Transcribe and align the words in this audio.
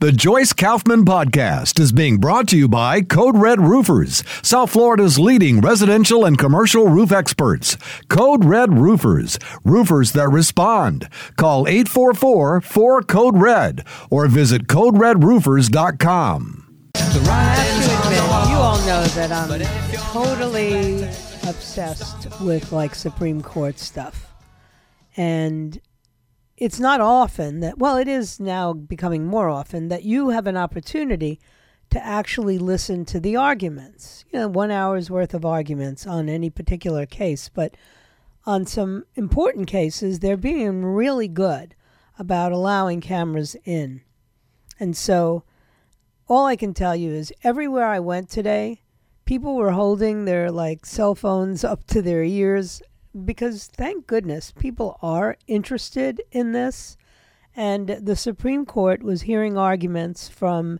The 0.00 0.12
Joyce 0.12 0.52
Kaufman 0.52 1.04
Podcast 1.04 1.80
is 1.80 1.90
being 1.90 2.18
brought 2.18 2.46
to 2.50 2.56
you 2.56 2.68
by 2.68 3.02
Code 3.02 3.36
Red 3.36 3.60
Roofers, 3.60 4.22
South 4.42 4.70
Florida's 4.70 5.18
leading 5.18 5.60
residential 5.60 6.24
and 6.24 6.38
commercial 6.38 6.86
roof 6.86 7.10
experts. 7.10 7.76
Code 8.08 8.44
Red 8.44 8.78
Roofers, 8.78 9.40
roofers 9.64 10.12
that 10.12 10.28
respond. 10.28 11.08
Call 11.36 11.66
844 11.66 12.60
4 12.60 13.02
Code 13.02 13.38
Red 13.38 13.84
or 14.08 14.28
visit 14.28 14.68
CodeRedRoofers.com. 14.68 16.90
I 16.94 16.98
have 17.00 17.84
to 17.84 17.90
admit, 18.06 18.22
you 18.50 18.56
all 18.56 18.78
know 18.86 19.04
that 19.04 19.32
I'm 19.32 19.60
totally 20.12 21.02
obsessed 21.48 22.40
with 22.40 22.70
like 22.70 22.94
Supreme 22.94 23.42
Court 23.42 23.80
stuff. 23.80 24.32
And 25.16 25.80
it's 26.60 26.80
not 26.80 27.00
often 27.00 27.60
that, 27.60 27.78
well, 27.78 27.96
it 27.96 28.08
is 28.08 28.40
now 28.40 28.72
becoming 28.72 29.24
more 29.24 29.48
often 29.48 29.88
that 29.88 30.02
you 30.02 30.30
have 30.30 30.46
an 30.48 30.56
opportunity 30.56 31.38
to 31.90 32.04
actually 32.04 32.58
listen 32.58 33.04
to 33.04 33.20
the 33.20 33.36
arguments. 33.36 34.24
You 34.30 34.40
know, 34.40 34.48
one 34.48 34.72
hour's 34.72 35.08
worth 35.08 35.34
of 35.34 35.44
arguments 35.44 36.06
on 36.06 36.28
any 36.28 36.50
particular 36.50 37.06
case. 37.06 37.48
But 37.48 37.76
on 38.44 38.66
some 38.66 39.04
important 39.14 39.68
cases, 39.68 40.18
they're 40.18 40.36
being 40.36 40.84
really 40.84 41.28
good 41.28 41.76
about 42.18 42.50
allowing 42.50 43.00
cameras 43.00 43.54
in. 43.64 44.02
And 44.80 44.96
so 44.96 45.44
all 46.26 46.44
I 46.44 46.56
can 46.56 46.74
tell 46.74 46.96
you 46.96 47.12
is 47.12 47.32
everywhere 47.44 47.86
I 47.86 48.00
went 48.00 48.28
today, 48.30 48.82
people 49.24 49.54
were 49.54 49.70
holding 49.70 50.24
their 50.24 50.50
like 50.50 50.84
cell 50.84 51.14
phones 51.14 51.62
up 51.72 51.86
to 51.86 52.02
their 52.02 52.24
ears 52.24 52.82
because 53.24 53.66
thank 53.66 54.06
goodness 54.06 54.52
people 54.52 54.98
are 55.02 55.36
interested 55.46 56.22
in 56.30 56.52
this. 56.52 56.96
And 57.56 57.88
the 57.88 58.16
Supreme 58.16 58.64
Court 58.64 59.02
was 59.02 59.22
hearing 59.22 59.58
arguments 59.58 60.28
from 60.28 60.78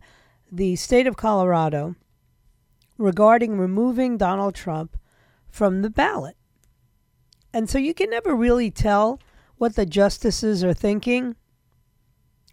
the 0.51 0.75
state 0.75 1.07
of 1.07 1.17
Colorado 1.17 1.95
regarding 2.97 3.57
removing 3.57 4.17
Donald 4.17 4.55
Trump 4.55 4.97
from 5.49 5.81
the 5.81 5.89
ballot. 5.89 6.35
And 7.53 7.69
so 7.69 7.77
you 7.77 7.93
can 7.93 8.09
never 8.09 8.35
really 8.35 8.71
tell 8.71 9.19
what 9.57 9.75
the 9.75 9.85
justices 9.85 10.63
are 10.63 10.73
thinking, 10.73 11.35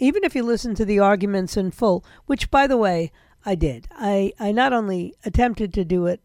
even 0.01 0.25
if 0.25 0.35
you 0.35 0.43
listen 0.43 0.75
to 0.75 0.85
the 0.85 0.99
arguments 0.99 1.57
in 1.57 1.71
full, 1.71 2.05
which, 2.27 2.51
by 2.51 2.67
the 2.67 2.77
way, 2.77 3.13
I 3.45 3.55
did. 3.55 3.87
I, 3.93 4.33
I 4.41 4.51
not 4.53 4.73
only 4.73 5.15
attempted 5.25 5.73
to 5.75 5.85
do 5.85 6.07
it 6.07 6.21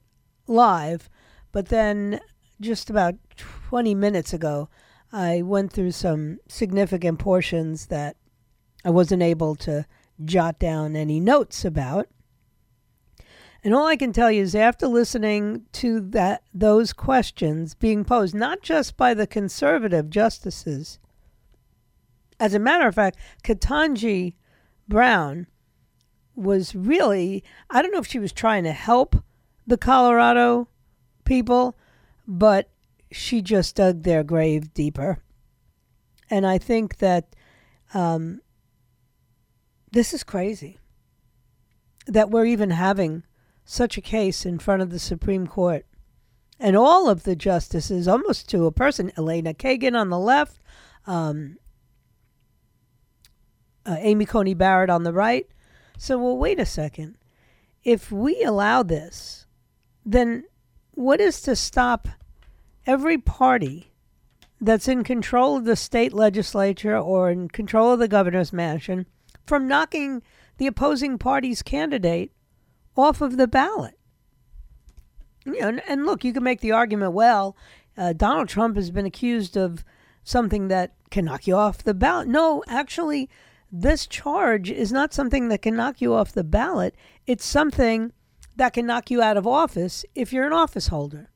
live, 0.47 1.09
but 1.51 1.67
then 1.67 2.19
just 2.61 2.89
about 2.89 3.15
20 3.35 3.93
minutes 3.95 4.33
ago, 4.33 4.69
I 5.11 5.41
went 5.41 5.73
through 5.73 5.91
some 5.91 6.39
significant 6.47 7.19
portions 7.19 7.87
that 7.87 8.15
I 8.85 8.89
wasn't 8.91 9.23
able 9.23 9.55
to 9.57 9.85
jot 10.23 10.59
down 10.59 10.95
any 10.95 11.19
notes 11.19 11.65
about. 11.65 12.07
And 13.63 13.75
all 13.75 13.85
I 13.85 13.95
can 13.95 14.13
tell 14.13 14.31
you 14.31 14.41
is 14.41 14.55
after 14.55 14.87
listening 14.87 15.65
to 15.73 15.99
that 15.99 16.43
those 16.53 16.93
questions 16.93 17.75
being 17.75 18.03
posed 18.03 18.33
not 18.33 18.61
just 18.61 18.97
by 18.97 19.13
the 19.13 19.27
conservative 19.27 20.09
justices. 20.09 20.99
As 22.39 22.55
a 22.55 22.59
matter 22.59 22.87
of 22.87 22.95
fact, 22.95 23.17
Ketanji 23.43 24.35
Brown 24.87 25.45
was 26.35 26.73
really 26.73 27.43
I 27.69 27.81
don't 27.81 27.91
know 27.91 27.99
if 27.99 28.07
she 28.07 28.17
was 28.17 28.31
trying 28.31 28.63
to 28.63 28.71
help 28.71 29.23
the 29.67 29.77
Colorado 29.77 30.67
people, 31.23 31.77
but 32.33 32.69
she 33.11 33.41
just 33.41 33.75
dug 33.75 34.03
their 34.03 34.23
grave 34.23 34.73
deeper. 34.73 35.21
And 36.29 36.47
I 36.47 36.57
think 36.57 36.99
that 36.99 37.35
um, 37.93 38.39
this 39.91 40.13
is 40.13 40.23
crazy 40.23 40.79
that 42.07 42.31
we're 42.31 42.45
even 42.45 42.69
having 42.69 43.23
such 43.65 43.97
a 43.97 44.01
case 44.01 44.45
in 44.45 44.59
front 44.59 44.81
of 44.81 44.91
the 44.91 44.97
Supreme 44.97 45.45
Court. 45.45 45.85
And 46.57 46.77
all 46.77 47.09
of 47.09 47.23
the 47.23 47.35
justices, 47.35 48.07
almost 48.07 48.47
to 48.49 48.65
a 48.65 48.71
person, 48.71 49.11
Elena 49.17 49.53
Kagan 49.53 49.99
on 49.99 50.09
the 50.09 50.17
left, 50.17 50.61
um, 51.05 51.57
uh, 53.85 53.97
Amy 53.99 54.25
Coney 54.25 54.53
Barrett 54.53 54.89
on 54.89 55.03
the 55.03 55.11
right. 55.11 55.47
So, 55.97 56.17
well, 56.17 56.37
wait 56.37 56.61
a 56.61 56.65
second. 56.65 57.17
If 57.83 58.09
we 58.09 58.41
allow 58.41 58.83
this, 58.83 59.47
then 60.05 60.45
what 60.91 61.19
is 61.19 61.41
to 61.41 61.57
stop 61.57 62.07
every 62.85 63.17
party 63.17 63.91
that's 64.59 64.87
in 64.87 65.03
control 65.03 65.57
of 65.57 65.65
the 65.65 65.75
state 65.75 66.13
legislature 66.13 66.97
or 66.97 67.31
in 67.31 67.47
control 67.49 67.93
of 67.93 67.99
the 67.99 68.07
governor's 68.07 68.53
mansion 68.53 69.07
from 69.45 69.67
knocking 69.67 70.21
the 70.57 70.67
opposing 70.67 71.17
party's 71.17 71.61
candidate 71.63 72.31
off 72.95 73.21
of 73.21 73.37
the 73.37 73.47
ballot. 73.47 73.97
You 75.45 75.59
know, 75.59 75.67
and, 75.69 75.81
and 75.87 76.05
look, 76.05 76.23
you 76.23 76.33
can 76.33 76.43
make 76.43 76.61
the 76.61 76.71
argument 76.71 77.13
well, 77.13 77.57
uh, 77.97 78.13
Donald 78.13 78.47
Trump 78.47 78.75
has 78.75 78.91
been 78.91 79.05
accused 79.05 79.57
of 79.57 79.83
something 80.23 80.67
that 80.67 80.93
can 81.09 81.25
knock 81.25 81.47
you 81.47 81.55
off 81.55 81.83
the 81.83 81.95
ballot. 81.95 82.27
No, 82.27 82.63
actually, 82.67 83.29
this 83.71 84.05
charge 84.05 84.69
is 84.69 84.91
not 84.91 85.13
something 85.13 85.47
that 85.47 85.61
can 85.61 85.75
knock 85.75 86.01
you 86.01 86.13
off 86.13 86.31
the 86.31 86.43
ballot. 86.43 86.95
It's 87.25 87.45
something 87.45 88.13
that 88.55 88.73
can 88.73 88.85
knock 88.85 89.09
you 89.09 89.21
out 89.21 89.37
of 89.37 89.47
office 89.47 90.05
if 90.13 90.31
you're 90.31 90.45
an 90.45 90.53
office 90.53 90.87
holder. 90.87 91.29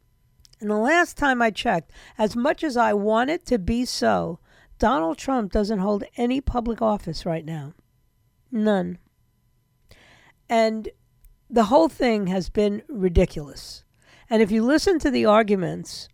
And 0.59 0.69
the 0.69 0.77
last 0.77 1.17
time 1.17 1.41
I 1.41 1.51
checked, 1.51 1.91
as 2.17 2.35
much 2.35 2.63
as 2.63 2.77
I 2.77 2.93
want 2.93 3.29
it 3.29 3.45
to 3.47 3.59
be 3.59 3.85
so, 3.85 4.39
Donald 4.79 5.17
Trump 5.17 5.51
doesn't 5.51 5.79
hold 5.79 6.03
any 6.17 6.41
public 6.41 6.81
office 6.81 7.25
right 7.25 7.45
now. 7.45 7.73
None. 8.51 8.97
And 10.49 10.89
the 11.49 11.65
whole 11.65 11.89
thing 11.89 12.27
has 12.27 12.49
been 12.49 12.83
ridiculous. 12.87 13.83
And 14.29 14.41
if 14.41 14.51
you 14.51 14.63
listen 14.63 14.99
to 14.99 15.11
the 15.11 15.25
arguments 15.25 16.09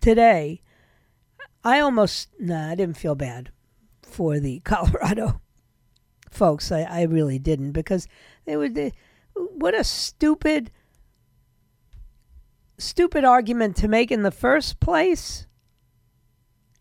today, 0.00 0.62
I 1.64 1.80
almost, 1.80 2.28
nah, 2.38 2.70
I 2.70 2.74
didn't 2.74 2.96
feel 2.96 3.14
bad 3.14 3.50
for 4.02 4.38
the 4.38 4.60
Colorado 4.64 5.40
folks. 6.30 6.70
I, 6.70 6.82
I 6.82 7.02
really 7.02 7.38
didn't 7.38 7.72
because 7.72 8.06
they 8.44 8.56
would, 8.56 8.74
they, 8.74 8.92
what 9.34 9.74
a 9.74 9.84
stupid 9.84 10.70
stupid 12.78 13.24
argument 13.24 13.76
to 13.76 13.88
make 13.88 14.10
in 14.10 14.22
the 14.22 14.30
first 14.30 14.80
place. 14.80 15.46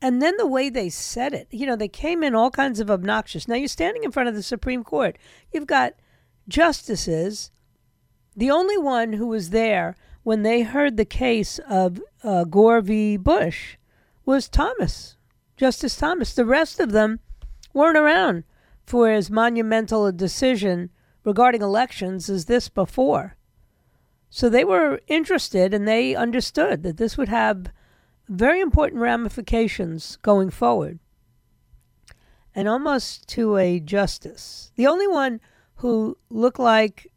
And 0.01 0.21
then 0.21 0.37
the 0.37 0.47
way 0.47 0.69
they 0.69 0.89
said 0.89 1.33
it, 1.33 1.47
you 1.51 1.65
know, 1.65 1.75
they 1.75 1.87
came 1.87 2.23
in 2.23 2.35
all 2.35 2.51
kinds 2.51 2.79
of 2.79 2.91
obnoxious. 2.91 3.47
Now 3.47 3.55
you're 3.55 3.67
standing 3.67 4.03
in 4.03 4.11
front 4.11 4.29
of 4.29 4.35
the 4.35 4.43
Supreme 4.43 4.83
Court. 4.83 5.17
You've 5.51 5.67
got 5.67 5.93
justices. 6.47 7.51
The 8.35 8.51
only 8.51 8.77
one 8.77 9.13
who 9.13 9.27
was 9.27 9.49
there 9.49 9.95
when 10.23 10.43
they 10.43 10.63
heard 10.63 10.97
the 10.97 11.05
case 11.05 11.59
of 11.69 12.01
uh, 12.23 12.43
Gore 12.43 12.81
v. 12.81 13.17
Bush 13.17 13.77
was 14.25 14.49
Thomas, 14.49 15.17
Justice 15.55 15.95
Thomas. 15.95 16.33
The 16.33 16.45
rest 16.45 16.79
of 16.79 16.91
them 16.91 17.19
weren't 17.73 17.97
around 17.97 18.43
for 18.85 19.09
as 19.09 19.31
monumental 19.31 20.05
a 20.05 20.11
decision 20.11 20.89
regarding 21.23 21.61
elections 21.61 22.29
as 22.29 22.45
this 22.45 22.69
before. 22.69 23.34
So 24.35 24.49
they 24.49 24.65
were 24.65 24.99
interested 25.07 25.73
and 25.73 25.87
they 25.87 26.13
understood 26.13 26.83
that 26.83 26.97
this 26.97 27.17
would 27.17 27.29
have 27.29 27.71
very 28.27 28.59
important 28.59 29.01
ramifications 29.01 30.17
going 30.23 30.49
forward. 30.49 30.99
And 32.53 32.67
almost 32.67 33.29
to 33.29 33.55
a 33.55 33.79
justice. 33.79 34.73
The 34.75 34.87
only 34.87 35.07
one 35.07 35.39
who 35.75 36.17
looked 36.29 36.59
like 36.59 37.09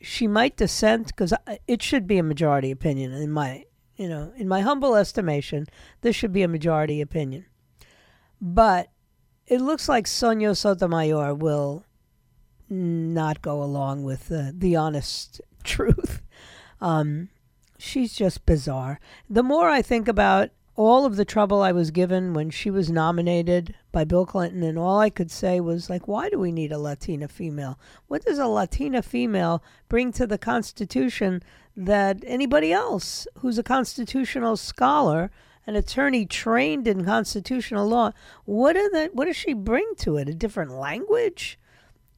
she 0.00 0.28
might 0.28 0.56
dissent, 0.56 1.08
because 1.08 1.34
it 1.66 1.82
should 1.82 2.06
be 2.06 2.18
a 2.18 2.22
majority 2.22 2.70
opinion 2.70 3.12
in 3.12 3.32
my, 3.32 3.64
you 3.96 4.08
know, 4.08 4.32
in 4.36 4.46
my 4.46 4.60
humble 4.60 4.94
estimation, 4.94 5.66
this 6.02 6.14
should 6.14 6.32
be 6.32 6.44
a 6.44 6.48
majority 6.48 7.00
opinion. 7.00 7.44
But 8.40 8.88
it 9.48 9.60
looks 9.60 9.88
like 9.88 10.06
Sonia 10.06 10.54
Sotomayor 10.54 11.34
will 11.34 11.84
not 12.68 13.42
go 13.42 13.64
along 13.64 14.04
with 14.04 14.28
the, 14.28 14.54
the 14.56 14.76
honest 14.76 15.40
truth. 15.64 16.22
Um, 16.82 17.28
she's 17.78 18.12
just 18.12 18.44
bizarre. 18.44 18.98
The 19.30 19.44
more 19.44 19.70
I 19.70 19.82
think 19.82 20.08
about 20.08 20.50
all 20.74 21.06
of 21.06 21.14
the 21.14 21.24
trouble 21.24 21.62
I 21.62 21.70
was 21.70 21.92
given 21.92 22.34
when 22.34 22.50
she 22.50 22.70
was 22.70 22.90
nominated 22.90 23.74
by 23.92 24.02
Bill 24.04 24.26
Clinton, 24.26 24.64
and 24.64 24.76
all 24.76 24.98
I 24.98 25.08
could 25.08 25.30
say 25.30 25.60
was 25.60 25.88
like, 25.88 26.08
why 26.08 26.28
do 26.28 26.40
we 26.40 26.50
need 26.50 26.72
a 26.72 26.78
Latina 26.78 27.28
female? 27.28 27.78
What 28.08 28.24
does 28.24 28.38
a 28.38 28.48
Latina 28.48 29.00
female 29.00 29.62
bring 29.88 30.10
to 30.12 30.26
the 30.26 30.38
Constitution 30.38 31.42
that 31.76 32.24
anybody 32.26 32.72
else 32.72 33.28
who's 33.38 33.58
a 33.58 33.62
constitutional 33.62 34.56
scholar, 34.56 35.30
an 35.64 35.76
attorney 35.76 36.26
trained 36.26 36.88
in 36.88 37.04
constitutional 37.04 37.86
law, 37.86 38.10
what, 38.44 38.76
are 38.76 38.90
the, 38.90 39.10
what 39.12 39.26
does 39.26 39.36
she 39.36 39.52
bring 39.52 39.86
to 39.98 40.16
it? 40.16 40.28
A 40.28 40.34
different 40.34 40.72
language? 40.72 41.60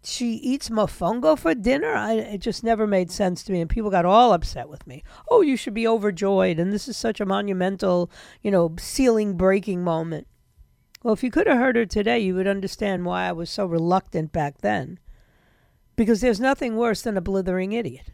She 0.04 0.34
eats 0.34 0.68
mofongo 0.68 1.38
for 1.38 1.54
dinner. 1.54 1.94
I, 1.94 2.14
it 2.14 2.38
just 2.38 2.62
never 2.62 2.86
made 2.86 3.10
sense 3.10 3.42
to 3.44 3.52
me, 3.52 3.60
and 3.60 3.70
people 3.70 3.90
got 3.90 4.04
all 4.04 4.32
upset 4.32 4.68
with 4.68 4.86
me. 4.86 5.02
Oh, 5.28 5.40
you 5.40 5.56
should 5.56 5.74
be 5.74 5.88
overjoyed, 5.88 6.58
and 6.58 6.72
this 6.72 6.88
is 6.88 6.96
such 6.96 7.20
a 7.20 7.26
monumental, 7.26 8.10
you 8.42 8.50
know, 8.50 8.74
ceiling 8.78 9.36
breaking 9.36 9.82
moment. 9.82 10.26
Well, 11.02 11.14
if 11.14 11.22
you 11.22 11.30
could 11.30 11.46
have 11.46 11.58
heard 11.58 11.76
her 11.76 11.86
today, 11.86 12.18
you 12.18 12.34
would 12.34 12.46
understand 12.46 13.04
why 13.04 13.28
I 13.28 13.32
was 13.32 13.50
so 13.50 13.66
reluctant 13.66 14.32
back 14.32 14.58
then. 14.58 14.98
Because 15.96 16.20
there's 16.20 16.40
nothing 16.40 16.76
worse 16.76 17.02
than 17.02 17.16
a 17.16 17.20
blithering 17.20 17.72
idiot, 17.72 18.10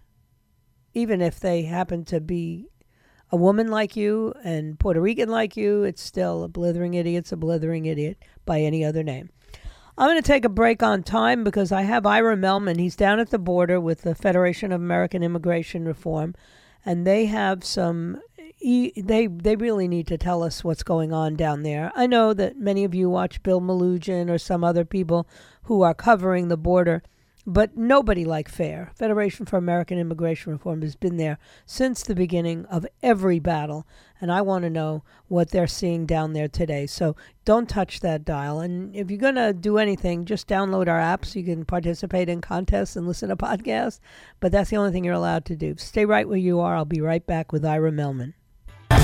even 0.93 1.21
if 1.21 1.41
they 1.41 1.63
happen 1.63 2.05
to 2.07 2.21
be 2.21 2.69
a 3.31 3.37
woman 3.37 3.69
like 3.69 3.97
you 3.97 4.35
and 4.43 4.79
Puerto 4.79 5.01
Rican 5.01 5.29
like 5.29 5.57
you. 5.57 5.85
It's 5.85 6.03
still 6.03 6.43
a 6.43 6.49
blithering 6.49 6.95
idiot's 6.95 7.33
a 7.33 7.37
blithering 7.37 7.87
idiot 7.87 8.23
by 8.45 8.61
any 8.61 8.85
other 8.85 9.03
name. 9.03 9.31
I'm 10.01 10.07
going 10.07 10.17
to 10.17 10.27
take 10.27 10.47
a 10.47 10.49
break 10.49 10.83
on 10.83 11.03
time 11.03 11.45
because 11.45 11.71
I 11.71 11.83
have 11.83 12.07
Ira 12.07 12.35
Mehlman. 12.35 12.81
He's 12.81 12.97
down 12.97 13.21
at 13.21 13.29
the 13.29 13.39
border 13.39 13.79
with 13.79 14.01
the 14.01 14.15
Federation 14.15 14.73
of 14.73 14.81
American 14.81 15.23
Immigration 15.23 15.85
Reform, 15.85 16.35
and 16.87 17.07
they 17.07 17.27
have 17.27 17.63
some. 17.63 18.19
They 18.63 19.27
they 19.27 19.57
really 19.57 19.89
need 19.89 20.07
to 20.07 20.17
tell 20.17 20.43
us 20.43 20.65
what's 20.65 20.83
going 20.83 21.13
on 21.13 21.37
down 21.37 21.65
there. 21.65 21.93
I 21.95 22.07
know 22.07 22.33
that 22.33 22.57
many 22.57 22.83
of 22.85 22.95
you 22.95 23.11
watch 23.11 23.43
Bill 23.43 23.61
Melugin 23.61 24.31
or 24.31 24.39
some 24.39 24.65
other 24.65 24.87
people 24.87 25.29
who 25.65 25.83
are 25.83 25.93
covering 25.93 26.49
the 26.49 26.57
border 26.57 27.03
but 27.47 27.77
nobody 27.77 28.25
like 28.25 28.49
FAIR. 28.49 28.91
Federation 28.95 29.47
for 29.47 29.57
American 29.57 29.99
Immigration 29.99 30.53
Reform 30.53 30.83
has 30.83 30.95
been 30.95 31.17
there 31.17 31.39
since 31.65 32.03
the 32.03 32.15
beginning 32.15 32.67
of 32.67 32.87
every 33.03 33.39
battle, 33.39 33.87
and 34.21 34.31
I 34.31 34.43
want 34.43 34.65
to 34.65 34.71
know 34.71 35.03
what 35.29 35.51
they're 35.51 35.67
seeing 35.67 36.07
down 36.07 36.33
there 36.33 36.49
today. 36.49 36.87
So 36.87 37.17
don't 37.45 37.69
touch 37.69 38.01
that 38.01 38.25
dial. 38.25 38.61
And 38.61 38.95
if 38.95 39.11
you're 39.11 39.19
going 39.19 39.35
to 39.37 39.53
do 39.53 39.79
anything, 39.79 40.25
just 40.25 40.49
download 40.49 40.89
our 40.89 41.01
apps. 41.01 41.35
You 41.35 41.45
can 41.45 41.65
participate 41.65 42.29
in 42.29 42.41
contests 42.41 42.97
and 42.97 43.07
listen 43.07 43.31
to 43.31 43.37
podcasts, 43.37 44.01
but 44.41 44.53
that's 44.53 44.71
the 44.71 44.77
only 44.77 44.93
thing 44.93 45.05
you're 45.05 45.15
allowed 45.15 45.45
to 45.47 45.57
do. 45.57 45.75
Stay 45.79 46.05
right 46.05 46.29
where 46.29 46.37
you 46.37 46.61
are. 46.61 46.77
I'll 46.77 46.85
be 46.85 47.01
right 47.01 47.27
back 47.27 47.53
with 47.53 47.65
Ira 47.65 47.91
Mehlman. 47.91 48.35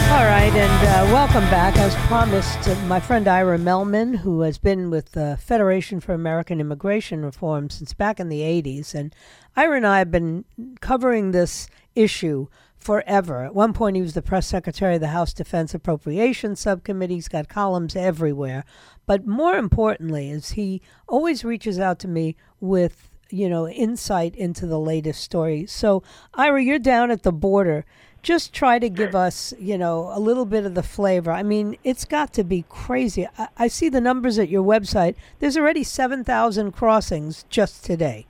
All 0.08 0.24
right, 0.24 0.52
and 0.54 0.88
uh, 0.88 1.12
welcome 1.12 1.42
back. 1.50 1.76
As 1.76 1.94
promised, 2.06 2.68
my 2.86 3.00
friend 3.00 3.26
Ira 3.26 3.58
Mehlman, 3.58 4.16
who 4.18 4.42
has 4.42 4.56
been 4.56 4.88
with 4.88 5.12
the 5.12 5.36
Federation 5.40 5.98
for 5.98 6.14
American 6.14 6.60
Immigration 6.60 7.24
Reform 7.24 7.68
since 7.70 7.92
back 7.92 8.20
in 8.20 8.28
the 8.28 8.40
80s. 8.40 8.94
And 8.94 9.14
Ira 9.56 9.76
and 9.76 9.86
I 9.86 9.98
have 9.98 10.12
been 10.12 10.44
covering 10.80 11.32
this 11.32 11.68
issue 11.96 12.46
forever. 12.78 13.44
At 13.44 13.54
one 13.54 13.72
point, 13.72 13.96
he 13.96 14.02
was 14.02 14.14
the 14.14 14.22
press 14.22 14.46
secretary 14.46 14.94
of 14.94 15.00
the 15.00 15.08
House 15.08 15.34
Defense 15.34 15.74
Appropriations 15.74 16.60
Subcommittee. 16.60 17.16
He's 17.16 17.28
got 17.28 17.48
columns 17.48 17.96
everywhere. 17.96 18.64
But 19.06 19.26
more 19.26 19.56
importantly, 19.56 20.30
is 20.30 20.50
he 20.50 20.82
always 21.08 21.44
reaches 21.44 21.80
out 21.80 21.98
to 21.98 22.08
me 22.08 22.36
with 22.60 23.10
you 23.28 23.48
know 23.48 23.68
insight 23.68 24.36
into 24.36 24.66
the 24.66 24.78
latest 24.78 25.20
story. 25.20 25.66
So, 25.66 26.04
Ira, 26.34 26.62
you're 26.62 26.78
down 26.78 27.10
at 27.10 27.24
the 27.24 27.32
border 27.32 27.84
just 28.26 28.52
try 28.52 28.80
to 28.80 28.88
give 28.88 29.14
us, 29.14 29.54
you 29.56 29.78
know, 29.78 30.10
a 30.12 30.18
little 30.18 30.46
bit 30.46 30.66
of 30.66 30.74
the 30.74 30.82
flavor. 30.82 31.30
I 31.30 31.44
mean, 31.44 31.76
it's 31.84 32.04
got 32.04 32.32
to 32.32 32.42
be 32.42 32.64
crazy. 32.68 33.28
I, 33.38 33.46
I 33.56 33.68
see 33.68 33.88
the 33.88 34.00
numbers 34.00 34.36
at 34.36 34.48
your 34.48 34.64
website. 34.64 35.14
There's 35.38 35.56
already 35.56 35.84
7,000 35.84 36.72
crossings 36.72 37.44
just 37.50 37.84
today. 37.84 38.26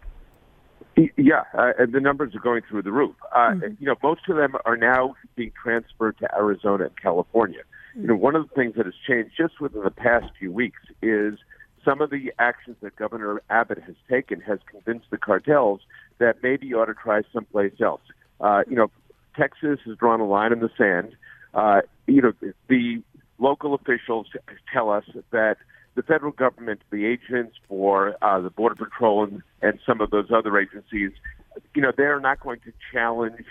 Yeah, 1.16 1.44
uh, 1.54 1.72
and 1.78 1.94
the 1.94 2.00
numbers 2.00 2.34
are 2.34 2.40
going 2.40 2.60
through 2.69 2.82
the 2.82 2.93
roof. 2.93 3.14
Uh, 3.34 3.38
mm-hmm. 3.38 3.75
You 3.81 3.87
know, 3.87 3.94
most 4.02 4.20
of 4.28 4.37
them 4.37 4.54
are 4.66 4.76
now 4.76 5.14
being 5.34 5.52
transferred 5.62 6.19
to 6.19 6.28
Arizona 6.37 6.84
and 6.84 6.96
California. 7.00 7.62
Mm-hmm. 7.93 8.02
You 8.02 8.06
know, 8.08 8.16
one 8.16 8.37
of 8.37 8.46
the 8.46 8.54
things 8.54 8.75
that 8.76 8.84
has 8.84 8.94
changed 9.08 9.31
just 9.34 9.62
within 9.62 9.82
the 9.82 9.90
past 9.90 10.26
few 10.38 10.52
weeks 10.52 10.81
is 11.00 11.38
some 11.87 12.02
of 12.02 12.10
the 12.10 12.34
actions 12.38 12.76
that 12.82 12.96
Governor 12.96 13.40
Abbott 13.48 13.82
has 13.82 13.94
taken 14.10 14.43
has 14.43 14.58
convinced 14.70 15.06
the 15.10 15.16
cartels 15.16 15.81
that 16.19 16.43
maybe 16.43 16.66
you 16.66 16.78
ought 16.81 16.87
to 16.87 16.94
try 16.94 17.22
someplace 17.32 17.81
else. 17.81 18.02
Uh, 18.40 18.62
you 18.69 18.76
know, 18.76 18.90
Texas 19.37 19.79
has 19.87 19.97
drawn 19.97 20.21
a 20.21 20.27
line 20.27 20.53
in 20.53 20.61
the 20.61 20.71
sand. 20.77 21.17
Uh, 21.55 21.83
you 22.06 22.23
know, 22.23 22.33
the 22.69 23.03
local 23.38 23.75
officials 23.75 24.29
tell 24.73 24.91
us 24.91 25.05
that 25.31 25.56
the 25.94 26.03
federal 26.03 26.33
government, 26.33 26.83
the 26.91 27.06
agents 27.06 27.56
for 27.69 28.17
uh, 28.23 28.41
the 28.41 28.50
Border 28.50 28.75
Patrol 28.75 29.25
and, 29.25 29.43
and 29.62 29.79
some 29.87 30.00
of 30.00 30.11
those 30.11 30.31
other 30.31 30.59
agencies, 30.59 31.12
you 31.75 31.83
know, 31.83 31.93
they're 31.97 32.21
not 32.21 32.41
going 32.41 32.61
to 32.61 32.73
challenge 32.93 33.44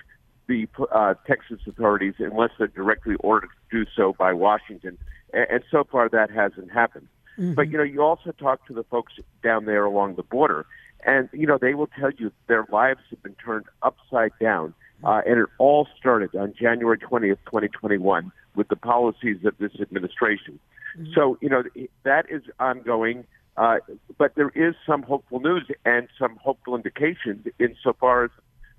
the 0.48 0.68
uh, 0.92 1.16
Texas 1.26 1.60
authorities 1.68 2.14
unless 2.20 2.52
they're 2.58 2.68
directly 2.68 3.16
ordered 3.20 3.50
to 3.72 3.84
do 3.84 3.90
so 3.96 4.14
by 4.14 4.32
Washington. 4.32 4.98
And, 5.34 5.48
and 5.50 5.64
so 5.72 5.84
far, 5.92 6.08
that 6.10 6.30
hasn't 6.30 6.72
happened. 6.72 7.08
Mm-hmm. 7.38 7.54
But 7.54 7.70
you 7.70 7.78
know, 7.78 7.84
you 7.84 8.02
also 8.02 8.32
talk 8.32 8.66
to 8.68 8.74
the 8.74 8.84
folks 8.84 9.14
down 9.44 9.66
there 9.66 9.84
along 9.84 10.16
the 10.16 10.24
border, 10.24 10.66
and 11.06 11.28
you 11.34 11.48
know, 11.48 11.58
they 11.60 11.74
will 11.74 11.90
tell 12.00 12.12
you 12.12 12.32
their 12.48 12.66
lives 12.72 13.02
have 13.10 13.22
been 13.24 13.36
turned 13.36 13.66
upside 13.82 14.32
down 14.40 14.74
uh, 15.04 15.22
and 15.26 15.40
it 15.40 15.50
all 15.58 15.88
started 15.98 16.36
on 16.36 16.54
January 16.60 16.98
20th, 16.98 17.38
2021, 17.46 18.32
with 18.56 18.68
the 18.70 18.76
policies 18.76 19.38
of 19.46 19.58
this 19.58 19.72
administration. 19.80 20.60
Mm-hmm. 20.98 21.14
So, 21.14 21.38
you 21.42 21.50
know, 21.50 21.64
that 22.04 22.26
is 22.30 22.44
ongoing. 22.60 23.26
Uh, 23.58 23.78
but 24.18 24.36
there 24.36 24.52
is 24.54 24.76
some 24.86 25.02
hopeful 25.02 25.40
news 25.40 25.64
and 25.86 26.10
some 26.20 26.36
hopeful 26.38 26.76
indications 26.76 27.48
insofar 27.58 28.26
as 28.26 28.32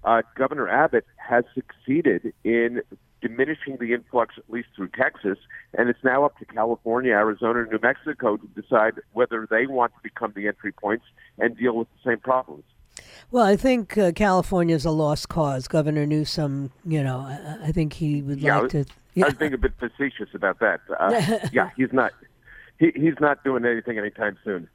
uh, 0.04 0.22
Governor 0.36 0.68
Abbott 0.68 1.06
has 1.16 1.44
succeeded 1.54 2.32
in 2.44 2.82
diminishing 3.20 3.76
the 3.80 3.92
influx, 3.92 4.34
at 4.36 4.44
least 4.48 4.68
through 4.76 4.88
Texas, 4.88 5.38
and 5.76 5.88
it's 5.88 6.04
now 6.04 6.24
up 6.24 6.38
to 6.38 6.44
California, 6.44 7.12
Arizona, 7.12 7.62
and 7.62 7.70
New 7.70 7.78
Mexico 7.82 8.36
to 8.36 8.46
decide 8.60 8.94
whether 9.12 9.46
they 9.50 9.66
want 9.66 9.92
to 9.94 9.98
become 10.02 10.32
the 10.36 10.46
entry 10.46 10.72
points 10.72 11.04
and 11.38 11.56
deal 11.56 11.76
with 11.76 11.88
the 11.88 12.10
same 12.10 12.20
problems. 12.20 12.64
Well, 13.30 13.44
I 13.44 13.56
think 13.56 13.96
uh, 13.98 14.12
California 14.12 14.74
is 14.74 14.84
a 14.84 14.90
lost 14.90 15.28
cause. 15.28 15.68
Governor 15.68 16.06
Newsom, 16.06 16.70
you 16.84 17.02
know, 17.02 17.20
I, 17.20 17.68
I 17.68 17.72
think 17.72 17.94
he 17.94 18.22
would 18.22 18.40
yeah, 18.40 18.60
like 18.60 18.70
to. 18.70 18.84
Yeah. 19.14 19.24
I 19.24 19.28
was 19.28 19.36
being 19.36 19.54
a 19.54 19.58
bit 19.58 19.72
facetious 19.78 20.28
about 20.34 20.58
that. 20.60 20.80
Uh, 20.98 21.38
yeah, 21.52 21.70
he's 21.76 21.92
not. 21.92 22.12
He, 22.78 22.92
he's 22.94 23.18
not 23.20 23.42
doing 23.44 23.64
anything 23.64 23.98
anytime 23.98 24.36
soon. 24.44 24.68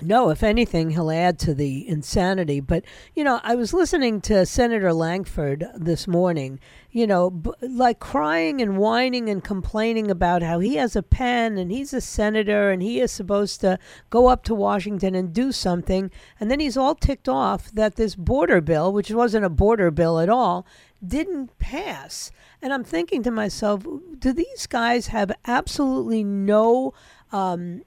No, 0.00 0.30
if 0.30 0.44
anything, 0.44 0.90
he'll 0.90 1.10
add 1.10 1.40
to 1.40 1.54
the 1.54 1.88
insanity. 1.88 2.60
But, 2.60 2.84
you 3.16 3.24
know, 3.24 3.40
I 3.42 3.56
was 3.56 3.74
listening 3.74 4.20
to 4.22 4.46
Senator 4.46 4.92
Lankford 4.92 5.66
this 5.74 6.06
morning, 6.06 6.60
you 6.92 7.04
know, 7.04 7.30
b- 7.30 7.50
like 7.62 7.98
crying 7.98 8.62
and 8.62 8.78
whining 8.78 9.28
and 9.28 9.42
complaining 9.42 10.08
about 10.08 10.42
how 10.42 10.60
he 10.60 10.76
has 10.76 10.94
a 10.94 11.02
pen 11.02 11.58
and 11.58 11.72
he's 11.72 11.92
a 11.92 12.00
senator 12.00 12.70
and 12.70 12.80
he 12.80 13.00
is 13.00 13.10
supposed 13.10 13.60
to 13.62 13.76
go 14.08 14.28
up 14.28 14.44
to 14.44 14.54
Washington 14.54 15.16
and 15.16 15.32
do 15.32 15.50
something. 15.50 16.12
And 16.38 16.48
then 16.48 16.60
he's 16.60 16.76
all 16.76 16.94
ticked 16.94 17.28
off 17.28 17.72
that 17.72 17.96
this 17.96 18.14
border 18.14 18.60
bill, 18.60 18.92
which 18.92 19.10
wasn't 19.10 19.46
a 19.46 19.50
border 19.50 19.90
bill 19.90 20.20
at 20.20 20.28
all, 20.28 20.64
didn't 21.04 21.58
pass. 21.58 22.30
And 22.62 22.72
I'm 22.72 22.84
thinking 22.84 23.24
to 23.24 23.32
myself, 23.32 23.84
do 24.16 24.32
these 24.32 24.68
guys 24.68 25.08
have 25.08 25.32
absolutely 25.44 26.22
no. 26.22 26.94
Um, 27.32 27.82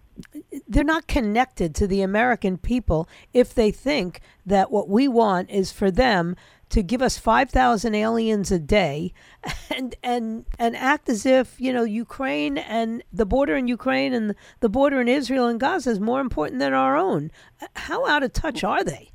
they're 0.67 0.83
not 0.83 1.07
connected 1.07 1.75
to 1.75 1.87
the 1.87 2.01
American 2.01 2.57
people 2.57 3.07
if 3.33 3.53
they 3.53 3.71
think 3.71 4.21
that 4.45 4.71
what 4.71 4.89
we 4.89 5.07
want 5.07 5.49
is 5.49 5.71
for 5.71 5.91
them 5.91 6.35
to 6.69 6.81
give 6.81 7.01
us 7.01 7.17
5,000 7.17 7.93
aliens 7.95 8.49
a 8.49 8.57
day 8.57 9.13
and 9.75 9.93
and 10.01 10.45
and 10.57 10.75
act 10.75 11.09
as 11.09 11.25
if, 11.25 11.59
you 11.59 11.73
know, 11.73 11.83
Ukraine 11.83 12.57
and 12.57 13.03
the 13.11 13.25
border 13.25 13.55
in 13.55 13.67
Ukraine 13.67 14.13
and 14.13 14.35
the 14.61 14.69
border 14.69 15.01
in 15.01 15.07
Israel 15.07 15.47
and 15.47 15.59
Gaza 15.59 15.91
is 15.91 15.99
more 15.99 16.21
important 16.21 16.59
than 16.59 16.73
our 16.73 16.95
own. 16.95 17.31
How 17.75 18.07
out 18.07 18.23
of 18.23 18.31
touch 18.31 18.63
are 18.63 18.83
they? 18.83 19.11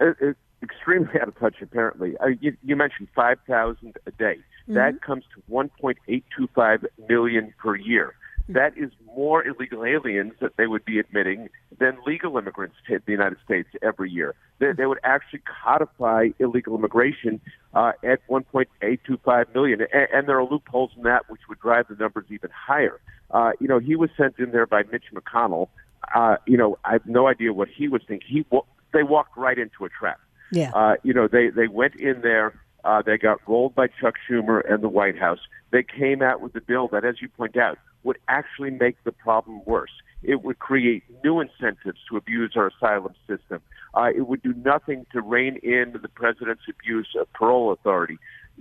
It, 0.00 0.16
it, 0.20 0.36
extremely 0.62 1.20
out 1.20 1.28
of 1.28 1.38
touch, 1.38 1.56
apparently. 1.62 2.16
Uh, 2.18 2.28
you, 2.40 2.56
you, 2.62 2.76
mentioned 2.76 3.08
5,000 3.14 3.96
a 4.06 4.10
day. 4.12 4.36
Mm-hmm. 4.36 4.74
That 4.74 5.02
comes 5.02 5.24
to 5.34 5.42
1.825 5.52 6.84
million 7.08 7.54
per 7.58 7.76
year. 7.76 8.14
That 8.52 8.76
is 8.76 8.90
more 9.16 9.46
illegal 9.46 9.84
aliens 9.84 10.32
that 10.40 10.56
they 10.56 10.66
would 10.66 10.84
be 10.84 10.98
admitting 10.98 11.48
than 11.78 11.98
legal 12.06 12.36
immigrants 12.36 12.76
to 12.88 13.00
the 13.04 13.12
United 13.12 13.38
States 13.44 13.68
every 13.82 14.10
year. 14.10 14.34
They, 14.58 14.72
they 14.72 14.86
would 14.86 14.98
actually 15.04 15.42
codify 15.64 16.30
illegal 16.38 16.76
immigration 16.76 17.40
uh, 17.74 17.92
at 18.02 18.26
1.825 18.28 19.54
million, 19.54 19.80
and, 19.80 20.08
and 20.12 20.28
there 20.28 20.38
are 20.38 20.44
loopholes 20.44 20.90
in 20.96 21.02
that 21.04 21.30
which 21.30 21.42
would 21.48 21.60
drive 21.60 21.86
the 21.88 21.94
numbers 21.94 22.26
even 22.30 22.50
higher. 22.50 23.00
Uh, 23.30 23.52
you 23.60 23.68
know, 23.68 23.78
he 23.78 23.94
was 23.96 24.10
sent 24.16 24.38
in 24.38 24.50
there 24.50 24.66
by 24.66 24.82
Mitch 24.90 25.04
McConnell. 25.14 25.68
Uh, 26.14 26.36
you 26.46 26.56
know, 26.56 26.78
I 26.84 26.92
have 26.92 27.06
no 27.06 27.28
idea 27.28 27.52
what 27.52 27.68
he 27.68 27.88
was 27.88 28.02
thinking. 28.06 28.28
He 28.28 28.44
they 28.92 29.02
walked 29.04 29.36
right 29.36 29.58
into 29.58 29.84
a 29.84 29.88
trap. 29.88 30.20
Yeah. 30.50 30.72
Uh, 30.74 30.94
you 31.04 31.14
know, 31.14 31.28
they 31.28 31.50
they 31.50 31.68
went 31.68 31.94
in 31.96 32.22
there 32.22 32.54
Uh, 32.84 33.02
they 33.02 33.18
got 33.18 33.38
rolled 33.46 33.74
by 33.74 33.86
Chuck 34.00 34.14
Schumer 34.28 34.60
and 34.70 34.82
the 34.82 34.88
White 34.88 35.18
House. 35.18 35.40
They 35.70 35.82
came 35.82 36.22
out 36.22 36.40
with 36.40 36.54
a 36.56 36.60
bill 36.60 36.88
that, 36.88 37.04
as 37.04 37.20
you 37.20 37.28
point 37.28 37.56
out, 37.56 37.78
would 38.02 38.18
actually 38.28 38.70
make 38.70 39.02
the 39.04 39.12
problem 39.12 39.60
worse. 39.66 39.90
It 40.22 40.42
would 40.42 40.58
create 40.58 41.02
new 41.24 41.40
incentives 41.40 41.98
to 42.10 42.16
abuse 42.16 42.52
our 42.56 42.68
asylum 42.68 43.14
system. 43.26 43.60
Uh, 43.94 44.08
it 44.14 44.26
would 44.26 44.42
do 44.42 44.54
nothing 44.54 45.06
to 45.12 45.20
rein 45.20 45.58
in 45.62 45.94
the 46.00 46.08
president's 46.08 46.62
abuse 46.68 47.08
of 47.18 47.32
parole 47.32 47.72
authority. 47.72 48.18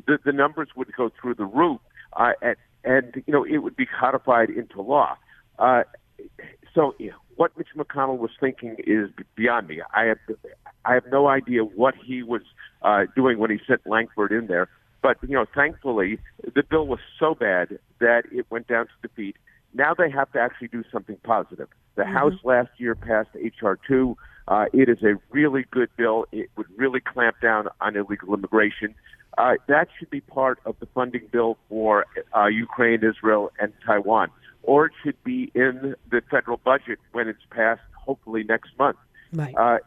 The, 0.07 0.19
the 0.23 0.31
numbers 0.31 0.69
would 0.75 0.91
go 0.95 1.11
through 1.21 1.35
the 1.35 1.45
roof, 1.45 1.79
uh, 2.13 2.31
and, 2.41 2.55
and 2.83 3.23
you 3.27 3.33
know 3.33 3.43
it 3.43 3.57
would 3.57 3.75
be 3.75 3.85
codified 3.85 4.49
into 4.49 4.81
law. 4.81 5.17
Uh, 5.57 5.83
so, 6.73 6.95
what 7.35 7.57
Mitch 7.57 7.69
McConnell 7.75 8.17
was 8.17 8.31
thinking 8.39 8.77
is 8.79 9.09
beyond 9.35 9.67
me. 9.67 9.81
I 9.93 10.05
have 10.05 10.17
I 10.85 10.93
have 10.93 11.05
no 11.11 11.27
idea 11.27 11.63
what 11.63 11.95
he 11.95 12.23
was 12.23 12.41
uh, 12.81 13.05
doing 13.15 13.37
when 13.37 13.51
he 13.51 13.59
sent 13.67 13.81
Lankford 13.85 14.31
in 14.31 14.47
there. 14.47 14.69
But 15.01 15.17
you 15.21 15.35
know, 15.35 15.45
thankfully, 15.53 16.19
the 16.55 16.63
bill 16.63 16.87
was 16.87 16.99
so 17.19 17.35
bad 17.35 17.79
that 17.99 18.23
it 18.31 18.45
went 18.49 18.67
down 18.67 18.87
to 18.87 19.07
defeat. 19.07 19.37
Now 19.73 19.93
they 19.93 20.09
have 20.09 20.31
to 20.33 20.39
actually 20.39 20.69
do 20.69 20.83
something 20.91 21.17
positive. 21.23 21.67
The 21.95 22.03
mm-hmm. 22.03 22.13
House 22.13 22.33
last 22.43 22.69
year 22.77 22.95
passed 22.95 23.29
H.R. 23.39 23.77
2. 23.87 24.17
Uh, 24.47 24.65
it 24.73 24.89
is 24.89 25.03
a 25.03 25.15
really 25.29 25.65
good 25.69 25.89
bill. 25.95 26.25
It 26.31 26.49
would 26.57 26.67
really 26.75 26.99
clamp 26.99 27.35
down 27.41 27.67
on 27.79 27.95
illegal 27.95 28.33
immigration. 28.33 28.95
Uh, 29.37 29.53
that 29.67 29.87
should 29.97 30.09
be 30.09 30.21
part 30.21 30.59
of 30.65 30.75
the 30.79 30.87
funding 30.87 31.27
bill 31.31 31.57
for 31.69 32.05
uh, 32.35 32.47
Ukraine, 32.47 33.03
Israel, 33.03 33.51
and 33.59 33.71
Taiwan, 33.85 34.29
or 34.63 34.87
it 34.87 34.93
should 35.03 35.23
be 35.23 35.51
in 35.53 35.95
the 36.09 36.21
federal 36.31 36.57
budget 36.57 36.99
when 37.11 37.27
it's 37.27 37.45
passed, 37.51 37.81
hopefully 37.93 38.43
next 38.43 38.71
month. 38.79 38.97
Right. 39.31 39.55
Uh, 39.55 39.77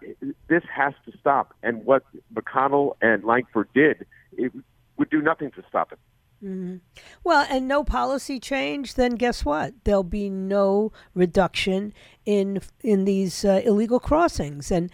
this 0.48 0.62
has 0.72 0.94
to 1.06 1.18
stop. 1.18 1.54
And 1.62 1.84
what 1.84 2.04
McConnell 2.32 2.94
and 3.02 3.24
Lankford 3.24 3.68
did, 3.74 4.06
it 4.38 4.52
would 4.96 5.10
do 5.10 5.22
nothing 5.22 5.50
to 5.52 5.62
stop 5.68 5.92
it. 5.92 5.98
Mm-hmm. 6.44 6.78
Well, 7.22 7.46
and 7.48 7.68
no 7.68 7.84
policy 7.84 8.40
change, 8.40 8.94
then 8.94 9.14
guess 9.14 9.44
what? 9.44 9.74
There'll 9.84 10.02
be 10.02 10.28
no 10.28 10.90
reduction 11.14 11.94
in 12.24 12.60
in 12.82 13.04
these 13.04 13.44
uh, 13.44 13.62
illegal 13.64 14.00
crossings. 14.00 14.72
And 14.72 14.90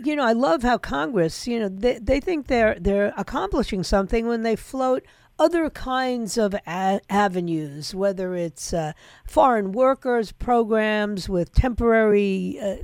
you 0.00 0.16
know, 0.16 0.24
I 0.24 0.32
love 0.32 0.64
how 0.64 0.76
Congress, 0.76 1.46
you 1.46 1.60
know, 1.60 1.68
they, 1.68 2.00
they 2.00 2.18
think 2.18 2.48
they're 2.48 2.76
they're 2.80 3.14
accomplishing 3.16 3.84
something 3.84 4.26
when 4.26 4.42
they 4.42 4.56
float 4.56 5.04
other 5.38 5.70
kinds 5.70 6.36
of 6.36 6.52
a- 6.66 7.00
avenues, 7.08 7.94
whether 7.94 8.34
it's 8.34 8.72
uh, 8.72 8.92
foreign 9.24 9.70
workers 9.70 10.32
programs 10.32 11.28
with 11.28 11.52
temporary. 11.52 12.58
Uh, 12.60 12.76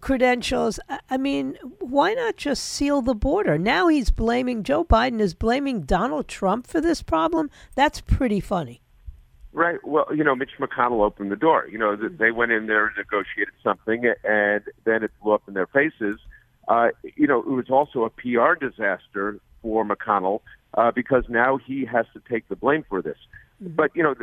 credentials. 0.00 0.80
I 1.10 1.16
mean, 1.16 1.56
why 1.80 2.14
not 2.14 2.36
just 2.36 2.64
seal 2.64 3.02
the 3.02 3.14
border? 3.14 3.58
Now 3.58 3.88
he's 3.88 4.10
blaming 4.10 4.62
Joe 4.62 4.84
Biden 4.84 5.20
is 5.20 5.34
blaming 5.34 5.82
Donald 5.82 6.28
Trump 6.28 6.66
for 6.66 6.80
this 6.80 7.02
problem. 7.02 7.50
That's 7.74 8.00
pretty 8.00 8.40
funny. 8.40 8.80
Right. 9.52 9.78
Well, 9.84 10.06
you 10.14 10.24
know, 10.24 10.34
Mitch 10.34 10.50
McConnell 10.58 11.04
opened 11.04 11.30
the 11.30 11.36
door. 11.36 11.68
You 11.70 11.78
know, 11.78 11.94
they 11.96 12.32
went 12.32 12.50
in 12.50 12.66
there, 12.66 12.86
and 12.86 12.96
negotiated 12.96 13.54
something, 13.62 14.12
and 14.24 14.64
then 14.84 15.04
it 15.04 15.12
blew 15.22 15.32
up 15.32 15.42
in 15.46 15.54
their 15.54 15.68
faces. 15.68 16.18
Uh, 16.66 16.88
you 17.16 17.28
know, 17.28 17.38
it 17.38 17.50
was 17.50 17.70
also 17.70 18.04
a 18.04 18.10
PR 18.10 18.54
disaster 18.58 19.38
for 19.62 19.84
McConnell 19.84 20.40
uh, 20.74 20.90
because 20.90 21.24
now 21.28 21.56
he 21.56 21.84
has 21.84 22.06
to 22.14 22.22
take 22.28 22.48
the 22.48 22.56
blame 22.56 22.84
for 22.88 23.00
this. 23.00 23.16
Mm-hmm. 23.62 23.76
But 23.76 23.92
you 23.94 24.02
know, 24.02 24.14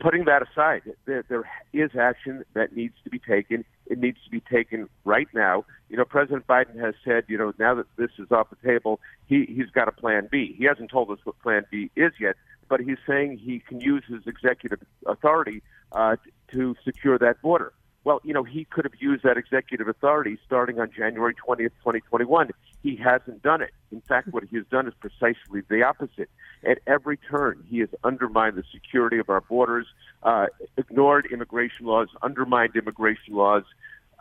putting 0.00 0.24
that 0.24 0.42
aside, 0.42 0.82
there, 1.06 1.24
there 1.28 1.44
is 1.72 1.90
action 1.98 2.44
that 2.54 2.74
needs 2.74 2.94
to 3.04 3.10
be 3.10 3.18
taken. 3.18 3.64
It 3.86 3.98
needs 3.98 4.18
to 4.24 4.30
be 4.30 4.40
taken 4.40 4.88
right 5.04 5.28
now. 5.34 5.64
You 5.88 5.96
know, 5.96 6.04
President 6.04 6.46
Biden 6.46 6.78
has 6.80 6.94
said, 7.04 7.24
you 7.28 7.38
know, 7.38 7.52
now 7.58 7.74
that 7.74 7.86
this 7.96 8.10
is 8.18 8.30
off 8.30 8.48
the 8.50 8.68
table, 8.68 9.00
he, 9.26 9.44
he's 9.46 9.70
got 9.70 9.88
a 9.88 9.92
plan 9.92 10.28
B. 10.30 10.54
He 10.56 10.64
hasn't 10.64 10.90
told 10.90 11.10
us 11.10 11.18
what 11.24 11.38
plan 11.40 11.64
B 11.70 11.90
is 11.96 12.12
yet, 12.18 12.36
but 12.68 12.80
he's 12.80 12.98
saying 13.06 13.38
he 13.38 13.60
can 13.60 13.80
use 13.80 14.04
his 14.08 14.26
executive 14.26 14.80
authority 15.06 15.62
uh, 15.92 16.16
to 16.52 16.74
secure 16.84 17.18
that 17.18 17.40
border. 17.42 17.72
Well, 18.04 18.20
you 18.22 18.34
know, 18.34 18.44
he 18.44 18.66
could 18.66 18.84
have 18.84 18.92
used 19.00 19.24
that 19.24 19.38
executive 19.38 19.88
authority 19.88 20.38
starting 20.44 20.78
on 20.78 20.90
January 20.94 21.34
20th, 21.34 21.72
2021. 21.80 22.50
He 22.82 22.96
hasn't 22.96 23.42
done 23.42 23.62
it. 23.62 23.70
In 23.90 24.02
fact, 24.02 24.28
what 24.28 24.44
he 24.44 24.56
has 24.56 24.66
done 24.70 24.86
is 24.86 24.92
precisely 25.00 25.62
the 25.68 25.82
opposite. 25.82 26.28
At 26.68 26.80
every 26.86 27.16
turn, 27.16 27.64
he 27.68 27.78
has 27.78 27.88
undermined 28.04 28.56
the 28.56 28.64
security 28.70 29.18
of 29.18 29.30
our 29.30 29.40
borders, 29.40 29.86
uh, 30.22 30.46
ignored 30.76 31.26
immigration 31.32 31.86
laws, 31.86 32.08
undermined 32.22 32.76
immigration 32.76 33.34
laws. 33.34 33.64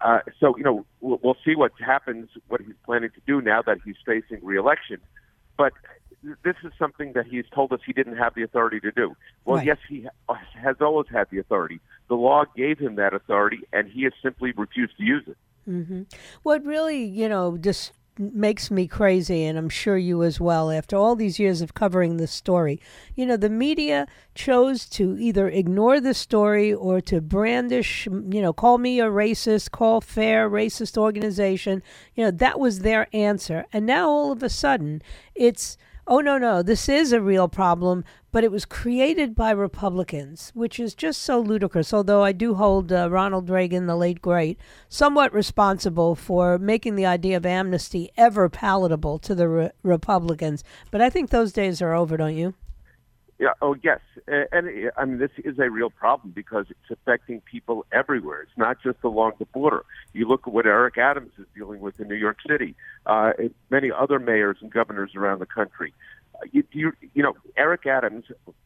Uh, 0.01 0.19
so, 0.39 0.55
you 0.57 0.63
know, 0.63 0.85
we'll, 1.01 1.19
we'll 1.21 1.37
see 1.43 1.55
what 1.55 1.73
happens, 1.85 2.29
what 2.47 2.61
he's 2.61 2.75
planning 2.85 3.09
to 3.09 3.21
do 3.27 3.41
now 3.41 3.61
that 3.61 3.79
he's 3.83 3.95
facing 4.05 4.39
reelection. 4.41 4.97
But 5.57 5.73
this 6.44 6.56
is 6.63 6.72
something 6.80 7.13
that 7.13 7.25
he's 7.25 7.46
told 7.53 7.72
us 7.74 7.80
he 7.86 7.94
didn't 7.94 8.18
have 8.18 8.36
the 8.36 8.44
authority 8.44 8.80
to 8.80 8.92
do. 8.92 9.15
Well, 9.46 9.58
right. 9.58 9.65
yes, 9.65 9.77
he 9.88 10.08
has 10.56 10.75
always 10.82 11.08
had 11.12 11.27
the 11.30 11.39
authority. 11.39 11.80
The 12.08 12.15
law 12.15 12.46
gave 12.56 12.80
him 12.80 12.96
that 12.96 13.13
authority, 13.13 13.60
and 13.72 13.89
he 13.89 14.03
has 14.03 14.13
simply 14.22 14.51
refused 14.56 14.98
to 14.98 15.03
use 15.03 15.24
it. 15.27 15.38
Mm-hmm. 15.70 16.03
What 16.44 16.65
really, 16.65 17.03
you 17.03 17.30
know, 17.30 17.58
just 17.58 17.94
makes 18.18 18.70
me 18.70 18.88
crazy, 18.88 19.44
and 19.44 19.58
I'm 19.58 19.70
sure 19.70 19.98
you 19.98 20.24
as 20.24 20.39
well, 20.39 20.70
after 20.70 20.96
all 20.96 21.15
these 21.15 21.39
years 21.39 21.62
of 21.62 21.74
covering 21.74 22.18
this 22.18 22.32
story. 22.32 22.80
You 23.15 23.25
know, 23.25 23.38
the 23.38 23.50
media 23.50 24.08
chose 24.36 24.86
to 24.89 25.18
either 25.18 25.50
ignore 25.50 26.00
the 26.00 26.13
story 26.13 26.72
or 26.72 27.01
to 27.01 27.22
brandish, 27.22 28.06
you 28.06 28.42
know, 28.42 28.53
call 28.53 28.77
me 28.77 29.00
a 29.00 29.06
racist, 29.06 29.72
call 29.72 30.00
FAIR 30.00 30.50
racist 30.50 30.98
organization. 30.98 31.82
You 32.15 32.25
know, 32.25 32.32
that 32.32 32.60
was 32.60 32.80
their 32.80 33.08
answer. 33.13 33.65
And 33.74 33.86
now 33.86 34.10
all 34.10 34.32
of 34.32 34.44
a 34.44 34.50
sudden, 34.50 35.01
it's 35.34 35.77
oh, 36.07 36.19
no, 36.19 36.38
no, 36.38 36.62
this 36.62 36.89
is 36.89 37.12
a 37.12 37.22
real 37.22 37.48
problem, 37.48 38.03
but 38.31 38.43
it 38.43 38.51
was 38.51 38.65
created 38.65 39.36
by 39.36 39.51
Republicans, 39.51 40.51
which 40.53 40.79
is 40.79 40.95
just 40.95 41.22
so 41.22 41.39
ludicrous. 41.39 41.93
Although 41.93 42.24
I 42.24 42.31
do 42.31 42.55
hold 42.55 42.91
uh, 42.91 43.10
Ronald 43.10 43.50
Reagan, 43.50 43.86
the 43.86 43.95
late 43.95 44.22
great, 44.22 44.60
somewhat 44.89 45.33
responsible 45.33 46.15
for 46.15 46.57
making 46.57 46.95
the 46.95 47.05
idea 47.05 47.38
of 47.38 47.45
amnesty 47.45 48.12
ever 48.17 48.50
palatable 48.50 49.19
to 49.19 49.36
the 49.36 49.48
re- 49.48 49.72
Republicans. 49.83 50.63
But 50.91 51.01
I 51.01 51.10
think 51.10 51.29
those 51.29 51.53
days 51.53 51.81
are 51.81 51.93
over, 51.93 52.17
don't 52.17 52.36
you? 52.36 52.53
Yeah. 53.43 53.51
Oh, 53.62 53.75
yes. 53.83 54.00
And 54.25 54.89
I 54.95 55.03
mean, 55.03 55.17
this 55.17 55.31
is 55.43 55.59
a 55.59 55.69
real 55.69 55.89
problem 55.89 56.31
because 56.31 56.67
it's 56.69 56.89
affecting 56.89 57.41
people 57.41 57.85
everywhere. 57.91 58.43
It's 58.43 58.57
not 58.57 58.77
just 58.81 59.00
along 59.03 59.33
the 59.38 59.45
border. 59.47 59.83
You 60.13 60.29
look 60.29 60.47
at 60.47 60.53
what 60.53 60.65
Eric 60.65 60.97
Adams 60.97 61.33
is 61.38 61.45
dealing 61.53 61.81
with 61.81 62.00
in 62.00 62.07
New 62.07 62.15
York 62.15 62.38
City, 62.47 62.73
uh, 63.05 63.33
many 63.69 63.91
other 63.91 64.17
mayors 64.17 64.59
and 64.62 64.71
governors 64.71 65.12
around 65.17 65.39
the 65.39 65.45
country. 65.45 65.93
Uh, 66.35 66.45
you, 66.53 66.63
you, 66.71 66.93
you 67.13 67.21
know, 67.21 67.33
Eric 67.57 67.85
Adams, 67.85 68.23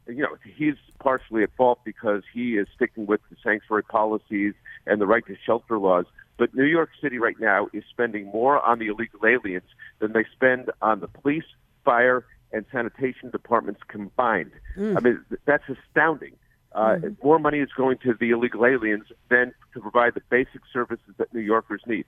you 0.07 0.21
know, 0.21 0.37
he's 0.43 0.75
partially 0.99 1.41
at 1.41 1.49
fault 1.57 1.79
because 1.83 2.21
he 2.31 2.57
is 2.57 2.67
sticking 2.75 3.07
with 3.07 3.21
the 3.31 3.35
sanctuary 3.43 3.83
policies 3.83 4.53
and 4.85 5.01
the 5.01 5.07
right 5.07 5.25
to 5.25 5.35
shelter 5.43 5.79
laws. 5.79 6.05
But 6.37 6.53
New 6.53 6.65
York 6.65 6.91
City 7.01 7.17
right 7.17 7.39
now 7.39 7.67
is 7.73 7.83
spending 7.89 8.27
more 8.27 8.63
on 8.63 8.77
the 8.77 8.89
illegal 8.89 9.25
aliens 9.25 9.71
than 9.97 10.13
they 10.13 10.25
spend 10.35 10.69
on 10.83 10.99
the 10.99 11.07
police, 11.07 11.45
fire, 11.83 12.25
and 12.51 12.65
sanitation 12.71 13.29
departments 13.29 13.81
combined. 13.87 14.51
Mm. 14.77 14.97
I 14.97 14.99
mean, 14.99 15.25
that's 15.45 15.63
astounding. 15.69 16.35
Uh, 16.73 16.97
mm 17.01 17.23
More 17.23 17.39
money 17.39 17.59
is 17.59 17.69
going 17.75 17.97
to 17.99 18.13
the 18.19 18.29
illegal 18.31 18.65
aliens 18.65 19.05
than 19.29 19.53
to 19.73 19.79
provide 19.79 20.13
the 20.13 20.21
basic 20.29 20.61
services 20.71 21.13
that 21.17 21.33
New 21.33 21.41
Yorkers 21.41 21.81
need. 21.87 22.05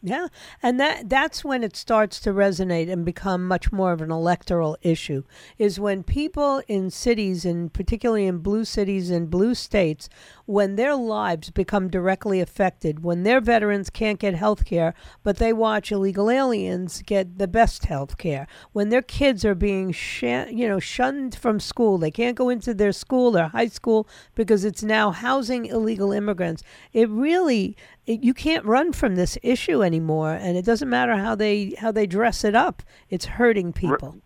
Yeah, 0.00 0.28
and 0.62 0.78
that 0.78 1.08
that's 1.08 1.44
when 1.44 1.64
it 1.64 1.74
starts 1.74 2.20
to 2.20 2.30
resonate 2.30 2.88
and 2.88 3.04
become 3.04 3.48
much 3.48 3.72
more 3.72 3.90
of 3.90 4.00
an 4.00 4.12
electoral 4.12 4.76
issue. 4.80 5.24
Is 5.58 5.80
when 5.80 6.04
people 6.04 6.62
in 6.68 6.90
cities, 6.90 7.44
and 7.44 7.72
particularly 7.72 8.24
in 8.26 8.38
blue 8.38 8.64
cities 8.64 9.10
and 9.10 9.28
blue 9.28 9.56
states, 9.56 10.08
when 10.46 10.76
their 10.76 10.94
lives 10.94 11.50
become 11.50 11.88
directly 11.88 12.40
affected, 12.40 13.02
when 13.02 13.24
their 13.24 13.40
veterans 13.40 13.90
can't 13.90 14.20
get 14.20 14.36
health 14.36 14.64
care, 14.64 14.94
but 15.24 15.38
they 15.38 15.52
watch 15.52 15.90
illegal 15.90 16.30
aliens 16.30 17.02
get 17.04 17.38
the 17.38 17.48
best 17.48 17.86
health 17.86 18.18
care, 18.18 18.46
when 18.72 18.90
their 18.90 19.02
kids 19.02 19.44
are 19.44 19.56
being 19.56 19.90
sh- 19.90 20.22
you 20.22 20.68
know 20.68 20.78
shunned 20.78 21.34
from 21.34 21.58
school, 21.58 21.98
they 21.98 22.12
can't 22.12 22.36
go 22.36 22.50
into 22.50 22.72
their 22.72 22.92
school, 22.92 23.36
or 23.36 23.48
high 23.48 23.66
school, 23.66 24.06
because 24.36 24.64
it's 24.64 24.84
now 24.84 25.10
housing 25.10 25.66
illegal 25.66 26.12
immigrants. 26.12 26.62
It 26.92 27.08
really 27.08 27.76
you 28.08 28.32
can't 28.32 28.64
run 28.64 28.92
from 28.92 29.16
this 29.16 29.36
issue 29.42 29.82
anymore, 29.82 30.32
and 30.32 30.56
it 30.56 30.64
doesn't 30.64 30.88
matter 30.88 31.16
how 31.16 31.34
they 31.34 31.74
how 31.78 31.92
they 31.92 32.06
dress 32.06 32.44
it 32.44 32.54
up. 32.54 32.82
It's 33.10 33.26
hurting 33.26 33.72
people. 33.72 34.16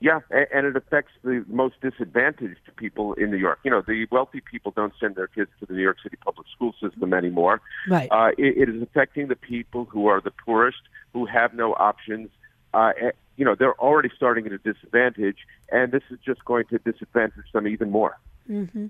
Yeah, 0.00 0.20
and 0.30 0.64
it 0.64 0.76
affects 0.76 1.12
the 1.24 1.44
most 1.48 1.74
disadvantaged 1.80 2.60
people 2.76 3.14
in 3.14 3.32
New 3.32 3.36
York. 3.36 3.58
You 3.64 3.72
know, 3.72 3.82
the 3.84 4.06
wealthy 4.12 4.40
people 4.40 4.72
don't 4.76 4.92
send 5.00 5.16
their 5.16 5.26
kids 5.26 5.50
to 5.58 5.66
the 5.66 5.74
New 5.74 5.82
York 5.82 5.96
City 6.00 6.16
public 6.24 6.46
school 6.54 6.72
system 6.80 7.12
anymore. 7.12 7.60
Right. 7.88 8.08
Uh, 8.12 8.30
it, 8.38 8.68
it 8.68 8.68
is 8.68 8.80
affecting 8.80 9.26
the 9.26 9.34
people 9.34 9.86
who 9.86 10.06
are 10.06 10.20
the 10.20 10.30
poorest, 10.30 10.78
who 11.12 11.26
have 11.26 11.52
no 11.52 11.72
options. 11.74 12.30
Uh, 12.72 12.92
you 13.36 13.44
know, 13.44 13.56
they're 13.58 13.80
already 13.80 14.10
starting 14.14 14.46
at 14.46 14.52
a 14.52 14.58
disadvantage, 14.58 15.38
and 15.72 15.90
this 15.90 16.02
is 16.10 16.18
just 16.24 16.44
going 16.44 16.66
to 16.66 16.78
disadvantage 16.78 17.50
them 17.52 17.66
even 17.66 17.90
more. 17.90 18.18
Mm-hmm. 18.48 18.86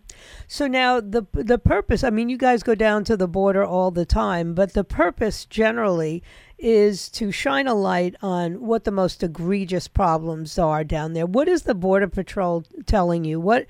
So 0.47 0.69
now 0.69 1.01
the 1.01 1.27
the 1.33 1.59
purpose. 1.59 2.05
I 2.05 2.11
mean, 2.11 2.29
you 2.29 2.39
guys 2.39 2.63
go 2.63 2.75
down 2.77 3.03
to 3.05 3.17
the 3.17 3.27
border 3.27 3.65
all 3.65 3.91
the 3.91 4.07
time, 4.07 4.55
but 4.55 4.73
the 4.73 4.85
purpose 4.85 5.45
generally 5.45 6.23
is 6.59 7.09
to 7.09 7.33
shine 7.33 7.67
a 7.67 7.75
light 7.75 8.15
on 8.23 8.61
what 8.61 8.85
the 8.85 8.91
most 8.91 9.23
egregious 9.23 9.89
problems 9.89 10.59
are 10.59 10.85
down 10.85 11.13
there. 11.13 11.27
What 11.27 11.49
is 11.49 11.63
the 11.63 11.75
border 11.75 12.09
patrol 12.09 12.65
telling 12.87 13.25
you? 13.25 13.41
What 13.41 13.67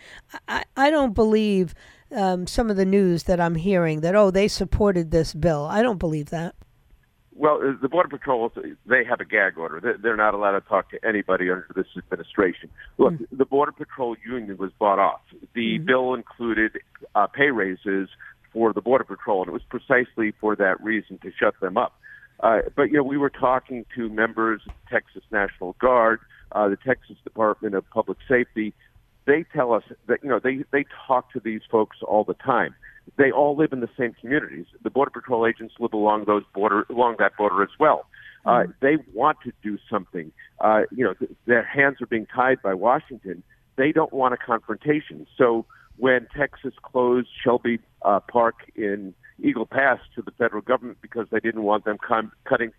I, 0.47 0.65
I 0.77 0.91
don't 0.91 1.15
believe 1.15 1.75
um, 2.15 2.47
some 2.47 2.71
of 2.71 2.77
the 2.77 2.87
news 2.87 3.25
that 3.25 3.41
I'm 3.41 3.55
hearing 3.55 4.01
that 4.03 4.15
oh 4.15 4.31
they 4.31 4.49
supported 4.49 5.11
this 5.11 5.33
bill. 5.33 5.65
I 5.65 5.83
don't 5.83 5.99
believe 5.99 6.31
that. 6.31 6.55
Well, 7.39 7.61
uh, 7.63 7.73
the 7.81 7.89
Border 7.89 8.09
Patrol, 8.09 8.51
they 8.85 9.05
have 9.05 9.21
a 9.21 9.25
gag 9.25 9.59
order. 9.59 9.97
They're 10.03 10.17
not 10.17 10.35
allowed 10.35 10.59
to 10.59 10.61
talk 10.61 10.91
to 10.91 10.99
anybody 11.07 11.51
under 11.51 11.69
this 11.75 11.87
administration. 11.97 12.69
Look, 12.99 13.15
mm-hmm. 13.15 13.37
the 13.37 13.45
Border 13.45 13.71
Patrol 13.71 14.17
union 14.27 14.57
was 14.57 14.73
bought 14.77 14.99
off. 14.99 15.21
The 15.55 15.77
mm-hmm. 15.77 15.87
bill 15.87 16.15
included 16.15 16.73
uh, 17.15 17.29
pay 17.29 17.51
raises 17.51 18.09
for 18.53 18.73
the 18.73 18.81
Border 18.81 19.05
Patrol, 19.05 19.43
and 19.43 19.49
it 19.49 19.53
was 19.53 19.63
precisely 19.71 20.33
for 20.41 20.57
that 20.57 20.83
reason 20.83 21.19
to 21.23 21.31
shut 21.39 21.55
them 21.61 21.77
up. 21.77 21.95
Uh, 22.41 22.59
but, 22.75 22.85
you 22.85 22.95
know, 22.95 23.05
we 23.05 23.17
were 23.17 23.31
talking 23.31 23.87
to 23.95 24.09
members 24.09 24.61
of 24.67 24.73
the 24.73 24.91
Texas 24.91 25.23
National 25.31 25.77
Guard, 25.81 26.19
uh, 26.51 26.69
the 26.69 26.77
Texas 26.77 27.17
Department 27.23 27.77
of 27.77 27.89
Public 27.91 28.19
Safety. 28.29 28.75
They 29.27 29.45
tell 29.55 29.73
us 29.73 29.85
that, 30.09 30.25
you 30.25 30.29
know, 30.29 30.41
they, 30.43 30.65
they 30.73 30.87
talk 31.07 31.33
to 31.35 31.41
these 31.41 31.61
folks 31.71 31.99
all 32.03 32.25
the 32.25 32.35
time 32.35 32.75
they 33.17 33.31
all 33.31 33.57
live 33.57 33.73
in 33.73 33.81
the 33.81 33.89
same 33.99 34.15
communities. 34.21 34.67
The 34.83 34.91
border 34.91 35.11
patrol 35.11 35.47
agents 35.47 35.75
live 35.79 35.93
along 35.93 36.25
those 36.27 36.43
border 36.55 36.87
along 36.91 37.17
that 37.19 37.37
border 37.37 37.63
as 37.63 37.71
well. 37.79 38.07
Uh, 38.45 38.51
mm-hmm. 38.51 38.71
they 38.81 38.97
want 39.13 39.39
to 39.45 39.53
do 39.63 39.79
something. 39.91 40.33
Uh, 40.61 40.83
you 40.91 41.05
know, 41.05 41.15
th- 41.15 41.31
their 41.47 41.65
hands 41.65 42.01
are 42.01 42.07
being 42.07 42.27
tied 42.27 42.63
by 42.63 42.75
Washington. 42.75 43.43
They 43.77 43.93
don't 43.93 44.13
want 44.13 44.35
a 44.35 44.37
confrontation. 44.37 45.27
So 45.37 45.67
when 45.97 46.27
Texas 46.37 46.75
closed 46.83 47.29
Shelby 47.43 47.81
uh, 48.03 48.21
Park 48.21 48.57
in 48.75 49.15
Eagle 49.43 49.67
Pass 49.67 49.99
to 50.15 50.23
the 50.23 50.31
federal 50.33 50.63
government 50.63 50.99
because 51.03 51.27
they 51.31 51.41
didn't 51.41 51.63
want 51.63 51.85
them 51.85 51.99
com- 51.99 52.33
cutting 52.45 52.73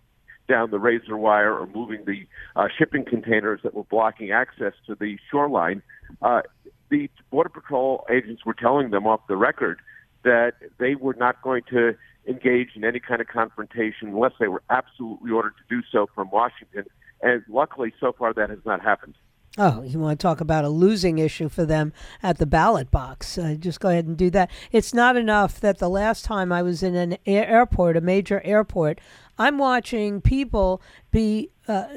down 0.48 0.70
the 0.70 0.78
razor 0.78 1.16
wire 1.16 1.54
or 1.54 1.66
moving 1.66 2.04
the 2.06 2.26
uh, 2.56 2.66
shipping 2.76 3.04
containers 3.04 3.60
that 3.62 3.72
were 3.72 3.84
blocking 3.84 4.32
access 4.32 4.72
to 4.86 4.94
the 4.94 5.16
shoreline, 5.30 5.82
uh, 6.22 6.42
the 6.90 7.08
Border 7.30 7.50
Patrol 7.50 8.04
agents 8.10 8.44
were 8.44 8.54
telling 8.54 8.90
them 8.90 9.06
off 9.06 9.20
the 9.28 9.36
record 9.36 9.78
that 10.24 10.54
they 10.78 10.94
were 10.94 11.14
not 11.14 11.42
going 11.42 11.62
to 11.70 11.94
engage 12.26 12.70
in 12.76 12.84
any 12.84 13.00
kind 13.00 13.20
of 13.20 13.26
confrontation 13.26 14.08
unless 14.08 14.32
they 14.38 14.48
were 14.48 14.62
absolutely 14.70 15.30
ordered 15.30 15.54
to 15.56 15.74
do 15.74 15.82
so 15.90 16.06
from 16.14 16.30
Washington. 16.30 16.84
And 17.22 17.42
luckily, 17.48 17.92
so 18.00 18.12
far, 18.12 18.32
that 18.34 18.50
has 18.50 18.60
not 18.64 18.80
happened. 18.80 19.14
Oh, 19.58 19.82
you 19.82 19.98
want 19.98 20.18
to 20.18 20.22
talk 20.22 20.40
about 20.40 20.64
a 20.64 20.68
losing 20.68 21.18
issue 21.18 21.48
for 21.48 21.66
them 21.66 21.92
at 22.22 22.38
the 22.38 22.46
ballot 22.46 22.90
box? 22.90 23.36
Uh, 23.36 23.56
just 23.58 23.80
go 23.80 23.88
ahead 23.88 24.06
and 24.06 24.16
do 24.16 24.30
that. 24.30 24.48
It's 24.70 24.94
not 24.94 25.16
enough 25.16 25.58
that 25.60 25.78
the 25.78 25.90
last 25.90 26.24
time 26.24 26.52
I 26.52 26.62
was 26.62 26.84
in 26.84 26.94
an 26.94 27.16
airport, 27.26 27.96
a 27.96 28.00
major 28.00 28.40
airport, 28.44 29.00
I'm 29.38 29.58
watching 29.58 30.20
people 30.20 30.80
be, 31.10 31.50
uh, 31.66 31.88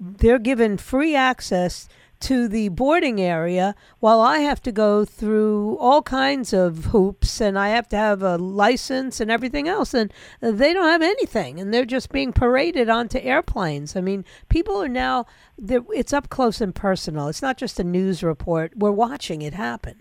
they're 0.00 0.38
given 0.38 0.76
free 0.76 1.16
access 1.16 1.88
to 2.22 2.48
the 2.48 2.68
boarding 2.68 3.20
area 3.20 3.74
while 3.98 4.20
I 4.20 4.38
have 4.38 4.62
to 4.62 4.72
go 4.72 5.04
through 5.04 5.76
all 5.78 6.02
kinds 6.02 6.52
of 6.52 6.86
hoops 6.86 7.40
and 7.40 7.58
I 7.58 7.68
have 7.70 7.88
to 7.88 7.96
have 7.96 8.22
a 8.22 8.36
license 8.36 9.20
and 9.20 9.30
everything 9.30 9.68
else. 9.68 9.92
And 9.92 10.12
they 10.40 10.72
don't 10.72 10.88
have 10.88 11.02
anything 11.02 11.60
and 11.60 11.74
they're 11.74 11.84
just 11.84 12.10
being 12.10 12.32
paraded 12.32 12.88
onto 12.88 13.18
airplanes. 13.18 13.96
I 13.96 14.00
mean, 14.00 14.24
people 14.48 14.80
are 14.82 14.88
now, 14.88 15.26
it's 15.58 16.12
up 16.12 16.28
close 16.28 16.60
and 16.60 16.74
personal. 16.74 17.28
It's 17.28 17.42
not 17.42 17.58
just 17.58 17.80
a 17.80 17.84
news 17.84 18.22
report. 18.22 18.72
We're 18.76 18.92
watching 18.92 19.42
it 19.42 19.54
happen. 19.54 20.00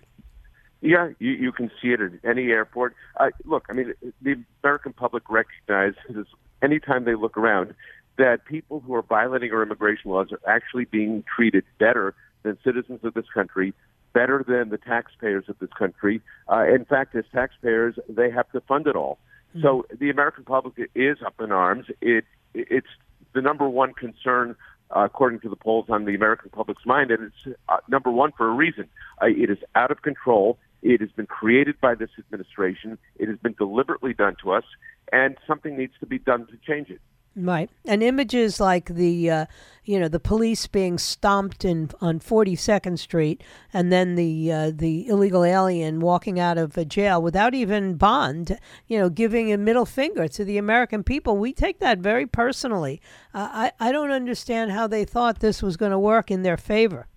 Yeah, 0.82 1.10
you, 1.20 1.32
you 1.32 1.52
can 1.52 1.70
see 1.82 1.90
it 1.90 2.02
at 2.02 2.12
any 2.24 2.50
airport. 2.50 2.96
Uh, 3.20 3.30
look, 3.46 3.66
I 3.70 3.74
mean, 3.74 3.94
the 4.22 4.36
American 4.64 4.94
public 4.94 5.24
recognizes 5.30 6.28
anytime 6.62 7.06
they 7.06 7.16
look 7.16 7.38
around 7.38 7.74
that 8.22 8.46
people 8.46 8.80
who 8.82 8.94
are 8.94 9.02
violating 9.02 9.52
our 9.52 9.64
immigration 9.64 10.12
laws 10.12 10.28
are 10.32 10.40
actually 10.48 10.86
being 10.86 11.24
treated 11.36 11.64
better 11.80 12.14
than 12.44 12.56
citizens 12.64 13.00
of 13.04 13.16
this 13.16 13.26
country, 13.34 13.74
better 14.14 14.46
than 14.48 14.70
the 14.70 14.78
taxpayers 14.78 15.46
of 15.48 15.58
this 15.58 15.72
country. 15.78 16.22
Uh, 16.48 16.64
in 16.66 16.86
fact, 16.86 17.16
as 17.16 17.26
taxpayers, 17.34 17.96
they 18.08 18.30
have 18.30 18.48
to 18.52 18.62
fund 18.62 18.86
it 18.86 18.96
all. 18.96 19.18
Mm-hmm. 19.50 19.64
So 19.64 19.86
the 20.00 20.12
American 20.12 20.44
public 20.44 20.76
is 20.94 21.18
up 21.26 21.42
in 21.42 21.52
arms. 21.52 21.88
It 22.00 22.26
it's 22.54 22.94
the 23.34 23.42
number 23.42 23.68
one 23.68 23.94
concern. 23.94 24.56
Uh, 24.94 25.06
according 25.06 25.40
to 25.40 25.48
the 25.48 25.56
polls 25.56 25.86
on 25.88 26.04
the 26.04 26.14
American 26.14 26.50
public's 26.50 26.86
mind, 26.86 27.12
and 27.12 27.24
it's 27.24 27.58
uh, 27.70 27.78
number 27.88 28.12
one 28.12 28.30
for 28.34 28.50
a 28.50 28.52
reason. 28.54 28.90
Uh, 29.22 29.28
it 29.28 29.50
is 29.50 29.60
out 29.74 29.90
of 29.90 30.02
control. 30.02 30.58
It 30.82 31.00
has 31.00 31.10
been 31.12 31.28
created 31.28 31.80
by 31.80 31.96
this 31.96 32.10
administration. 32.20 32.98
It 33.16 33.30
has 33.30 33.38
been 33.38 33.54
deliberately 33.54 34.14
done 34.14 34.36
to 34.44 34.52
us, 34.52 34.66
and 35.14 35.38
something 35.48 35.78
needs 35.78 35.94
to 36.02 36.06
be 36.06 36.20
done 36.20 36.46
to 36.48 36.58
change 36.68 36.90
it. 36.90 37.00
Right, 37.34 37.70
and 37.86 38.04
images 38.04 38.60
like 38.60 38.88
the, 38.88 39.30
uh, 39.30 39.46
you 39.86 39.98
know, 39.98 40.10
the 40.10 40.20
police 40.20 40.68
being 40.68 40.98
stomped 40.98 41.64
in 41.64 41.90
on 42.02 42.20
Forty 42.20 42.58
Second 42.58 43.00
Street, 43.00 43.42
and 43.72 43.90
then 43.90 44.16
the 44.16 44.52
uh, 44.52 44.72
the 44.76 45.08
illegal 45.08 45.46
alien 45.46 46.02
walking 46.02 46.42
out 46.42 46.58
of 46.58 46.78
a 46.78 46.84
jail 46.84 47.22
without 47.22 47.54
even 47.54 47.96
bond, 47.96 48.60
you 48.86 49.00
know, 49.00 49.08
giving 49.10 49.50
a 49.50 49.58
middle 49.58 49.86
finger 49.86 50.28
to 50.28 50.44
the 50.44 50.58
American 50.58 51.04
people. 51.04 51.38
We 51.38 51.54
take 51.54 51.80
that 51.80 52.00
very 52.00 52.28
personally. 52.28 53.00
Uh, 53.34 53.48
I 53.50 53.72
I 53.80 53.92
don't 53.94 54.12
understand 54.12 54.72
how 54.72 54.88
they 54.88 55.06
thought 55.06 55.40
this 55.40 55.64
was 55.64 55.78
going 55.78 55.94
to 55.94 56.00
work 56.00 56.32
in 56.32 56.42
their 56.42 56.58
favor. 56.58 57.08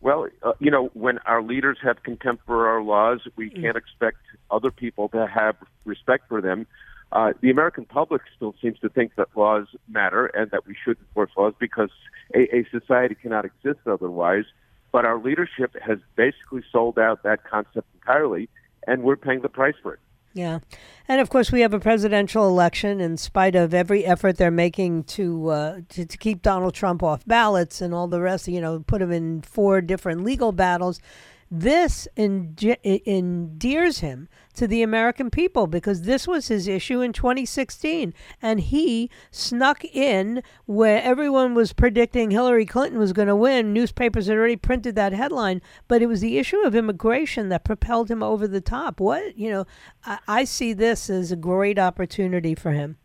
Well, 0.00 0.28
uh, 0.44 0.52
you 0.60 0.70
know, 0.70 0.90
when 0.94 1.18
our 1.26 1.42
leaders 1.42 1.78
have 1.82 2.04
contempt 2.04 2.46
for 2.46 2.68
our 2.68 2.80
laws, 2.82 3.20
we 3.34 3.50
mm. 3.50 3.60
can't 3.60 3.76
expect 3.76 4.18
other 4.48 4.70
people 4.70 5.08
to 5.08 5.26
have 5.26 5.56
respect 5.84 6.28
for 6.28 6.40
them. 6.40 6.68
Uh, 7.10 7.32
the 7.40 7.50
American 7.50 7.84
public 7.84 8.22
still 8.36 8.54
seems 8.60 8.78
to 8.80 8.88
think 8.88 9.14
that 9.16 9.28
laws 9.34 9.66
matter 9.88 10.26
and 10.26 10.50
that 10.50 10.66
we 10.66 10.76
should 10.84 10.98
enforce 10.98 11.30
laws 11.36 11.54
because 11.58 11.90
a, 12.34 12.54
a 12.54 12.66
society 12.70 13.14
cannot 13.14 13.44
exist 13.44 13.80
otherwise. 13.86 14.44
But 14.92 15.04
our 15.04 15.18
leadership 15.18 15.74
has 15.82 15.98
basically 16.16 16.62
sold 16.70 16.98
out 16.98 17.22
that 17.22 17.44
concept 17.44 17.86
entirely, 17.94 18.48
and 18.86 19.02
we're 19.02 19.16
paying 19.16 19.40
the 19.42 19.48
price 19.48 19.74
for 19.82 19.94
it. 19.94 20.00
Yeah. 20.34 20.60
And 21.08 21.20
of 21.20 21.30
course, 21.30 21.50
we 21.50 21.62
have 21.62 21.74
a 21.74 21.80
presidential 21.80 22.46
election 22.46 23.00
in 23.00 23.16
spite 23.16 23.54
of 23.54 23.74
every 23.74 24.04
effort 24.04 24.36
they're 24.36 24.50
making 24.50 25.04
to, 25.04 25.48
uh, 25.48 25.80
to, 25.88 26.06
to 26.06 26.18
keep 26.18 26.42
Donald 26.42 26.74
Trump 26.74 27.02
off 27.02 27.26
ballots 27.26 27.80
and 27.80 27.94
all 27.94 28.06
the 28.06 28.20
rest, 28.20 28.46
you 28.46 28.60
know, 28.60 28.80
put 28.80 29.02
him 29.02 29.10
in 29.10 29.42
four 29.42 29.80
different 29.80 30.24
legal 30.24 30.52
battles. 30.52 31.00
This 31.50 32.06
endears 32.16 33.98
him 34.00 34.28
to 34.54 34.66
the 34.66 34.82
American 34.82 35.30
people 35.30 35.66
because 35.66 36.02
this 36.02 36.28
was 36.28 36.48
his 36.48 36.68
issue 36.68 37.00
in 37.00 37.14
2016. 37.14 38.12
And 38.42 38.60
he 38.60 39.10
snuck 39.30 39.82
in 39.84 40.42
where 40.66 41.02
everyone 41.02 41.54
was 41.54 41.72
predicting 41.72 42.30
Hillary 42.30 42.66
Clinton 42.66 42.98
was 42.98 43.14
going 43.14 43.28
to 43.28 43.36
win. 43.36 43.72
Newspapers 43.72 44.26
had 44.26 44.36
already 44.36 44.56
printed 44.56 44.94
that 44.96 45.12
headline, 45.12 45.62
but 45.86 46.02
it 46.02 46.06
was 46.06 46.20
the 46.20 46.38
issue 46.38 46.58
of 46.66 46.74
immigration 46.74 47.48
that 47.48 47.64
propelled 47.64 48.10
him 48.10 48.22
over 48.22 48.46
the 48.46 48.60
top. 48.60 49.00
What, 49.00 49.38
you 49.38 49.50
know, 49.50 49.66
I, 50.04 50.18
I 50.28 50.44
see 50.44 50.74
this 50.74 51.08
as 51.08 51.32
a 51.32 51.36
great 51.36 51.78
opportunity 51.78 52.54
for 52.54 52.72
him. 52.72 52.98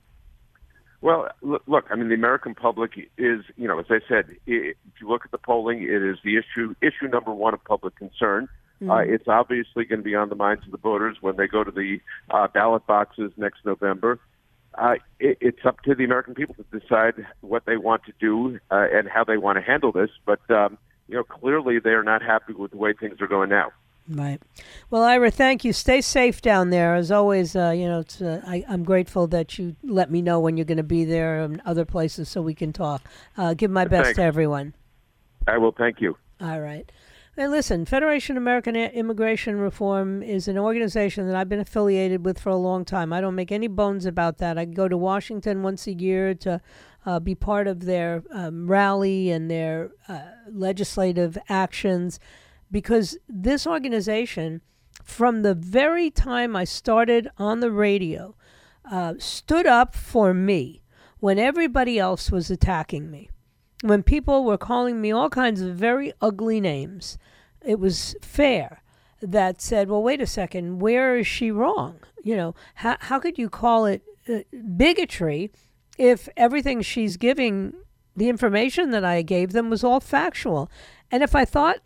Well, 1.03 1.27
look, 1.41 1.87
I 1.91 1.95
mean, 1.95 2.07
the 2.07 2.15
American 2.15 2.55
public 2.55 2.91
is, 3.17 3.41
you 3.57 3.67
know, 3.67 3.77
as 3.77 3.87
I 3.89 3.99
said, 4.07 4.37
if 4.47 4.77
you 5.01 5.09
look 5.09 5.25
at 5.25 5.31
the 5.31 5.37
polling, 5.37 5.83
it 5.83 6.01
is 6.01 6.17
the 6.23 6.37
issue 6.37 6.75
issue 6.81 7.09
number 7.11 7.33
one 7.33 7.53
of 7.53 7.61
public 7.65 7.97
concern. 7.97 8.47
Mm-hmm. 8.81 8.89
Uh, 8.89 8.99
it's 8.99 9.27
obviously 9.27 9.83
going 9.83 9.99
to 9.99 10.03
be 10.03 10.15
on 10.15 10.29
the 10.29 10.35
minds 10.35 10.63
of 10.65 10.71
the 10.71 10.77
voters 10.77 11.17
when 11.19 11.35
they 11.35 11.45
go 11.45 11.61
to 11.61 11.71
the 11.71 11.99
uh, 12.29 12.47
ballot 12.47 12.87
boxes 12.87 13.33
next 13.35 13.65
November. 13.65 14.17
Uh, 14.75 14.93
it, 15.19 15.37
it's 15.41 15.65
up 15.65 15.81
to 15.81 15.93
the 15.93 16.05
American 16.05 16.35
people 16.35 16.55
to 16.55 16.79
decide 16.79 17.27
what 17.41 17.65
they 17.65 17.75
want 17.75 18.05
to 18.05 18.13
do 18.21 18.57
uh, 18.71 18.87
and 18.89 19.09
how 19.09 19.25
they 19.25 19.35
want 19.35 19.57
to 19.57 19.61
handle 19.61 19.91
this. 19.91 20.09
But 20.25 20.49
um, 20.49 20.77
you 21.09 21.15
know, 21.15 21.23
clearly 21.25 21.79
they 21.79 21.89
are 21.89 22.03
not 22.03 22.21
happy 22.21 22.53
with 22.53 22.71
the 22.71 22.77
way 22.77 22.93
things 22.93 23.19
are 23.19 23.27
going 23.27 23.49
now. 23.49 23.73
Right. 24.07 24.41
Well, 24.89 25.03
Ira, 25.03 25.31
thank 25.31 25.63
you. 25.63 25.71
Stay 25.71 26.01
safe 26.01 26.41
down 26.41 26.71
there. 26.71 26.93
As 26.95 27.09
always, 27.09 27.55
uh, 27.55 27.69
you 27.69 27.87
know, 27.87 27.99
it's, 28.01 28.21
uh, 28.21 28.41
I, 28.45 28.65
am 28.67 28.83
grateful 28.83 29.27
that 29.27 29.57
you 29.57 29.77
let 29.81 30.11
me 30.11 30.21
know 30.21 30.41
when 30.41 30.57
you're 30.57 30.65
going 30.65 30.77
to 30.77 30.83
be 30.83 31.05
there 31.05 31.41
and 31.41 31.61
other 31.65 31.85
places 31.85 32.27
so 32.27 32.41
we 32.41 32.53
can 32.53 32.73
talk. 32.73 33.01
Uh, 33.37 33.53
give 33.53 33.71
my 33.71 33.85
best 33.85 34.05
Thanks. 34.05 34.17
to 34.17 34.23
everyone. 34.23 34.75
I 35.47 35.57
will. 35.57 35.71
Thank 35.71 36.01
you. 36.01 36.17
All 36.41 36.59
right. 36.59 36.91
And 37.35 37.49
listen, 37.49 37.85
Federation 37.85 38.37
American 38.37 38.75
Immigration 38.75 39.57
Reform 39.57 40.21
is 40.21 40.47
an 40.47 40.57
organization 40.57 41.25
that 41.27 41.35
I've 41.35 41.49
been 41.49 41.59
affiliated 41.59 42.25
with 42.25 42.37
for 42.37 42.49
a 42.49 42.57
long 42.57 42.85
time. 42.85 43.11
I 43.11 43.21
don't 43.21 43.33
make 43.33 43.51
any 43.51 43.67
bones 43.67 44.05
about 44.05 44.37
that. 44.37 44.57
I 44.57 44.65
go 44.65 44.87
to 44.87 44.97
Washington 44.97 45.63
once 45.63 45.87
a 45.87 45.93
year 45.93 46.35
to 46.35 46.61
uh, 47.07 47.19
be 47.19 47.33
part 47.33 47.67
of 47.67 47.85
their 47.85 48.23
um, 48.31 48.67
rally 48.67 49.31
and 49.31 49.49
their 49.49 49.91
uh, 50.07 50.21
legislative 50.51 51.37
actions 51.49 52.19
because 52.73 53.19
this 53.29 53.67
organization, 53.67 54.61
from 55.03 55.43
the 55.43 55.53
very 55.53 56.09
time 56.09 56.55
I 56.55 56.63
started 56.63 57.29
on 57.37 57.59
the 57.59 57.71
radio, 57.71 58.35
uh, 58.91 59.13
stood 59.19 59.67
up 59.67 59.95
for 59.95 60.33
me 60.33 60.81
when 61.19 61.37
everybody 61.37 61.99
else 61.99 62.31
was 62.31 62.49
attacking 62.49 63.11
me. 63.11 63.29
When 63.83 64.01
people 64.01 64.43
were 64.43 64.57
calling 64.57 64.99
me 64.99 65.11
all 65.11 65.29
kinds 65.29 65.61
of 65.61 65.75
very 65.75 66.13
ugly 66.19 66.59
names, 66.59 67.19
it 67.63 67.79
was 67.79 68.15
FAIR 68.23 68.81
that 69.21 69.61
said, 69.61 69.87
well, 69.87 70.01
wait 70.01 70.19
a 70.19 70.25
second, 70.25 70.79
where 70.79 71.15
is 71.15 71.27
she 71.27 71.51
wrong? 71.51 71.99
You 72.23 72.35
know, 72.35 72.55
how, 72.75 72.97
how 73.01 73.19
could 73.19 73.37
you 73.37 73.49
call 73.49 73.85
it 73.85 74.01
uh, 74.27 74.39
bigotry 74.75 75.51
if 75.99 76.27
everything 76.35 76.81
she's 76.81 77.17
giving, 77.17 77.75
the 78.15 78.29
information 78.29 78.89
that 78.91 79.05
I 79.05 79.21
gave 79.21 79.51
them 79.51 79.69
was 79.69 79.83
all 79.83 79.99
factual? 79.99 80.71
And 81.11 81.21
if 81.21 81.35
I 81.35 81.45
thought 81.45 81.77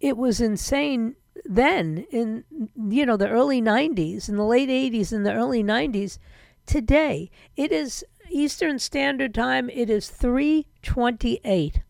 it 0.00 0.16
was 0.16 0.40
insane 0.40 1.16
then 1.44 2.06
in 2.10 2.44
you 2.88 3.06
know 3.06 3.16
the 3.16 3.28
early 3.28 3.62
90s 3.62 4.28
in 4.28 4.36
the 4.36 4.44
late 4.44 4.68
80s 4.68 5.12
in 5.12 5.22
the 5.22 5.32
early 5.32 5.62
90s 5.62 6.18
today 6.66 7.30
it 7.56 7.70
is 7.70 8.04
eastern 8.30 8.78
standard 8.78 9.34
time 9.34 9.70
it 9.70 9.88
is 9.88 10.08
328 10.08 11.82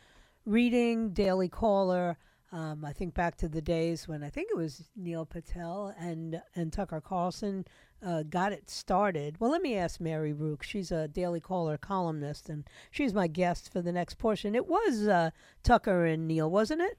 reading 0.46 1.10
Daily 1.12 1.48
Caller. 1.48 2.18
Um, 2.52 2.84
I 2.84 2.94
think 2.94 3.14
back 3.14 3.36
to 3.38 3.48
the 3.48 3.62
days 3.62 4.08
when 4.08 4.24
I 4.24 4.30
think 4.30 4.50
it 4.52 4.58
was 4.58 4.90
Neil 4.96 5.26
Patel 5.26 5.94
and 6.00 6.42
and 6.56 6.74
Tucker 6.74 7.00
Carlson 7.00 7.66
uh, 8.06 8.24
got 8.24 8.52
it 8.52 8.70
started. 8.70 9.40
Well, 9.40 9.52
let 9.52 9.62
me 9.62 9.76
ask 9.76 10.00
Mary 10.00 10.34
Rooke. 10.34 10.64
She's 10.64 10.92
a 10.92 11.08
Daily 11.08 11.40
Caller 11.40 11.78
columnist, 11.78 12.50
and 12.50 12.64
she's 12.92 13.14
my 13.14 13.28
guest 13.28 13.72
for 13.72 13.82
the 13.82 13.92
next 13.92 14.16
portion. 14.16 14.56
It 14.56 14.68
was 14.68 15.08
uh, 15.08 15.32
Tucker 15.64 16.06
and 16.06 16.28
Neil, 16.28 16.50
wasn't 16.50 16.82
it? 16.82 16.98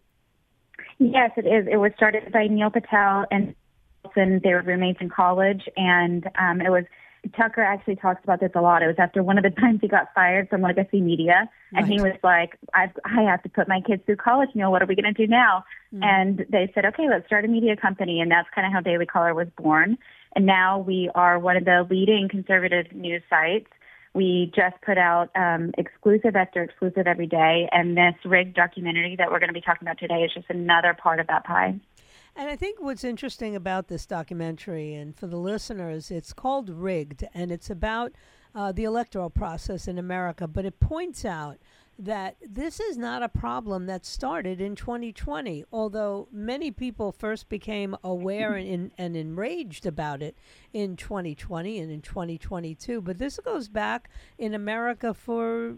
Yes, 0.99 1.31
it 1.37 1.47
is. 1.47 1.67
It 1.71 1.77
was 1.77 1.93
started 1.97 2.33
by 2.33 2.47
Neil 2.47 2.71
Patel 2.71 3.27
and 3.31 3.55
they 4.15 4.53
were 4.53 4.63
roommates 4.63 5.01
in 5.01 5.09
college, 5.09 5.63
and 5.77 6.27
um, 6.39 6.61
it 6.61 6.71
was 6.71 6.85
Tucker 7.37 7.61
actually 7.61 7.97
talks 7.97 8.25
about 8.25 8.41
this 8.41 8.51
a 8.55 8.61
lot. 8.61 8.83
It 8.83 8.87
was 8.87 8.97
after 8.99 9.23
one 9.23 9.37
of 9.37 9.45
the 9.45 9.51
times 9.61 9.81
he 9.83 9.89
got 9.89 10.09
fired 10.15 10.49
from 10.49 10.63
Legacy 10.63 11.01
Media, 11.01 11.51
and 11.73 11.89
right. 11.89 11.93
he 11.93 12.01
was 12.01 12.15
like, 12.23 12.59
"I 12.75 12.91
I 13.05 13.23
have 13.23 13.43
to 13.43 13.49
put 13.49 13.69
my 13.69 13.81
kids 13.81 14.03
through 14.07 14.17
college. 14.17 14.51
Neil, 14.55 14.71
what 14.71 14.83
are 14.83 14.87
we 14.87 14.95
going 14.95 15.13
to 15.13 15.27
do 15.27 15.27
now?" 15.27 15.65
Mm. 15.95 16.05
And 16.05 16.47
they 16.49 16.71
said, 16.75 16.87
"Okay, 16.87 17.09
let's 17.09 17.27
start 17.27 17.45
a 17.45 17.49
media 17.49 17.77
company," 17.77 18.21
and 18.21 18.31
that's 18.31 18.49
kind 18.55 18.67
of 18.67 18.73
how 18.73 18.81
Daily 18.81 19.07
Caller 19.07 19.35
was 19.35 19.49
born. 19.57 19.99
And 20.35 20.47
now 20.47 20.79
we 20.79 21.11
are 21.14 21.38
one 21.38 21.57
of 21.57 21.64
the 21.64 21.87
leading 21.90 22.29
conservative 22.29 22.93
news 22.93 23.23
sites. 23.29 23.66
We 24.12 24.53
just 24.55 24.75
put 24.85 24.99
out 24.99 25.31
um, 25.37 25.73
exclusive 25.79 26.35
after 26.35 26.62
exclusive 26.62 27.07
every 27.07 27.27
day, 27.27 27.69
and 27.71 27.97
this 27.97 28.14
rigged 28.25 28.57
documentary 28.57 29.14
that 29.16 29.31
we're 29.31 29.38
going 29.38 29.49
to 29.51 29.55
be 29.55 29.61
talking 29.61 29.87
about 29.87 29.99
today 29.99 30.23
is 30.23 30.33
just 30.35 30.51
another 30.51 30.95
part 30.95 31.21
of 31.21 31.29
that 31.29 31.45
pie. 31.45 31.79
And 32.37 32.49
I 32.49 32.57
think 32.57 32.81
what's 32.81 33.05
interesting 33.05 33.55
about 33.55 33.88
this 33.88 34.07
documentary, 34.07 34.95
and 34.95 35.14
for 35.16 35.27
the 35.27 35.37
listeners, 35.37 36.11
it's 36.11 36.33
called 36.33 36.71
Rigged, 36.71 37.25
and 37.35 37.53
it's 37.53 37.71
about 37.71 38.12
uh, 38.55 38.73
the 38.73 38.85
electoral 38.85 39.31
process 39.31 39.87
in 39.87 39.99
America, 39.99 40.47
but 40.47 40.65
it 40.65 40.81
points 40.81 41.25
out 41.25 41.59
that 41.99 42.37
this 42.41 42.81
is 42.81 42.97
not 42.97 43.23
a 43.23 43.29
problem 43.29 43.87
that 43.87 44.07
started 44.07 44.61
in 44.61 44.75
2020, 44.75 45.65
although 45.71 46.29
many 46.33 46.71
people 46.71 47.13
first 47.13 47.49
became 47.49 47.95
aware 48.03 48.55
and, 48.55 48.91
and 48.97 49.17
enraged 49.17 49.85
about 49.85 50.23
it 50.23 50.35
in 50.73 50.97
2020 50.97 51.79
and 51.79 51.93
in 51.93 52.01
2022. 52.01 53.03
But 53.03 53.19
this 53.19 53.39
goes 53.45 53.69
back 53.69 54.09
in 54.39 54.55
America 54.55 55.13
for, 55.13 55.75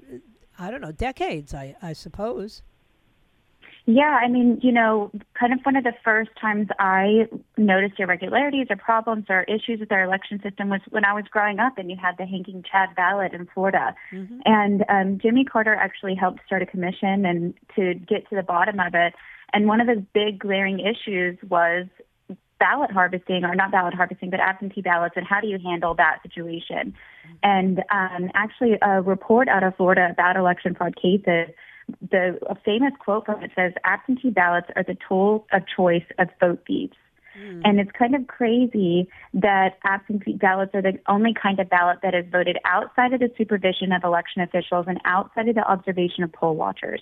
I 0.59 0.71
don't 0.71 0.81
know, 0.81 0.93
decades, 0.93 1.55
I, 1.55 1.75
I 1.83 1.93
suppose. 1.93 2.63
Yeah, 3.85 4.21
I 4.23 4.29
mean, 4.29 4.61
you 4.63 4.71
know, 4.71 5.11
kind 5.39 5.53
of 5.53 5.59
one 5.65 5.75
of 5.75 5.83
the 5.83 5.95
first 6.05 6.31
times 6.41 6.69
I 6.79 7.27
noticed 7.57 7.99
irregularities 7.99 8.69
or 8.71 8.77
problems 8.77 9.27
or 9.29 9.43
issues 9.45 9.81
with 9.81 9.91
our 9.91 10.05
election 10.05 10.41
system 10.41 10.69
was 10.69 10.81
when 10.91 11.05
I 11.05 11.13
was 11.13 11.25
growing 11.31 11.59
up 11.59 11.79
and 11.79 11.91
you 11.91 11.97
had 12.01 12.17
the 12.17 12.25
hanging 12.25 12.63
Chad 12.71 12.95
ballot 12.95 13.33
in 13.33 13.49
Florida. 13.53 13.95
Mm-hmm. 14.13 14.39
And 14.45 14.85
um, 14.89 15.19
Jimmy 15.21 15.45
Carter 15.45 15.75
actually 15.75 16.15
helped 16.15 16.41
start 16.47 16.63
a 16.63 16.67
commission 16.67 17.27
and 17.27 17.55
to 17.75 17.95
get 17.95 18.29
to 18.31 18.37
the 18.37 18.45
bottom 18.45 18.79
of 18.79 18.95
it. 18.95 19.15
And 19.53 19.67
one 19.67 19.81
of 19.81 19.89
the 19.89 20.05
big 20.15 20.39
glaring 20.39 20.79
issues 20.79 21.37
was 21.49 21.87
ballot 22.61 22.93
harvesting, 22.93 23.45
or 23.45 23.57
not 23.57 23.73
ballot 23.73 23.95
harvesting, 23.95 24.31
but 24.31 24.39
absentee 24.39 24.83
ballots, 24.83 25.15
and 25.17 25.27
how 25.27 25.41
do 25.41 25.49
you 25.49 25.59
handle 25.59 25.95
that 25.97 26.21
situation? 26.23 26.95
Mm-hmm. 27.27 27.35
And 27.43 27.79
um, 27.91 28.31
actually, 28.35 28.79
a 28.81 29.03
report 29.03 29.49
out 29.49 29.65
of 29.65 29.75
Florida 29.75 30.09
about 30.13 30.37
election 30.37 30.77
fraud 30.77 30.95
cases 30.95 31.49
the 32.11 32.39
a 32.49 32.55
famous 32.65 32.93
quote 32.99 33.27
from 33.27 33.43
it 33.43 33.51
says, 33.55 33.73
"Absentee 33.85 34.31
ballots 34.31 34.69
are 34.77 34.83
the 34.83 34.97
tool 35.09 35.47
of 35.53 35.63
choice 35.67 36.05
of 36.19 36.29
vote 36.41 36.63
thieves." 36.67 36.97
Mm. 37.39 37.63
And 37.65 37.81
it's 37.81 37.91
kind 37.93 38.15
of 38.15 38.27
crazy 38.27 39.09
that 39.35 39.79
absentee 39.85 40.35
ballots 40.35 40.75
are 40.75 40.83
the 40.83 40.99
only 41.07 41.35
kind 41.35 41.59
of 41.61 41.71
ballot 41.71 42.01
that 42.03 42.15
is 42.15 42.27
voted 42.31 42.59
outside 42.65 43.13
of 43.13 43.21
the 43.21 43.31
supervision 43.39 43.93
of 43.93 44.05
election 44.05 44.43
officials 44.43 44.87
and 44.87 45.01
outside 45.05 45.49
of 45.49 45.55
the 45.55 45.65
observation 45.65 46.25
of 46.25 46.33
poll 46.33 46.57
watchers. 46.57 47.01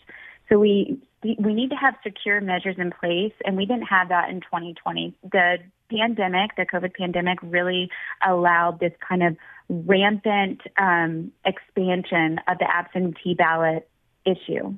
So 0.49 0.59
we 0.59 0.99
we 1.23 1.55
need 1.55 1.71
to 1.71 1.77
have 1.77 1.95
secure 2.03 2.41
measures 2.41 2.77
in 2.79 2.91
place, 2.91 3.33
and 3.45 3.57
we 3.57 3.67
didn't 3.67 3.87
have 3.87 4.09
that 4.09 4.31
in 4.31 4.41
2020. 4.41 5.15
The 5.31 5.59
pandemic, 5.91 6.57
the 6.57 6.65
COVID 6.65 6.95
pandemic, 6.95 7.39
really 7.43 7.91
allowed 8.27 8.81
this 8.81 8.93
kind 9.07 9.23
of 9.23 9.37
rampant 9.69 10.63
um, 10.79 11.31
expansion 11.45 12.41
of 12.49 12.59
the 12.59 12.67
absentee 12.69 13.35
ballot 13.35 13.89
issue. 14.25 14.75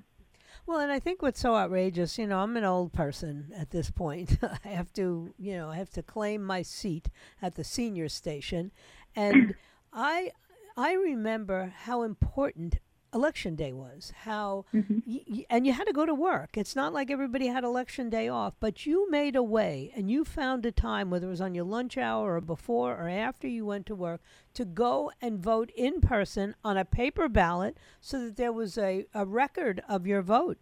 Well, 0.66 0.78
and 0.78 0.92
I 0.92 1.00
think 1.00 1.22
what's 1.22 1.40
so 1.40 1.56
outrageous, 1.56 2.18
you 2.18 2.26
know, 2.26 2.38
I'm 2.38 2.56
an 2.56 2.64
old 2.64 2.92
person 2.92 3.52
at 3.56 3.70
this 3.70 3.90
point. 3.90 4.38
I 4.64 4.68
have 4.68 4.92
to, 4.94 5.34
you 5.36 5.56
know, 5.56 5.70
I 5.70 5.76
have 5.76 5.90
to 5.90 6.02
claim 6.02 6.42
my 6.42 6.62
seat 6.62 7.08
at 7.40 7.56
the 7.56 7.64
senior 7.64 8.08
station, 8.08 8.70
and 9.16 9.54
I 9.92 10.30
I 10.76 10.94
remember 10.94 11.74
how 11.84 12.02
important 12.02 12.78
election 13.14 13.54
day 13.54 13.72
was 13.72 14.12
how 14.22 14.64
mm-hmm. 14.74 14.98
y- 15.06 15.44
and 15.50 15.66
you 15.66 15.72
had 15.72 15.84
to 15.84 15.92
go 15.92 16.06
to 16.06 16.14
work 16.14 16.56
it's 16.56 16.74
not 16.74 16.92
like 16.92 17.10
everybody 17.10 17.46
had 17.46 17.64
election 17.64 18.08
day 18.08 18.28
off 18.28 18.54
but 18.58 18.86
you 18.86 19.10
made 19.10 19.36
a 19.36 19.42
way 19.42 19.92
and 19.94 20.10
you 20.10 20.24
found 20.24 20.64
a 20.64 20.72
time 20.72 21.10
whether 21.10 21.26
it 21.26 21.30
was 21.30 21.40
on 21.40 21.54
your 21.54 21.64
lunch 21.64 21.98
hour 21.98 22.36
or 22.36 22.40
before 22.40 22.96
or 22.96 23.08
after 23.08 23.46
you 23.46 23.66
went 23.66 23.86
to 23.86 23.94
work 23.94 24.20
to 24.54 24.64
go 24.64 25.12
and 25.20 25.38
vote 25.38 25.70
in 25.76 26.00
person 26.00 26.54
on 26.64 26.76
a 26.76 26.84
paper 26.84 27.28
ballot 27.28 27.76
so 28.00 28.18
that 28.24 28.36
there 28.36 28.52
was 28.52 28.78
a, 28.78 29.06
a 29.14 29.26
record 29.26 29.82
of 29.88 30.06
your 30.06 30.22
vote 30.22 30.58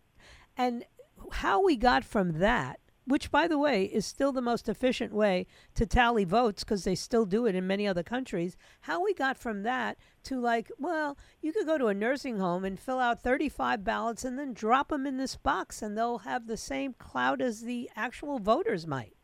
and 0.57 0.85
how 1.33 1.63
we 1.63 1.77
got 1.77 2.05
from 2.05 2.39
that 2.39 2.81
which, 3.11 3.31
by 3.33 3.49
the 3.49 3.59
way, 3.59 3.85
is 3.85 4.07
still 4.07 4.31
the 4.31 4.41
most 4.41 4.69
efficient 4.69 5.13
way 5.13 5.47
to 5.75 5.85
tally 5.85 6.25
votes 6.25 6.63
because 6.63 6.85
they 6.85 6.95
still 6.95 7.27
do 7.27 7.45
it 7.45 7.57
in 7.57 7.67
many 7.67 7.87
other 7.87 8.05
countries. 8.05 8.57
How 8.83 9.03
we 9.03 9.15
got 9.15 9.37
from 9.37 9.65
that 9.65 9.99
to 10.25 10.41
like, 10.41 10.71
well, 10.79 11.19
you 11.43 11.53
could 11.53 11.67
go 11.67 11.77
to 11.77 11.89
a 11.89 11.95
nursing 11.95 12.39
home 12.39 12.65
and 12.65 12.79
fill 12.79 13.01
out 13.01 13.21
35 13.21 13.83
ballots 13.83 14.25
and 14.25 14.39
then 14.39 14.55
drop 14.55 14.91
them 14.91 15.07
in 15.07 15.17
this 15.17 15.37
box 15.37 15.83
and 15.83 15.99
they'll 15.99 16.19
have 16.19 16.47
the 16.47 16.57
same 16.57 16.95
clout 16.95 17.41
as 17.41 17.63
the 17.63 17.91
actual 17.97 18.39
voters 18.39 18.87
might. 18.87 19.17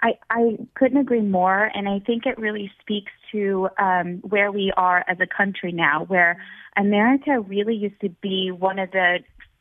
I, 0.00 0.12
I 0.30 0.58
couldn't 0.74 0.98
agree 0.98 1.22
more, 1.22 1.70
and 1.74 1.88
I 1.88 1.98
think 1.98 2.24
it 2.24 2.38
really 2.38 2.70
speaks 2.80 3.10
to 3.32 3.68
um, 3.78 4.18
where 4.22 4.52
we 4.52 4.72
are 4.76 5.04
as 5.08 5.18
a 5.20 5.26
country 5.26 5.72
now, 5.72 6.04
where 6.04 6.40
America 6.76 7.40
really 7.40 7.74
used 7.74 8.00
to 8.02 8.08
be 8.08 8.52
one 8.52 8.78
of 8.78 8.92
the 8.92 9.18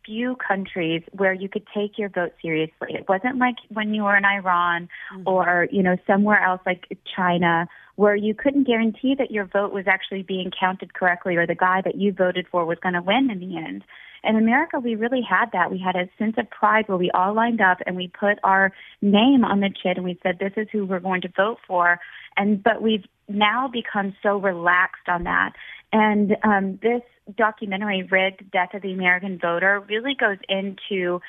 few 0.08 0.36
countries 0.36 1.04
where 1.12 1.34
you 1.34 1.50
could 1.50 1.67
take 1.76 1.98
your 1.98 2.10
vote 2.10 2.32
seriously. 2.41 2.96
It 2.96 3.08
wasn't 3.08 3.38
like 3.38 3.58
when 3.70 3.93
you 3.93 4.04
were 4.04 4.17
in 4.17 4.26
Iran 4.26 4.89
mm-hmm. 5.13 5.28
or, 5.28 5.67
you 5.72 5.84
know, 5.84 5.98
somewhere 6.08 6.41
else 6.41 6.62
like 6.65 6.86
China 7.15 7.67
where 7.98 8.15
you 8.15 8.34
couldn't 8.34 8.65
guarantee 8.65 9.15
that 9.17 9.32
your 9.32 9.46
vote 9.46 9.74
was 9.74 9.86
actually 9.88 10.24
being 10.24 10.52
counted 10.58 10.93
correctly 10.93 11.36
or 11.36 11.46
the 11.46 11.56
guy 11.56 11.82
that 11.84 11.96
you 11.96 12.13
voted 12.13 12.48
for 12.50 12.65
was 12.65 12.78
going 12.82 12.93
to 12.93 13.02
win 13.02 13.30
in 13.30 13.39
the 13.39 13.58
end. 13.58 13.84
In 14.24 14.36
America, 14.36 14.80
we 14.80 14.96
really 14.96 15.22
had 15.22 15.48
that. 15.54 15.72
We 15.72 15.80
had 15.80 15.96
a 15.96 16.10
sense 16.17 16.36
of 16.38 16.50
pride 16.50 16.88
where 16.88 16.98
we 16.98 17.12
all 17.12 17.34
lined 17.34 17.62
up 17.62 17.78
and 17.86 17.96
we 17.96 18.08
put 18.08 18.39
our 18.43 18.72
name 19.02 19.43
on 19.43 19.60
the 19.60 19.70
chit 19.70 19.98
and 19.98 20.04
we 20.04 20.20
said, 20.24 20.38
this 20.39 20.54
is 20.58 20.67
who 20.72 20.86
we're 20.86 21.00
going 21.00 21.22
to 21.22 21.30
vote 21.36 21.58
for. 21.67 22.00
And, 22.36 22.62
but 22.62 22.82
we've 22.82 23.06
now 23.28 23.67
become 23.67 24.15
so 24.22 24.38
relaxed 24.38 25.08
on 25.08 25.24
that. 25.24 25.54
And 25.91 26.36
um, 26.43 26.80
this 26.82 27.02
documentary, 27.38 28.04
Rigged 28.04 28.52
Death 28.52 28.73
of 28.73 28.82
the 28.82 28.91
American 28.91 29.39
Voter, 29.39 29.84
really 29.88 30.15
goes 30.15 30.38
into 30.50 31.21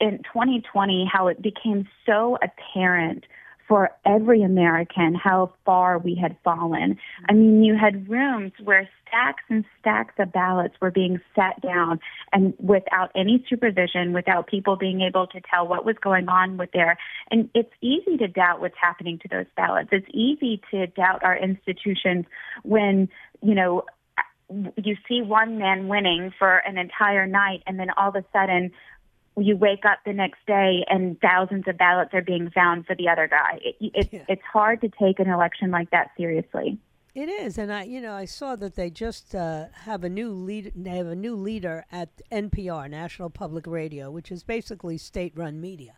in 0.00 0.18
2020 0.18 1.08
how 1.10 1.28
it 1.28 1.40
became 1.40 1.88
so 2.04 2.38
apparent 2.42 3.24
for 3.68 3.90
every 4.04 4.42
American 4.42 5.14
how 5.14 5.52
far 5.64 5.98
we 5.98 6.14
had 6.14 6.36
fallen. 6.44 6.98
I 7.28 7.32
mean, 7.32 7.64
you 7.64 7.76
had 7.76 8.08
rooms 8.08 8.52
where 8.62 8.88
stacks 9.06 9.42
and 9.48 9.64
stacks 9.80 10.14
of 10.18 10.32
ballots 10.32 10.74
were 10.80 10.90
being 10.90 11.20
set 11.34 11.60
down 11.62 12.00
and 12.32 12.54
without 12.58 13.10
any 13.14 13.44
supervision, 13.48 14.12
without 14.12 14.46
people 14.46 14.76
being 14.76 15.00
able 15.00 15.26
to 15.28 15.40
tell 15.50 15.66
what 15.66 15.84
was 15.84 15.96
going 16.00 16.28
on 16.28 16.56
with 16.56 16.70
there. 16.72 16.96
And 17.30 17.50
it's 17.54 17.72
easy 17.80 18.16
to 18.18 18.28
doubt 18.28 18.60
what's 18.60 18.76
happening 18.80 19.18
to 19.20 19.28
those 19.28 19.46
ballots. 19.56 19.88
It's 19.92 20.08
easy 20.12 20.60
to 20.70 20.86
doubt 20.86 21.24
our 21.24 21.36
institutions 21.36 22.26
when, 22.62 23.08
you 23.42 23.54
know, 23.54 23.84
you 24.76 24.96
see 25.08 25.22
one 25.22 25.58
man 25.58 25.88
winning 25.88 26.32
for 26.38 26.58
an 26.58 26.78
entire 26.78 27.26
night 27.26 27.62
and 27.66 27.80
then 27.80 27.88
all 27.96 28.10
of 28.10 28.14
a 28.16 28.24
sudden 28.32 28.70
you 29.36 29.56
wake 29.56 29.84
up 29.84 29.98
the 30.06 30.12
next 30.12 30.38
day 30.46 30.84
and 30.88 31.20
thousands 31.20 31.64
of 31.68 31.76
ballots 31.76 32.14
are 32.14 32.22
being 32.22 32.50
found 32.50 32.86
for 32.86 32.96
the 32.96 33.08
other 33.08 33.28
guy. 33.28 33.58
It, 33.62 33.76
it, 33.80 34.08
yeah. 34.12 34.24
It's 34.28 34.42
hard 34.50 34.80
to 34.80 34.88
take 34.88 35.18
an 35.18 35.28
election 35.28 35.70
like 35.70 35.90
that 35.90 36.10
seriously. 36.16 36.78
It 37.14 37.30
is, 37.30 37.56
and 37.56 37.72
I, 37.72 37.84
you 37.84 38.02
know, 38.02 38.12
I 38.12 38.26
saw 38.26 38.56
that 38.56 38.74
they 38.74 38.90
just 38.90 39.34
uh, 39.34 39.66
have 39.84 40.04
a 40.04 40.08
new 40.10 40.32
lead. 40.32 40.72
They 40.76 40.98
have 40.98 41.06
a 41.06 41.16
new 41.16 41.34
leader 41.34 41.86
at 41.90 42.10
NPR, 42.30 42.90
National 42.90 43.30
Public 43.30 43.66
Radio, 43.66 44.10
which 44.10 44.30
is 44.30 44.42
basically 44.42 44.98
state-run 44.98 45.58
media, 45.58 45.96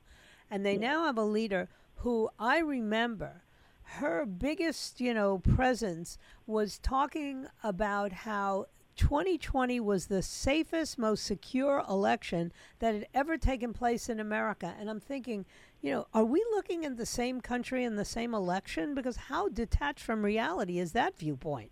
and 0.49 0.65
they 0.65 0.75
yeah. 0.75 0.93
now 0.93 1.05
have 1.07 1.19
a 1.19 1.25
leader 1.25 1.69
who 1.97 2.31
I 2.39 2.59
remember. 2.59 3.43
Her 3.83 4.27
biggest, 4.27 5.01
you 5.01 5.13
know, 5.13 5.39
presence 5.39 6.19
was 6.47 6.79
talking 6.79 7.47
about 7.65 8.13
how 8.13 8.67
2020 8.99 9.81
was 9.81 10.07
the 10.07 10.23
safest, 10.23 10.99
most 10.99 11.25
secure 11.25 11.83
election 11.89 12.53
that 12.81 12.95
had 12.95 13.07
ever 13.15 13.39
taken 13.39 13.73
place 13.73 14.09
in 14.09 14.21
America. 14.21 14.75
And 14.79 14.91
I'm 14.91 15.01
thinking, 15.01 15.47
you 15.81 15.93
know, 15.93 16.07
are 16.13 16.25
we 16.25 16.45
looking 16.51 16.85
at 16.85 16.97
the 16.97 17.07
same 17.07 17.41
country 17.41 17.85
in 17.85 17.97
the 17.97 18.05
same 18.05 18.35
election? 18.35 18.95
Because 18.95 19.17
how 19.17 19.49
detached 19.49 20.03
from 20.05 20.25
reality 20.25 20.79
is 20.79 20.93
that 20.93 21.17
viewpoint? 21.17 21.71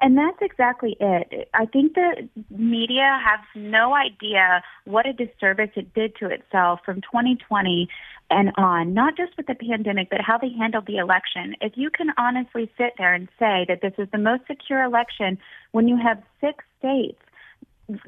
And 0.00 0.16
that's 0.16 0.38
exactly 0.40 0.96
it. 1.00 1.48
I 1.54 1.66
think 1.66 1.94
the 1.94 2.28
media 2.50 3.18
has 3.24 3.40
no 3.54 3.94
idea 3.94 4.62
what 4.84 5.06
a 5.06 5.12
disservice 5.12 5.70
it 5.74 5.92
did 5.92 6.14
to 6.16 6.26
itself 6.26 6.80
from 6.84 7.00
2020 7.02 7.88
and 8.30 8.52
on, 8.56 8.94
not 8.94 9.16
just 9.16 9.36
with 9.36 9.46
the 9.46 9.54
pandemic, 9.54 10.08
but 10.10 10.20
how 10.20 10.38
they 10.38 10.50
handled 10.50 10.86
the 10.86 10.98
election. 10.98 11.56
If 11.60 11.72
you 11.76 11.90
can 11.90 12.08
honestly 12.18 12.70
sit 12.76 12.92
there 12.98 13.14
and 13.14 13.28
say 13.38 13.64
that 13.68 13.80
this 13.82 13.94
is 13.98 14.08
the 14.12 14.18
most 14.18 14.42
secure 14.46 14.82
election 14.82 15.38
when 15.72 15.88
you 15.88 15.96
have 15.96 16.22
six 16.40 16.64
states 16.78 17.18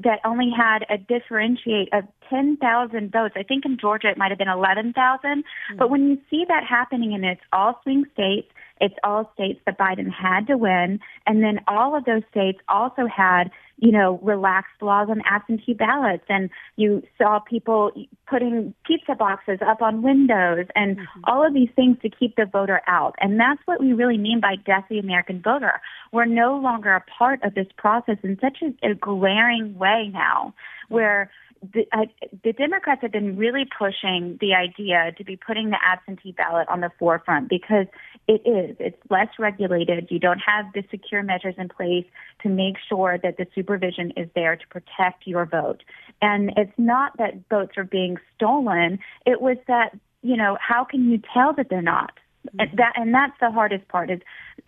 that 0.03 0.19
only 0.23 0.51
had 0.55 0.85
a 0.89 0.97
differentiate 0.97 1.89
of 1.91 2.03
10,000 2.29 3.11
votes. 3.11 3.33
I 3.35 3.43
think 3.43 3.65
in 3.65 3.77
Georgia 3.79 4.09
it 4.09 4.17
might 4.17 4.29
have 4.29 4.37
been 4.37 4.47
11,000. 4.47 4.93
Mm-hmm. 4.93 5.77
But 5.77 5.89
when 5.89 6.07
you 6.07 6.17
see 6.29 6.45
that 6.47 6.63
happening 6.63 7.13
and 7.15 7.25
it's 7.25 7.41
all 7.51 7.79
swing 7.83 8.05
states, 8.13 8.47
it's 8.81 8.95
all 9.03 9.31
states 9.33 9.61
that 9.65 9.77
Biden 9.77 10.11
had 10.11 10.47
to 10.47 10.57
win. 10.57 10.99
And 11.25 11.41
then 11.41 11.61
all 11.67 11.95
of 11.95 12.03
those 12.03 12.23
states 12.31 12.59
also 12.67 13.05
had 13.07 13.51
you 13.81 13.91
know, 13.91 14.19
relaxed 14.21 14.79
laws 14.79 15.07
on 15.09 15.21
absentee 15.25 15.73
ballots. 15.73 16.23
And 16.29 16.51
you 16.77 17.01
saw 17.17 17.39
people 17.39 17.91
putting 18.29 18.75
pizza 18.85 19.15
boxes 19.15 19.57
up 19.67 19.81
on 19.81 20.03
windows 20.03 20.67
and 20.75 20.97
mm-hmm. 20.97 21.21
all 21.23 21.45
of 21.45 21.55
these 21.55 21.69
things 21.75 21.97
to 22.03 22.09
keep 22.09 22.35
the 22.35 22.45
voter 22.45 22.81
out. 22.87 23.15
And 23.19 23.39
that's 23.39 23.59
what 23.65 23.81
we 23.81 23.93
really 23.93 24.19
mean 24.19 24.39
by 24.39 24.55
death 24.55 24.85
the 24.87 24.99
American 24.99 25.41
voter. 25.41 25.81
We're 26.11 26.25
no 26.25 26.57
longer 26.57 26.93
a 26.93 27.03
part 27.17 27.43
of 27.43 27.55
this 27.55 27.67
process 27.75 28.17
in 28.23 28.37
such 28.39 28.59
a, 28.61 28.91
a 28.91 28.93
glaring 28.93 29.75
way 29.75 30.11
now 30.13 30.53
where 30.89 31.31
the, 31.61 31.85
I, 31.93 32.05
the 32.43 32.53
Democrats 32.53 33.01
have 33.03 33.11
been 33.11 33.37
really 33.37 33.65
pushing 33.65 34.37
the 34.41 34.53
idea 34.55 35.11
to 35.17 35.23
be 35.23 35.35
putting 35.35 35.69
the 35.69 35.77
absentee 35.83 36.31
ballot 36.31 36.67
on 36.69 36.81
the 36.81 36.89
forefront 36.97 37.49
because 37.49 37.85
it 38.27 38.41
is. 38.45 38.75
It's 38.79 38.97
less 39.09 39.27
regulated. 39.37 40.07
You 40.09 40.19
don't 40.19 40.41
have 40.45 40.65
the 40.73 40.83
secure 40.89 41.21
measures 41.21 41.55
in 41.57 41.69
place 41.69 42.05
to 42.41 42.49
make 42.49 42.75
sure 42.89 43.19
that 43.21 43.37
the 43.37 43.45
supervision 43.53 44.11
is 44.17 44.27
there 44.33 44.55
to 44.55 44.67
protect 44.67 45.27
your 45.27 45.45
vote. 45.45 45.83
And 46.21 46.51
it's 46.57 46.73
not 46.77 47.17
that 47.17 47.47
votes 47.49 47.73
are 47.77 47.83
being 47.83 48.17
stolen. 48.35 48.99
It 49.25 49.41
was 49.41 49.57
that, 49.67 49.91
you 50.23 50.37
know, 50.37 50.57
how 50.59 50.83
can 50.83 51.11
you 51.11 51.21
tell 51.33 51.53
that 51.53 51.69
they're 51.69 51.81
not? 51.81 52.13
Mm-hmm. 52.47 52.59
And 52.59 52.79
that 52.79 52.93
and 52.95 53.13
that's 53.13 53.39
the 53.39 53.51
hardest 53.51 53.87
part 53.87 54.09
is 54.09 54.19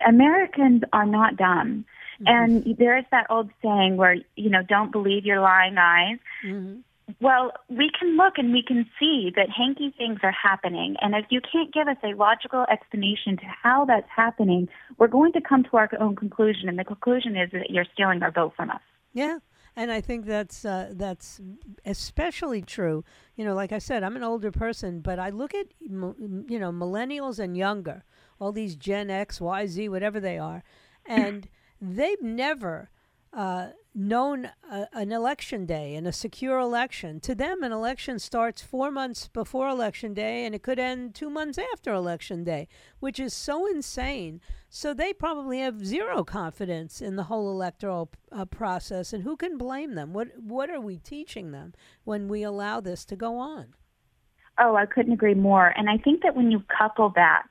Americans 0.06 0.82
are 0.92 1.06
not 1.06 1.36
dumb. 1.36 1.84
Mm-hmm. 2.22 2.26
And 2.26 2.76
there 2.78 2.98
is 2.98 3.04
that 3.10 3.26
old 3.30 3.50
saying 3.62 3.96
where, 3.96 4.16
you 4.36 4.50
know, 4.50 4.62
don't 4.62 4.92
believe 4.92 5.24
your 5.24 5.40
lying 5.40 5.76
eyes. 5.78 6.18
Mm-hmm. 6.44 6.80
Well, 7.20 7.52
we 7.68 7.90
can 7.98 8.16
look 8.16 8.34
and 8.38 8.52
we 8.52 8.62
can 8.66 8.86
see 8.98 9.30
that 9.36 9.50
hanky 9.50 9.94
things 9.96 10.20
are 10.22 10.32
happening. 10.32 10.96
And 11.00 11.14
if 11.14 11.26
you 11.28 11.40
can't 11.40 11.72
give 11.72 11.86
us 11.86 11.98
a 12.02 12.14
logical 12.16 12.64
explanation 12.70 13.36
to 13.36 13.44
how 13.44 13.84
that's 13.84 14.08
happening, 14.14 14.68
we're 14.98 15.08
going 15.08 15.32
to 15.32 15.40
come 15.40 15.64
to 15.64 15.76
our 15.76 15.90
own 16.00 16.16
conclusion. 16.16 16.68
And 16.68 16.78
the 16.78 16.84
conclusion 16.84 17.36
is 17.36 17.50
that 17.52 17.68
you're 17.68 17.84
stealing 17.92 18.22
our 18.22 18.30
vote 18.30 18.54
from 18.56 18.70
us. 18.70 18.80
Yeah. 19.12 19.38
And 19.76 19.90
I 19.90 20.00
think 20.00 20.26
that's 20.26 20.64
uh, 20.64 20.92
that's 20.92 21.40
especially 21.84 22.62
true. 22.62 23.04
You 23.34 23.44
know, 23.44 23.54
like 23.54 23.72
I 23.72 23.78
said, 23.78 24.04
I'm 24.04 24.16
an 24.16 24.22
older 24.22 24.52
person, 24.52 25.00
but 25.00 25.18
I 25.18 25.30
look 25.30 25.52
at 25.52 25.66
you 25.80 26.14
know 26.58 26.72
millennials 26.72 27.40
and 27.40 27.56
younger, 27.56 28.04
all 28.38 28.52
these 28.52 28.76
Gen 28.76 29.10
X, 29.10 29.40
Y, 29.40 29.66
Z, 29.66 29.88
whatever 29.88 30.20
they 30.20 30.38
are, 30.38 30.62
and 31.06 31.48
they've 31.80 32.22
never 32.22 32.90
uh, 33.32 33.68
known 33.94 34.50
a, 34.70 34.86
an 34.92 35.12
election 35.12 35.66
day 35.66 35.94
and 35.94 36.06
a 36.06 36.12
secure 36.12 36.58
election. 36.58 37.20
To 37.20 37.34
them, 37.34 37.62
an 37.62 37.72
election 37.72 38.18
starts 38.18 38.62
four 38.62 38.90
months 38.90 39.28
before 39.28 39.68
election 39.68 40.14
day 40.14 40.44
and 40.44 40.54
it 40.54 40.62
could 40.62 40.78
end 40.78 41.14
two 41.14 41.30
months 41.30 41.58
after 41.72 41.92
election 41.92 42.44
day, 42.44 42.68
which 43.00 43.18
is 43.18 43.34
so 43.34 43.66
insane. 43.66 44.40
So 44.68 44.94
they 44.94 45.12
probably 45.12 45.60
have 45.60 45.84
zero 45.84 46.24
confidence 46.24 47.00
in 47.00 47.16
the 47.16 47.24
whole 47.24 47.50
electoral 47.50 48.10
uh, 48.30 48.44
process. 48.44 49.12
And 49.12 49.22
who 49.22 49.36
can 49.36 49.58
blame 49.58 49.94
them? 49.94 50.12
What 50.12 50.28
What 50.40 50.70
are 50.70 50.80
we 50.80 50.98
teaching 50.98 51.52
them 51.52 51.74
when 52.04 52.28
we 52.28 52.42
allow 52.42 52.80
this 52.80 53.04
to 53.06 53.16
go 53.16 53.36
on? 53.36 53.74
Oh, 54.58 54.76
I 54.76 54.86
couldn't 54.86 55.12
agree 55.12 55.34
more. 55.34 55.72
And 55.76 55.90
I 55.90 55.98
think 55.98 56.22
that 56.22 56.36
when 56.36 56.50
you 56.50 56.62
couple 56.76 57.12
that 57.16 57.42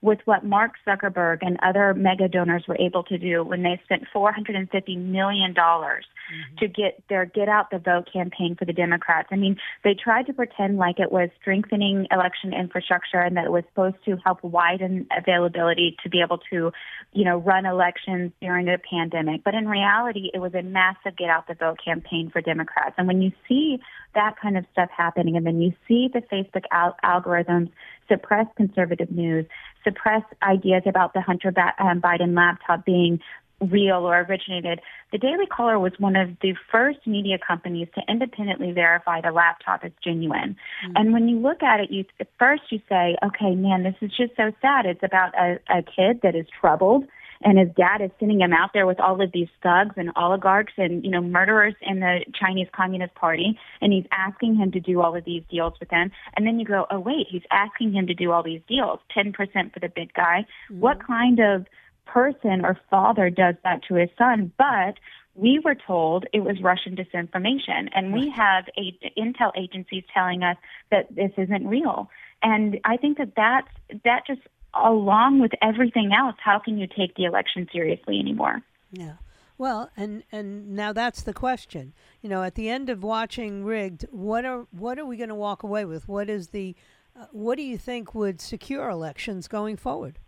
with 0.00 0.20
what 0.26 0.44
Mark 0.44 0.72
Zuckerberg 0.86 1.38
and 1.40 1.58
other 1.60 1.92
mega 1.92 2.28
donors 2.28 2.64
were 2.68 2.76
able 2.78 3.02
to 3.04 3.18
do 3.18 3.42
when 3.42 3.64
they 3.64 3.80
spent 3.84 4.04
$450 4.14 4.96
million 4.96 5.54
mm-hmm. 5.54 6.56
to 6.58 6.68
get 6.68 7.02
their 7.08 7.24
Get 7.24 7.48
Out 7.48 7.70
the 7.70 7.78
Vote 7.78 8.08
campaign 8.12 8.54
for 8.56 8.64
the 8.64 8.72
Democrats. 8.72 9.28
I 9.32 9.36
mean, 9.36 9.56
they 9.82 9.94
tried 9.94 10.26
to 10.26 10.32
pretend 10.32 10.76
like 10.76 11.00
it 11.00 11.10
was 11.10 11.30
strengthening 11.40 12.06
election 12.12 12.54
infrastructure 12.54 13.18
and 13.18 13.36
that 13.36 13.46
it 13.46 13.50
was 13.50 13.64
supposed 13.70 13.96
to 14.04 14.16
help 14.24 14.42
widen 14.44 15.08
availability 15.16 15.96
to 16.04 16.08
be 16.08 16.20
able 16.20 16.38
to, 16.50 16.70
you 17.12 17.24
know, 17.24 17.38
run 17.38 17.66
elections 17.66 18.30
during 18.40 18.68
a 18.68 18.78
pandemic. 18.78 19.42
But 19.44 19.54
in 19.54 19.66
reality, 19.66 20.30
it 20.32 20.38
was 20.38 20.54
a 20.54 20.62
massive 20.62 21.16
Get 21.16 21.28
Out 21.28 21.48
the 21.48 21.54
Vote 21.54 21.80
campaign 21.84 22.30
for 22.30 22.40
Democrats. 22.40 22.94
And 22.98 23.08
when 23.08 23.20
you 23.20 23.32
see 23.48 23.78
that 24.14 24.36
kind 24.40 24.56
of 24.56 24.64
stuff 24.70 24.90
happening 24.96 25.36
and 25.36 25.44
then 25.44 25.60
you 25.60 25.72
see 25.88 26.08
the 26.12 26.20
Facebook 26.20 26.64
al- 26.70 26.96
algorithms 27.04 27.70
suppress 28.08 28.46
conservative 28.56 29.10
news, 29.10 29.46
suppress 29.84 30.22
ideas 30.42 30.82
about 30.86 31.14
the 31.14 31.20
Hunter 31.20 31.52
um, 31.78 32.00
Biden 32.00 32.34
laptop 32.36 32.84
being 32.84 33.20
real 33.60 34.06
or 34.06 34.20
originated. 34.20 34.80
The 35.10 35.18
Daily 35.18 35.46
Caller 35.46 35.78
was 35.78 35.92
one 35.98 36.16
of 36.16 36.30
the 36.42 36.54
first 36.70 37.00
media 37.06 37.38
companies 37.44 37.88
to 37.94 38.02
independently 38.08 38.72
verify 38.72 39.20
the 39.20 39.32
laptop 39.32 39.84
is 39.84 39.92
genuine. 40.02 40.56
Mm-hmm. 40.84 40.92
And 40.96 41.12
when 41.12 41.28
you 41.28 41.38
look 41.38 41.62
at 41.62 41.80
it, 41.80 41.90
you 41.90 42.04
at 42.20 42.28
first 42.38 42.62
you 42.70 42.80
say, 42.88 43.16
"Okay, 43.24 43.54
man, 43.54 43.82
this 43.82 43.96
is 44.00 44.10
just 44.16 44.36
so 44.36 44.52
sad. 44.62 44.86
It's 44.86 45.02
about 45.02 45.34
a, 45.34 45.58
a 45.68 45.82
kid 45.82 46.20
that 46.22 46.34
is 46.34 46.46
troubled." 46.60 47.04
And 47.42 47.58
his 47.58 47.68
dad 47.76 48.00
is 48.00 48.10
sending 48.18 48.40
him 48.40 48.52
out 48.52 48.70
there 48.74 48.86
with 48.86 49.00
all 49.00 49.20
of 49.20 49.32
these 49.32 49.48
thugs 49.62 49.94
and 49.96 50.10
oligarchs 50.16 50.72
and, 50.76 51.04
you 51.04 51.10
know, 51.10 51.20
murderers 51.20 51.74
in 51.82 52.00
the 52.00 52.24
Chinese 52.34 52.68
Communist 52.74 53.14
Party. 53.14 53.58
And 53.80 53.92
he's 53.92 54.06
asking 54.12 54.56
him 54.56 54.72
to 54.72 54.80
do 54.80 55.00
all 55.00 55.16
of 55.16 55.24
these 55.24 55.42
deals 55.50 55.74
with 55.80 55.88
them. 55.90 56.10
And 56.36 56.46
then 56.46 56.58
you 56.58 56.66
go, 56.66 56.86
oh, 56.90 57.00
wait, 57.00 57.26
he's 57.30 57.42
asking 57.50 57.92
him 57.92 58.06
to 58.08 58.14
do 58.14 58.32
all 58.32 58.42
these 58.42 58.62
deals, 58.68 59.00
10% 59.16 59.34
for 59.72 59.80
the 59.80 59.88
big 59.88 60.12
guy. 60.14 60.46
Mm-hmm. 60.70 60.80
What 60.80 61.06
kind 61.06 61.38
of 61.40 61.66
person 62.06 62.64
or 62.64 62.78
father 62.90 63.30
does 63.30 63.54
that 63.64 63.82
to 63.88 63.94
his 63.94 64.08
son, 64.18 64.52
but 64.56 64.94
we 65.34 65.60
were 65.64 65.76
told 65.76 66.24
it 66.32 66.40
was 66.40 66.60
Russian 66.60 66.96
disinformation, 66.96 67.88
and 67.94 68.12
we 68.12 68.30
have 68.30 68.64
a, 68.76 68.98
intel 69.16 69.52
agencies 69.56 70.02
telling 70.12 70.42
us 70.42 70.56
that 70.90 71.14
this 71.14 71.30
isn't 71.36 71.66
real. 71.66 72.10
And 72.42 72.78
I 72.84 72.96
think 72.96 73.18
that 73.18 73.34
that's 73.36 73.68
that 74.04 74.26
just 74.26 74.40
along 74.74 75.40
with 75.40 75.52
everything 75.62 76.12
else, 76.12 76.36
how 76.42 76.58
can 76.58 76.78
you 76.78 76.86
take 76.86 77.14
the 77.16 77.24
election 77.24 77.68
seriously 77.72 78.18
anymore? 78.18 78.62
Yeah. 78.92 79.14
Well, 79.56 79.90
and 79.96 80.22
and 80.30 80.70
now 80.70 80.92
that's 80.92 81.22
the 81.22 81.34
question. 81.34 81.92
You 82.22 82.28
know, 82.28 82.44
at 82.44 82.54
the 82.54 82.68
end 82.68 82.88
of 82.88 83.02
watching 83.02 83.64
Rigged, 83.64 84.06
what 84.10 84.44
are 84.44 84.66
what 84.70 84.98
are 84.98 85.04
we 85.04 85.16
going 85.16 85.30
to 85.30 85.34
walk 85.34 85.64
away 85.64 85.84
with? 85.84 86.06
What 86.08 86.30
is 86.30 86.48
the 86.48 86.76
uh, 87.18 87.26
what 87.32 87.56
do 87.56 87.62
you 87.62 87.76
think 87.76 88.14
would 88.14 88.40
secure 88.40 88.88
elections 88.88 89.48
going 89.48 89.76
forward? 89.76 90.20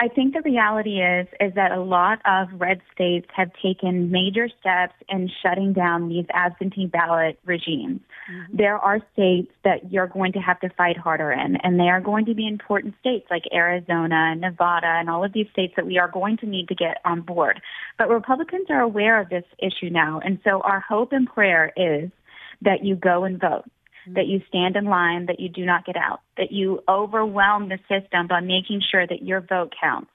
I 0.00 0.08
think 0.08 0.34
the 0.34 0.42
reality 0.42 1.00
is 1.00 1.28
is 1.40 1.54
that 1.54 1.70
a 1.70 1.80
lot 1.80 2.18
of 2.24 2.48
red 2.60 2.80
states 2.92 3.26
have 3.34 3.50
taken 3.62 4.10
major 4.10 4.48
steps 4.60 4.94
in 5.08 5.30
shutting 5.42 5.72
down 5.72 6.08
these 6.08 6.26
absentee 6.32 6.86
ballot 6.86 7.38
regimes. 7.44 8.00
Mm-hmm. 8.30 8.56
There 8.56 8.76
are 8.76 9.00
states 9.12 9.52
that 9.62 9.92
you're 9.92 10.08
going 10.08 10.32
to 10.32 10.40
have 10.40 10.58
to 10.60 10.68
fight 10.70 10.96
harder 10.96 11.30
in, 11.30 11.56
and 11.62 11.78
they 11.78 11.88
are 11.88 12.00
going 12.00 12.26
to 12.26 12.34
be 12.34 12.46
important 12.46 12.94
states 13.00 13.26
like 13.30 13.44
Arizona, 13.52 14.34
Nevada, 14.34 14.86
and 14.98 15.08
all 15.08 15.24
of 15.24 15.32
these 15.32 15.46
states 15.52 15.74
that 15.76 15.86
we 15.86 15.98
are 15.98 16.08
going 16.08 16.38
to 16.38 16.46
need 16.46 16.68
to 16.68 16.74
get 16.74 16.98
on 17.04 17.20
board. 17.20 17.60
But 17.96 18.08
Republicans 18.08 18.66
are 18.70 18.80
aware 18.80 19.20
of 19.20 19.28
this 19.28 19.44
issue 19.58 19.90
now, 19.90 20.20
and 20.24 20.40
so 20.42 20.60
our 20.62 20.80
hope 20.80 21.12
and 21.12 21.28
prayer 21.28 21.72
is 21.76 22.10
that 22.62 22.84
you 22.84 22.96
go 22.96 23.24
and 23.24 23.40
vote 23.40 23.64
that 24.12 24.26
you 24.26 24.40
stand 24.48 24.76
in 24.76 24.84
line, 24.84 25.26
that 25.26 25.40
you 25.40 25.48
do 25.48 25.64
not 25.64 25.86
get 25.86 25.96
out, 25.96 26.20
that 26.36 26.52
you 26.52 26.82
overwhelm 26.88 27.68
the 27.68 27.78
system 27.88 28.26
by 28.26 28.40
making 28.40 28.82
sure 28.90 29.06
that 29.06 29.22
your 29.22 29.40
vote 29.40 29.72
counts. 29.80 30.10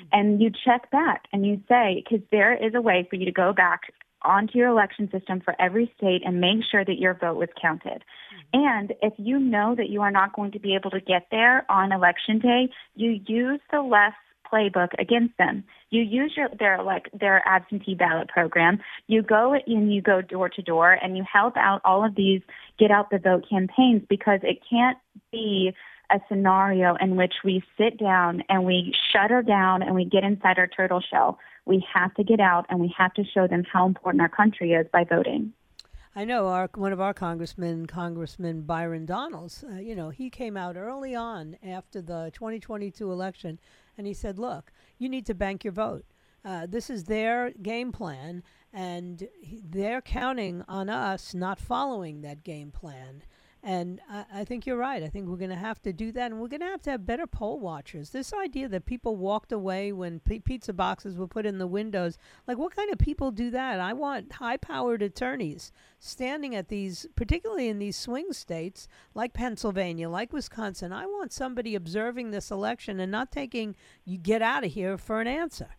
Mm-hmm. 0.00 0.08
And 0.12 0.42
you 0.42 0.50
check 0.64 0.90
back 0.90 1.24
and 1.32 1.46
you 1.46 1.60
say, 1.68 2.02
because 2.02 2.24
there 2.30 2.52
is 2.54 2.74
a 2.74 2.80
way 2.80 3.06
for 3.08 3.16
you 3.16 3.24
to 3.24 3.32
go 3.32 3.52
back 3.52 3.80
onto 4.22 4.58
your 4.58 4.68
election 4.68 5.10
system 5.10 5.40
for 5.40 5.54
every 5.58 5.90
state 5.96 6.22
and 6.24 6.40
make 6.40 6.58
sure 6.70 6.84
that 6.84 6.98
your 6.98 7.14
vote 7.14 7.36
was 7.36 7.48
counted. 7.60 8.02
Mm-hmm. 8.02 8.60
And 8.60 8.92
if 9.02 9.14
you 9.16 9.38
know 9.38 9.74
that 9.76 9.88
you 9.88 10.02
are 10.02 10.10
not 10.10 10.34
going 10.34 10.52
to 10.52 10.60
be 10.60 10.74
able 10.74 10.90
to 10.90 11.00
get 11.00 11.28
there 11.30 11.70
on 11.70 11.92
election 11.92 12.38
day, 12.38 12.68
you 12.94 13.20
use 13.26 13.60
the 13.72 13.80
less 13.80 14.12
playbook 14.52 14.88
against 14.98 15.36
them. 15.38 15.64
You 15.90 16.02
use 16.02 16.34
your 16.36 16.48
their 16.58 16.82
like 16.82 17.08
their 17.12 17.42
absentee 17.46 17.94
ballot 17.94 18.28
program. 18.28 18.80
You 19.06 19.22
go 19.22 19.54
and 19.54 19.92
you 19.92 20.02
go 20.02 20.20
door 20.20 20.48
to 20.48 20.62
door 20.62 20.92
and 20.92 21.16
you 21.16 21.24
help 21.30 21.56
out 21.56 21.80
all 21.84 22.04
of 22.04 22.14
these 22.14 22.42
get 22.78 22.90
out 22.90 23.10
the 23.10 23.18
vote 23.18 23.44
campaigns 23.48 24.02
because 24.08 24.40
it 24.42 24.58
can't 24.68 24.98
be 25.32 25.72
a 26.10 26.20
scenario 26.28 26.96
in 26.96 27.16
which 27.16 27.34
we 27.44 27.62
sit 27.78 27.98
down 27.98 28.42
and 28.48 28.64
we 28.64 28.94
shut 29.12 29.30
her 29.30 29.42
down 29.42 29.82
and 29.82 29.94
we 29.94 30.04
get 30.04 30.24
inside 30.24 30.58
our 30.58 30.66
turtle 30.66 31.00
shell. 31.00 31.38
We 31.66 31.86
have 31.92 32.14
to 32.14 32.24
get 32.24 32.40
out 32.40 32.66
and 32.68 32.80
we 32.80 32.92
have 32.98 33.14
to 33.14 33.24
show 33.24 33.46
them 33.46 33.64
how 33.70 33.86
important 33.86 34.22
our 34.22 34.28
country 34.28 34.72
is 34.72 34.86
by 34.92 35.04
voting. 35.04 35.52
I 36.14 36.24
know 36.24 36.48
our 36.48 36.68
one 36.74 36.92
of 36.92 37.00
our 37.00 37.14
congressmen, 37.14 37.86
Congressman 37.86 38.62
Byron 38.62 39.06
Donalds. 39.06 39.62
Uh, 39.62 39.76
you 39.76 39.94
know, 39.94 40.10
he 40.10 40.28
came 40.28 40.56
out 40.56 40.76
early 40.76 41.14
on 41.14 41.56
after 41.64 42.02
the 42.02 42.32
2022 42.34 43.12
election, 43.12 43.60
and 43.96 44.06
he 44.06 44.14
said, 44.14 44.38
"Look, 44.38 44.72
you 44.98 45.08
need 45.08 45.26
to 45.26 45.34
bank 45.34 45.64
your 45.64 45.72
vote. 45.72 46.04
Uh, 46.44 46.66
this 46.66 46.88
is 46.88 47.04
their 47.04 47.50
game 47.50 47.92
plan, 47.92 48.42
and 48.72 49.28
he, 49.40 49.62
they're 49.64 50.00
counting 50.00 50.62
on 50.68 50.88
us 50.88 51.34
not 51.34 51.58
following 51.58 52.22
that 52.22 52.44
game 52.44 52.70
plan." 52.70 53.22
And 53.62 54.00
I, 54.08 54.24
I, 54.32 54.44
think 54.44 54.66
you're 54.66 54.78
right. 54.78 55.02
I 55.02 55.08
think 55.08 55.28
we're 55.28 55.36
going 55.36 55.50
to 55.50 55.56
have 55.56 55.82
to 55.82 55.92
do 55.92 56.12
that, 56.12 56.30
and 56.30 56.40
we're 56.40 56.48
going 56.48 56.60
to 56.60 56.66
have 56.66 56.80
to 56.82 56.90
have 56.90 57.04
better 57.04 57.26
poll 57.26 57.60
watchers. 57.60 58.10
This 58.10 58.32
idea 58.32 58.68
that 58.68 58.86
people 58.86 59.16
walked 59.16 59.52
away 59.52 59.92
when 59.92 60.20
p- 60.20 60.40
pizza 60.40 60.72
boxes 60.72 61.16
were 61.16 61.26
put 61.26 61.44
in 61.44 61.58
the 61.58 61.66
windows, 61.66 62.16
like 62.46 62.56
what 62.56 62.74
kind 62.74 62.90
of 62.90 62.98
people 62.98 63.30
do 63.30 63.50
that? 63.50 63.78
I 63.78 63.92
want 63.92 64.32
high-powered 64.32 65.02
attorneys 65.02 65.72
standing 65.98 66.54
at 66.54 66.68
these, 66.68 67.06
particularly 67.16 67.68
in 67.68 67.78
these 67.78 67.96
swing 67.96 68.32
states 68.32 68.88
like 69.14 69.34
Pennsylvania, 69.34 70.08
like 70.08 70.32
Wisconsin. 70.32 70.92
I 70.92 71.04
want 71.04 71.32
somebody 71.32 71.74
observing 71.74 72.30
this 72.30 72.50
election 72.50 72.98
and 72.98 73.12
not 73.12 73.30
taking 73.30 73.76
you 74.06 74.16
get 74.16 74.40
out 74.40 74.64
of 74.64 74.72
here 74.72 74.96
for 74.96 75.20
an 75.20 75.26
answer. 75.26 75.76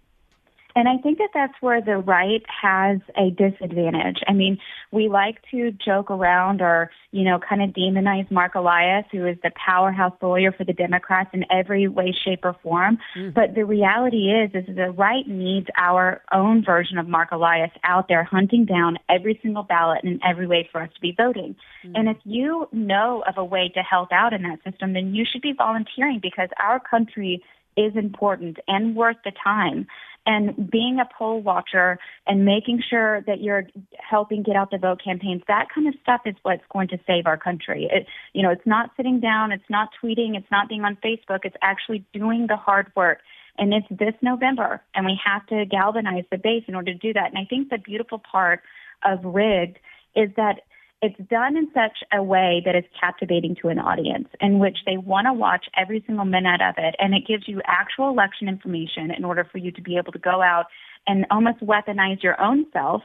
And 0.76 0.88
I 0.88 0.98
think 0.98 1.18
that 1.18 1.30
that's 1.34 1.54
where 1.62 1.82
the 1.82 1.98
right 1.98 2.44
has 2.62 3.00
a 3.18 3.30
disadvantage. 3.32 4.20
I 4.28 4.34
mean, 4.34 4.58
we 4.92 5.10
like 5.10 5.38
to 5.52 5.72
joke 5.72 6.10
around 6.12 6.62
or, 6.62 6.92
you 7.12 7.24
know, 7.24 7.40
kind 7.40 7.62
of 7.62 7.72
demonize 7.72 8.30
Mark 8.32 8.56
Elias, 8.56 9.06
who 9.12 9.26
is 9.26 9.38
the 9.44 9.52
powerhouse 9.64 10.14
lawyer 10.22 10.52
for 10.52 10.64
the 10.64 10.74
Democrats 10.74 11.30
in 11.34 11.46
every 11.52 11.88
way, 11.88 12.14
shape, 12.24 12.42
or 12.44 12.56
form. 12.64 12.98
Mm. 13.18 13.34
But 13.34 13.56
the 13.56 13.66
reality 13.66 14.30
is, 14.32 14.52
is 14.54 14.76
the 14.76 14.92
right 14.92 15.28
needs 15.28 15.68
our 15.78 16.22
own 16.32 16.64
version 16.64 16.98
of 16.98 17.08
Mark 17.08 17.32
Elias 17.32 17.72
out 17.84 18.08
there 18.08 18.24
hunting 18.24 18.66
down 18.66 18.98
every 19.10 19.40
single 19.42 19.64
ballot 19.64 20.04
in 20.04 20.20
every 20.28 20.48
way 20.48 20.68
for 20.72 20.82
us 20.82 20.90
to 20.94 21.02
be 21.02 21.14
voting. 21.16 21.56
Mm. 21.86 21.92
And 21.96 22.10
if 22.10 22.18
you 22.24 22.68
know 22.72 23.24
of 23.28 23.38
a 23.38 23.46
way 23.46 23.70
to 23.76 23.82
help 23.82 24.12
out 24.12 24.34
in 24.34 24.44
that 24.44 24.64
system, 24.64 24.94
then 24.94 25.14
you 25.14 25.26
should 25.30 25.42
be 25.42 25.54
volunteering 25.54 26.20
because 26.22 26.50
our 26.62 26.80
country 26.80 27.44
is 27.78 27.96
important 27.96 28.58
and 28.68 28.96
worth 28.96 29.18
the 29.24 29.32
time 29.44 29.88
and 30.26 30.70
being 30.70 31.00
a 31.00 31.10
poll 31.18 31.42
watcher 31.42 31.98
and 32.28 32.46
making 32.46 32.82
sure 32.88 33.22
that 33.22 33.42
you're 33.42 33.66
helping 33.98 34.44
get 34.44 34.56
out 34.56 34.70
the 34.72 34.78
vote 34.78 35.02
campaigns 35.04 35.42
that 35.48 35.68
kind 35.74 35.88
of 35.88 35.96
stuff 36.02 36.22
is 36.26 36.36
what's 36.44 36.64
going 36.72 36.88
to 36.88 37.00
save 37.08 37.26
our 37.26 37.38
country. 37.38 37.90
It 37.92 38.06
you 38.34 38.44
know 38.44 38.52
it's 38.52 38.66
not 38.66 38.92
sitting 38.96 39.20
down 39.20 39.52
it's 39.52 39.70
not 39.70 39.90
tweeting 40.04 40.38
it's 40.38 40.52
not 40.52 40.70
being 40.70 40.84
on 40.84 40.98
facebook 41.04 41.40
it's 41.44 41.56
actually 41.62 42.06
doing 42.14 42.48
the 42.48 42.58
hard 42.58 42.92
work. 42.96 43.20
And 43.58 43.74
it's 43.74 43.88
this 43.90 44.14
november 44.22 44.82
and 44.96 45.06
we 45.06 45.20
have 45.24 45.46
to 45.48 45.66
galvanize 45.66 46.26
the 46.32 46.38
base 46.38 46.64
in 46.68 46.76
order 46.76 46.94
to 46.94 46.98
do 46.98 47.14
that. 47.14 47.30
And 47.30 47.38
i 47.38 47.46
think 47.50 47.70
the 47.70 47.78
beautiful 47.78 48.20
part 48.20 48.62
of 49.04 49.24
rigged 49.24 49.80
is 50.16 50.30
that 50.36 50.62
it's 51.02 51.18
done 51.30 51.58
in 51.58 51.68
such 51.74 51.98
a 52.14 52.22
way 52.22 52.62
that 52.66 52.76
is 52.76 52.84
captivating 53.00 53.56
to 53.62 53.70
an 53.70 53.80
audience 53.80 54.28
in 54.40 54.60
which 54.60 54.78
they 54.86 54.98
want 54.98 55.26
to 55.26 55.34
watch 55.34 55.66
every 55.76 56.04
single 56.06 56.26
minute 56.26 56.62
of 56.62 56.76
it. 56.78 56.96
And 57.00 57.16
it 57.16 57.26
gives 57.28 57.48
you 57.48 57.60
actual 57.66 58.10
election 58.10 58.48
information 58.48 59.10
in 59.10 59.26
order 59.26 59.48
for 59.52 59.58
you 59.58 59.72
to 59.72 59.82
be 59.82 59.98
able 59.98 60.12
to 60.12 60.20
go 60.20 60.42
out 60.42 60.66
and 61.08 61.26
almost 61.32 61.60
weaponize 61.62 62.22
your 62.22 62.40
own 62.40 62.68
self 62.72 63.02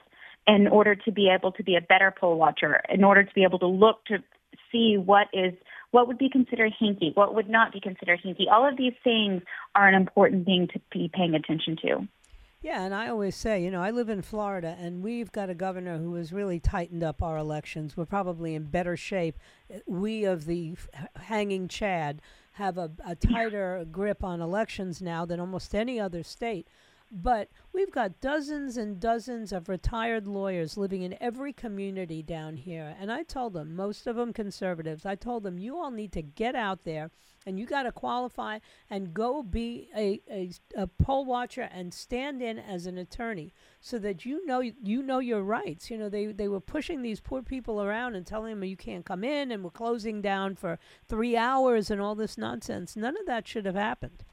in 0.47 0.69
order 0.69 0.95
to 0.95 1.11
be 1.11 1.31
able 1.31 1.53
to 1.53 1.63
be 1.63 1.75
a 1.75 1.81
better 1.81 2.15
poll 2.19 2.39
watcher 2.39 2.83
in 2.91 3.03
order 3.03 3.25
to 3.25 3.35
be 3.35 3.43
able 3.43 3.59
to 3.59 3.67
look 3.67 4.05
to 4.07 4.19
see 4.71 4.97
what 4.97 5.29
is 5.33 5.55
what 5.91 6.07
would 6.07 6.19
be 6.19 6.29
considered 6.29 6.73
hinky 6.81 7.17
what 7.17 7.35
would 7.35 7.49
not 7.49 7.73
be 7.73 7.81
considered 7.81 8.21
hinky. 8.23 8.45
All 8.51 8.69
of 8.69 8.77
these 8.77 8.93
things 9.03 9.43
are 9.75 9.89
an 9.89 9.95
important 9.95 10.45
thing 10.45 10.69
to 10.75 10.81
be 10.93 11.11
paying 11.13 11.35
attention 11.35 11.77
to 11.83 12.07
yeah, 12.67 12.83
and 12.83 12.93
I 12.93 13.07
always 13.07 13.37
say, 13.37 13.63
you 13.63 13.71
know, 13.71 13.81
I 13.81 13.93
live 13.93 14.09
in 14.09 14.23
Florida, 14.23 14.77
and 14.81 15.01
we've 15.01 15.31
got 15.31 15.49
a 15.49 15.55
governor 15.55 15.99
who 15.99 16.17
has 16.17 16.33
really 16.33 16.59
tightened 16.59 17.05
up 17.05 17.23
our 17.23 17.39
elections. 17.39 17.97
We're 17.97 18.07
probably 18.07 18.57
in 18.57 18.65
better 18.65 18.97
shape. 18.97 19.39
Uh, 19.73 19.79
we 19.87 20.25
of 20.25 20.47
the 20.47 20.75
hanging 21.15 21.69
Chad 21.69 22.21
have 22.55 22.77
a, 22.77 22.91
a 23.07 23.15
tighter 23.15 23.87
grip 23.93 24.25
on 24.25 24.41
elections 24.41 25.01
now 25.01 25.25
than 25.25 25.39
almost 25.39 25.77
any 25.77 26.01
other 26.01 26.25
state. 26.25 26.67
But 27.13 27.51
we've 27.73 27.93
got 27.93 28.21
dozens 28.21 28.77
and 28.77 28.99
dozens 28.99 29.53
of 29.53 29.69
retired 29.69 30.27
lawyers 30.27 30.77
living 30.77 31.03
in 31.03 31.17
every 31.21 31.53
community 31.53 32.21
down 32.21 32.57
here. 32.57 32.97
And 32.99 33.13
I 33.13 33.23
told 33.23 33.53
them, 33.53 33.77
most 33.77 34.09
of 34.09 34.17
them 34.17 34.33
conservatives, 34.33 35.07
I 35.07 35.15
told 35.15 35.45
them, 35.45 35.61
you 35.61 35.77
all 35.77 35.93
need 35.93 36.11
to 36.15 36.23
get 36.23 36.57
out 36.57 36.83
there 36.83 37.13
and 37.47 37.59
you 37.59 37.65
got 37.65 37.85
to 37.85 37.93
qualify 37.93 38.59
and 38.91 39.15
go 39.15 39.43
be 39.43 39.89
a, 39.97 40.21
a, 40.29 40.51
a, 40.77 40.87
poll 40.89 41.25
watcher 41.25 41.69
and 41.73 41.95
stand 41.95 42.43
in 42.43 42.59
as 42.59 42.87
an 42.87 42.99
attorney 42.99 43.55
so 43.81 43.99
that 44.01 44.27
you 44.27 44.45
know 44.45 44.61
you 44.61 45.03
know 45.03 45.21
your 45.21 45.43
rights. 45.43 45.91
You 45.91 45.97
know, 45.97 46.09
they, 46.09 46.27
they 46.27 46.49
were 46.49 46.61
pushing 46.61 47.03
these 47.03 47.21
poor 47.21 47.43
people 47.43 47.81
around 47.81 48.17
and 48.17 48.27
telling 48.27 48.55
them 48.55 48.65
you 48.65 48.77
can't 48.77 49.07
come 49.07 49.23
in 49.23 49.53
and 49.53 49.63
we're 49.63 49.71
closing 49.71 50.21
down 50.21 50.57
for 50.57 50.79
three 51.09 51.37
hours 51.37 51.91
and 51.91 52.01
all 52.01 52.17
this 52.17 52.37
nonsense. 52.37 52.97
None 52.97 53.17
of 53.17 53.27
that 53.27 53.47
should 53.47 53.65
have 53.65 53.77
happened. 53.77 54.25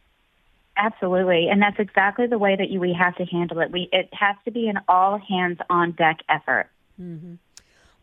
Absolutely, 0.75 1.49
and 1.49 1.61
that's 1.61 1.77
exactly 1.77 2.25
the 2.25 2.39
way 2.39 2.55
that 2.55 2.71
you, 2.71 2.79
we 2.79 2.93
have 2.99 3.15
to 3.17 3.25
handle 3.25 3.59
it. 3.59 3.71
We 3.71 3.89
it 3.91 4.09
has 4.11 4.35
to 4.45 4.51
be 4.51 4.67
an 4.67 4.79
all 4.87 5.19
hands 5.19 5.59
on 5.69 5.91
deck 5.91 6.21
effort. 6.27 6.69
Mm-hmm. 6.99 7.35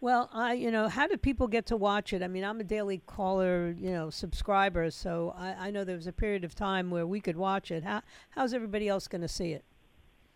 Well, 0.02 0.30
I 0.32 0.54
you 0.54 0.70
know 0.70 0.88
how 0.88 1.06
do 1.06 1.16
people 1.18 1.46
get 1.46 1.66
to 1.66 1.76
watch 1.76 2.12
it? 2.12 2.22
I 2.22 2.28
mean, 2.28 2.42
I'm 2.42 2.58
a 2.58 2.64
daily 2.64 3.02
caller, 3.06 3.74
you 3.78 3.90
know, 3.90 4.08
subscriber, 4.08 4.90
so 4.90 5.34
I, 5.36 5.66
I 5.66 5.70
know 5.70 5.84
there 5.84 5.96
was 5.96 6.06
a 6.06 6.12
period 6.12 6.42
of 6.42 6.54
time 6.54 6.90
where 6.90 7.06
we 7.06 7.20
could 7.20 7.36
watch 7.36 7.70
it. 7.70 7.84
How 7.84 8.02
how's 8.30 8.54
everybody 8.54 8.88
else 8.88 9.08
going 9.08 9.20
to 9.20 9.28
see 9.28 9.52
it? 9.52 9.64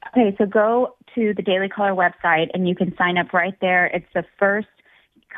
Okay, 0.09 0.35
so 0.37 0.45
go 0.45 0.97
to 1.15 1.33
the 1.35 1.43
Daily 1.43 1.71
Caller 1.71 1.95
website 1.95 2.49
and 2.53 2.69
you 2.69 2.75
can 2.75 2.95
sign 2.99 3.17
up 3.17 3.33
right 3.33 3.55
there. 3.63 3.87
It's 3.87 4.07
the 4.15 4.25
first 4.39 4.69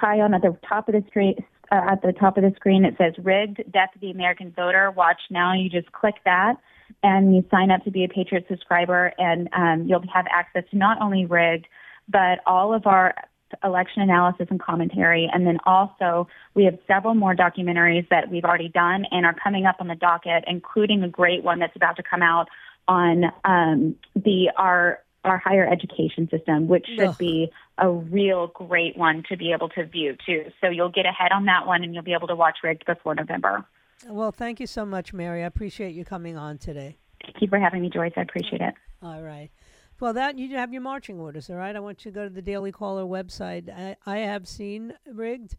on 0.02 0.34
at 0.34 0.42
the 0.42 0.58
top 0.68 0.88
of 0.88 0.94
the 0.94 1.04
screen. 1.08 1.36
Uh, 1.72 1.80
at 1.90 2.02
the 2.02 2.12
top 2.12 2.36
of 2.36 2.44
the 2.44 2.52
screen, 2.54 2.84
it 2.84 2.94
says 2.98 3.12
"Rigged: 3.24 3.62
Death 3.72 3.90
of 3.94 4.00
the 4.00 4.10
American 4.10 4.52
Voter." 4.52 4.90
Watch 4.90 5.20
now. 5.30 5.52
You 5.54 5.70
just 5.70 5.90
click 5.92 6.14
that, 6.24 6.54
and 7.02 7.34
you 7.34 7.44
sign 7.50 7.70
up 7.70 7.82
to 7.84 7.90
be 7.90 8.04
a 8.04 8.08
Patriot 8.08 8.44
subscriber, 8.48 9.12
and 9.18 9.48
um, 9.52 9.88
you'll 9.88 10.04
have 10.12 10.26
access 10.30 10.64
to 10.70 10.76
not 10.76 11.00
only 11.00 11.26
Rigged, 11.26 11.66
but 12.08 12.38
all 12.46 12.72
of 12.74 12.86
our 12.86 13.14
election 13.62 14.02
analysis 14.02 14.46
and 14.50 14.60
commentary. 14.60 15.28
And 15.32 15.46
then 15.46 15.58
also, 15.64 16.28
we 16.54 16.64
have 16.64 16.78
several 16.86 17.14
more 17.14 17.34
documentaries 17.34 18.08
that 18.08 18.30
we've 18.30 18.44
already 18.44 18.68
done 18.68 19.04
and 19.10 19.24
are 19.24 19.34
coming 19.34 19.66
up 19.66 19.76
on 19.80 19.88
the 19.88 19.94
docket, 19.94 20.44
including 20.46 21.02
a 21.02 21.08
great 21.08 21.42
one 21.42 21.58
that's 21.58 21.76
about 21.76 21.96
to 21.96 22.02
come 22.02 22.22
out 22.22 22.48
on 22.88 23.24
um, 23.44 23.96
the 24.14 24.50
our 24.56 25.00
our 25.24 25.38
higher 25.38 25.68
education 25.68 26.28
system, 26.30 26.68
which 26.68 26.86
should 26.86 27.08
Ugh. 27.08 27.18
be 27.18 27.50
a 27.78 27.90
real 27.90 28.46
great 28.48 28.96
one 28.96 29.24
to 29.28 29.36
be 29.36 29.52
able 29.52 29.68
to 29.70 29.84
view 29.84 30.16
too. 30.24 30.44
So 30.60 30.68
you'll 30.68 30.88
get 30.88 31.04
ahead 31.04 31.32
on 31.32 31.46
that 31.46 31.66
one, 31.66 31.82
and 31.82 31.92
you'll 31.92 32.04
be 32.04 32.14
able 32.14 32.28
to 32.28 32.36
watch 32.36 32.58
Rigged 32.62 32.86
before 32.86 33.14
November. 33.14 33.64
Well, 34.06 34.30
thank 34.30 34.60
you 34.60 34.66
so 34.66 34.86
much, 34.86 35.12
Mary. 35.12 35.42
I 35.42 35.46
appreciate 35.46 35.94
you 35.94 36.04
coming 36.04 36.36
on 36.36 36.58
today. 36.58 36.98
Thank 37.22 37.36
you 37.40 37.48
for 37.48 37.58
having 37.58 37.82
me, 37.82 37.90
Joyce. 37.90 38.12
I 38.16 38.20
appreciate 38.20 38.60
it. 38.60 38.74
All 39.02 39.22
right. 39.22 39.50
Well, 39.98 40.12
that 40.12 40.38
you 40.38 40.54
have 40.56 40.74
your 40.74 40.82
marching 40.82 41.18
orders, 41.18 41.48
all 41.48 41.56
right. 41.56 41.74
I 41.74 41.80
want 41.80 42.04
you 42.04 42.10
to 42.10 42.14
go 42.14 42.24
to 42.24 42.30
the 42.30 42.42
Daily 42.42 42.70
Caller 42.70 43.04
website. 43.04 43.70
I, 43.70 43.96
I 44.04 44.18
have 44.18 44.46
seen 44.46 44.92
Rigged. 45.10 45.56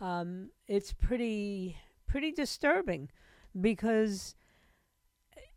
Um, 0.00 0.50
it's 0.66 0.92
pretty 0.92 1.76
pretty 2.08 2.32
disturbing 2.32 3.10
because 3.60 4.34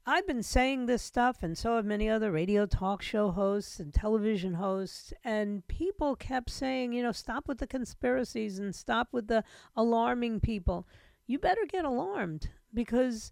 I've 0.05 0.27
been 0.27 0.43
saying 0.43 0.85
this 0.85 1.01
stuff, 1.01 1.41
and 1.41 1.57
so 1.57 1.75
have 1.75 1.85
many 1.85 2.07
other 2.07 2.31
radio 2.31 2.65
talk 2.65 3.01
show 3.01 3.31
hosts 3.31 3.79
and 3.79 3.93
television 3.93 4.53
hosts. 4.53 5.11
And 5.23 5.67
people 5.67 6.15
kept 6.15 6.51
saying, 6.51 6.93
you 6.93 7.01
know, 7.01 7.11
stop 7.11 7.47
with 7.47 7.57
the 7.57 7.67
conspiracies 7.67 8.59
and 8.59 8.75
stop 8.75 9.09
with 9.11 9.27
the 9.27 9.43
alarming 9.75 10.39
people. 10.39 10.87
You 11.25 11.39
better 11.39 11.65
get 11.67 11.83
alarmed 11.83 12.49
because 12.73 13.31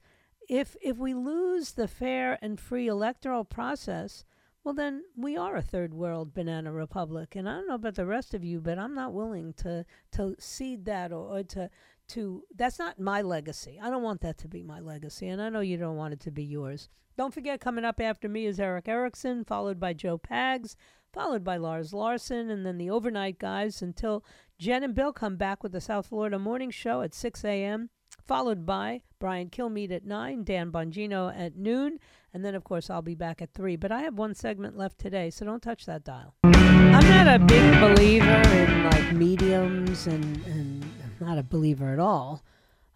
if 0.49 0.75
if 0.81 0.97
we 0.97 1.13
lose 1.13 1.73
the 1.73 1.87
fair 1.87 2.39
and 2.41 2.59
free 2.59 2.87
electoral 2.87 3.45
process, 3.45 4.25
well 4.67 4.73
then 4.73 5.01
we 5.15 5.37
are 5.37 5.55
a 5.55 5.61
third 5.61 5.93
world 5.93 6.33
banana 6.33 6.73
republic. 6.73 7.37
And 7.37 7.47
I 7.47 7.53
don't 7.53 7.69
know 7.69 7.75
about 7.75 7.95
the 7.95 8.05
rest 8.05 8.33
of 8.33 8.43
you, 8.43 8.59
but 8.59 8.77
I'm 8.77 8.93
not 8.93 9.13
willing 9.13 9.53
to 9.59 9.85
to 10.11 10.35
cede 10.39 10.83
that 10.83 11.13
or, 11.13 11.37
or 11.37 11.43
to 11.43 11.69
to 12.09 12.43
that's 12.53 12.77
not 12.77 12.99
my 12.99 13.21
legacy. 13.21 13.79
I 13.81 13.89
don't 13.89 14.03
want 14.03 14.19
that 14.21 14.37
to 14.39 14.49
be 14.49 14.63
my 14.63 14.81
legacy, 14.81 15.29
and 15.29 15.41
I 15.41 15.47
know 15.47 15.61
you 15.61 15.77
don't 15.77 15.95
want 15.95 16.15
it 16.15 16.19
to 16.19 16.31
be 16.31 16.43
yours. 16.43 16.89
Don't 17.17 17.33
forget, 17.33 17.61
coming 17.61 17.85
up 17.85 18.01
after 18.01 18.27
me 18.27 18.45
is 18.45 18.59
Erick 18.59 18.89
Erickson, 18.89 19.45
followed 19.45 19.79
by 19.79 19.93
Joe 19.93 20.17
Pags, 20.17 20.75
followed 21.13 21.45
by 21.45 21.55
Lars 21.55 21.93
Larson, 21.93 22.49
and 22.49 22.65
then 22.65 22.77
the 22.77 22.89
overnight 22.89 23.39
guys 23.39 23.81
until 23.81 24.25
Jen 24.59 24.83
and 24.83 24.93
Bill 24.93 25.13
come 25.13 25.37
back 25.37 25.63
with 25.63 25.71
the 25.71 25.79
South 25.79 26.07
Florida 26.07 26.37
Morning 26.37 26.71
Show 26.71 27.03
at 27.03 27.13
6 27.13 27.45
a.m., 27.45 27.89
followed 28.27 28.65
by 28.65 29.01
Brian 29.19 29.49
Kilmeade 29.49 29.91
at 29.91 30.05
9, 30.05 30.43
Dan 30.43 30.71
Bongino 30.71 31.33
at 31.35 31.55
noon, 31.55 31.99
and 32.33 32.43
then, 32.43 32.55
of 32.55 32.63
course, 32.63 32.89
I'll 32.89 33.01
be 33.01 33.15
back 33.15 33.41
at 33.41 33.53
3. 33.53 33.75
But 33.77 33.91
I 33.91 34.01
have 34.01 34.17
one 34.17 34.35
segment 34.35 34.77
left 34.77 34.99
today, 34.99 35.29
so 35.29 35.45
don't 35.45 35.63
touch 35.63 35.85
that 35.85 36.03
dial. 36.03 36.35
I'm 36.43 37.07
not 37.09 37.41
a 37.41 37.43
big 37.43 37.79
believer 37.79 38.25
in 38.25 38.83
like 38.83 39.13
mediums 39.13 40.07
and, 40.07 40.45
and 40.45 40.85
not 41.19 41.37
a 41.37 41.43
believer 41.43 41.93
at 41.93 41.99
all 41.99 42.43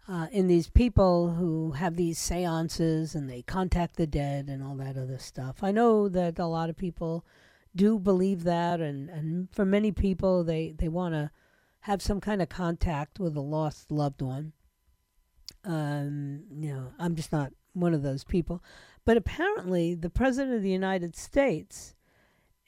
uh, 0.08 0.26
in 0.32 0.46
these 0.46 0.68
people 0.68 1.34
who 1.34 1.72
have 1.72 1.96
these 1.96 2.18
seances 2.18 3.14
and 3.14 3.28
they 3.28 3.42
contact 3.42 3.96
the 3.96 4.06
dead 4.06 4.48
and 4.48 4.62
all 4.62 4.74
that 4.76 4.96
other 4.96 5.18
stuff. 5.18 5.62
I 5.62 5.72
know 5.72 6.08
that 6.08 6.38
a 6.38 6.46
lot 6.46 6.70
of 6.70 6.76
people 6.76 7.24
do 7.74 7.98
believe 7.98 8.44
that, 8.44 8.80
and, 8.80 9.08
and 9.08 9.48
for 9.50 9.64
many 9.64 9.92
people, 9.92 10.44
they, 10.44 10.74
they 10.76 10.88
want 10.88 11.14
to 11.14 11.30
have 11.80 12.02
some 12.02 12.20
kind 12.20 12.42
of 12.42 12.48
contact 12.48 13.18
with 13.18 13.36
a 13.36 13.40
lost 13.40 13.90
loved 13.90 14.20
one. 14.20 14.52
Um, 15.64 16.44
you 16.50 16.72
know, 16.72 16.92
I'm 16.98 17.14
just 17.14 17.32
not 17.32 17.52
one 17.72 17.94
of 17.94 18.02
those 18.02 18.24
people. 18.24 18.62
But 19.04 19.16
apparently, 19.16 19.94
the 19.94 20.10
President 20.10 20.54
of 20.54 20.62
the 20.62 20.70
United 20.70 21.16
States 21.16 21.94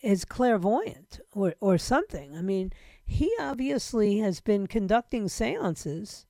is 0.02 0.24
clairvoyant 0.24 1.20
or, 1.32 1.54
or 1.60 1.78
something. 1.78 2.36
I 2.36 2.42
mean, 2.42 2.72
he 3.04 3.32
obviously 3.40 4.18
has 4.18 4.40
been 4.40 4.66
conducting 4.66 5.28
seances 5.28 6.26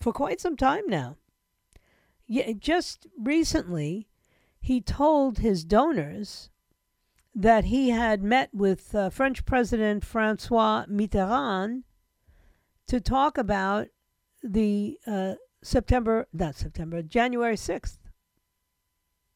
for 0.00 0.12
quite 0.12 0.40
some 0.40 0.56
time 0.56 0.84
now. 0.86 1.16
Yeah, 2.26 2.52
just 2.58 3.06
recently, 3.18 4.08
he 4.60 4.80
told 4.80 5.38
his 5.38 5.64
donors 5.64 6.50
that 7.34 7.64
he 7.64 7.90
had 7.90 8.22
met 8.22 8.50
with 8.52 8.94
uh, 8.94 9.10
French 9.10 9.44
President 9.44 10.04
Francois 10.04 10.84
Mitterrand 10.86 11.82
to 12.86 13.00
talk 13.00 13.38
about 13.38 13.88
the 14.42 14.98
uh, 15.06 15.34
September, 15.62 16.26
not 16.32 16.54
September, 16.54 17.02
January 17.02 17.56
6th 17.56 17.98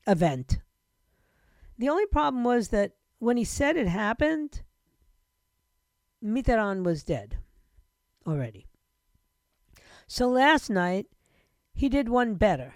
event. 0.06 0.58
The 1.78 1.88
only 1.88 2.06
problem 2.06 2.44
was 2.44 2.68
that 2.68 2.92
when 3.18 3.36
he 3.36 3.44
said 3.44 3.76
it 3.76 3.88
happened, 3.88 4.62
Mitterrand 6.22 6.84
was 6.84 7.02
dead 7.02 7.38
already. 8.26 8.66
So 10.06 10.28
last 10.28 10.70
night, 10.70 11.06
he 11.74 11.88
did 11.88 12.08
one 12.08 12.34
better. 12.34 12.74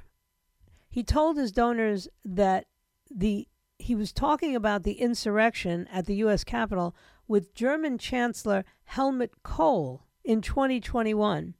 He 0.88 1.02
told 1.02 1.36
his 1.36 1.52
donors 1.52 2.08
that 2.24 2.66
the 3.10 3.48
he 3.80 3.94
was 3.94 4.12
talking 4.12 4.56
about 4.56 4.82
the 4.82 4.94
insurrection 4.94 5.86
at 5.92 6.06
the 6.06 6.16
U.S. 6.16 6.42
Capitol 6.42 6.96
with 7.28 7.54
German 7.54 7.96
Chancellor 7.96 8.64
Helmut 8.84 9.42
Kohl 9.44 10.04
in 10.24 10.40
2021. 10.40 11.54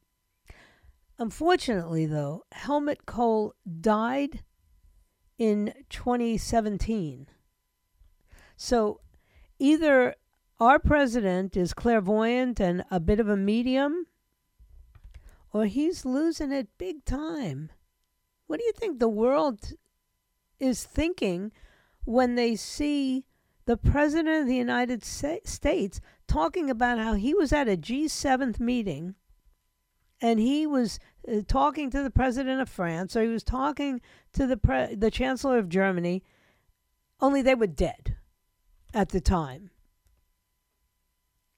Unfortunately, 1.18 2.06
though, 2.06 2.44
Helmut 2.52 3.04
Kohl 3.04 3.54
died 3.80 4.44
in 5.36 5.74
2017. 5.90 7.26
So 8.56 9.00
either 9.58 10.14
our 10.60 10.78
president 10.78 11.56
is 11.56 11.74
clairvoyant 11.74 12.60
and 12.60 12.84
a 12.90 13.00
bit 13.00 13.18
of 13.18 13.28
a 13.28 13.36
medium, 13.36 14.06
or 15.52 15.66
he's 15.66 16.04
losing 16.04 16.52
it 16.52 16.68
big 16.78 17.04
time. 17.04 17.70
What 18.46 18.60
do 18.60 18.64
you 18.64 18.72
think 18.72 18.98
the 18.98 19.08
world 19.08 19.72
is 20.60 20.84
thinking 20.84 21.50
when 22.04 22.36
they 22.36 22.54
see 22.54 23.24
the 23.64 23.76
president 23.76 24.42
of 24.42 24.46
the 24.46 24.56
United 24.56 25.04
States 25.04 26.00
talking 26.28 26.70
about 26.70 26.98
how 26.98 27.14
he 27.14 27.34
was 27.34 27.52
at 27.52 27.68
a 27.68 27.76
G7 27.76 28.60
meeting 28.60 29.14
and 30.20 30.40
he 30.40 30.66
was 30.66 30.98
uh, 31.26 31.40
talking 31.46 31.90
to 31.90 32.02
the 32.02 32.10
president 32.10 32.60
of 32.60 32.68
France 32.68 33.16
or 33.16 33.22
he 33.22 33.28
was 33.28 33.42
talking 33.42 34.00
to 34.32 34.46
the 34.46 34.56
pre- 34.56 34.94
the 34.94 35.10
chancellor 35.10 35.58
of 35.58 35.68
Germany 35.68 36.22
only 37.20 37.42
they 37.42 37.54
were 37.54 37.66
dead 37.66 38.16
at 38.94 39.08
the 39.10 39.20
time 39.20 39.70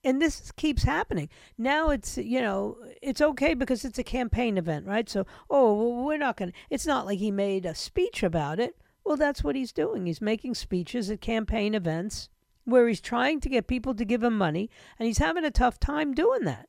and 0.03 0.21
this 0.21 0.51
keeps 0.53 0.83
happening. 0.83 1.29
Now 1.59 1.91
it's 1.91 2.17
you 2.17 2.41
know 2.41 2.79
it's 3.03 3.21
okay 3.21 3.55
because 3.55 3.85
it's 3.85 3.99
a 3.99 4.05
campaign 4.05 4.57
event, 4.57 4.87
right? 4.87 5.09
So 5.09 5.27
oh 5.49 5.75
well, 5.75 6.05
we're 6.05 6.19
not 6.19 6.37
going. 6.37 6.53
to 6.53 6.59
It's 6.71 6.87
not 6.87 7.07
like 7.07 7.19
he 7.19 7.31
made 7.31 7.67
a 7.67 7.75
speech 7.75 8.23
about 8.23 8.59
it. 8.59 8.77
Well, 9.05 9.17
that's 9.17 9.45
what 9.45 9.57
he's 9.57 9.73
doing. 9.73 10.07
He's 10.07 10.21
making 10.21 10.55
speeches 10.55 11.11
at 11.11 11.21
campaign 11.21 11.75
events 11.75 12.29
where 12.65 12.89
he's 12.89 13.01
trying 13.01 13.41
to 13.41 13.49
get 13.49 13.67
people 13.67 13.95
to 13.95 14.05
give 14.05 14.23
him 14.23 14.37
money, 14.39 14.71
and 14.99 15.07
he's 15.07 15.19
having 15.19 15.45
a 15.45 15.51
tough 15.51 15.79
time 15.79 16.15
doing 16.15 16.45
that. 16.45 16.69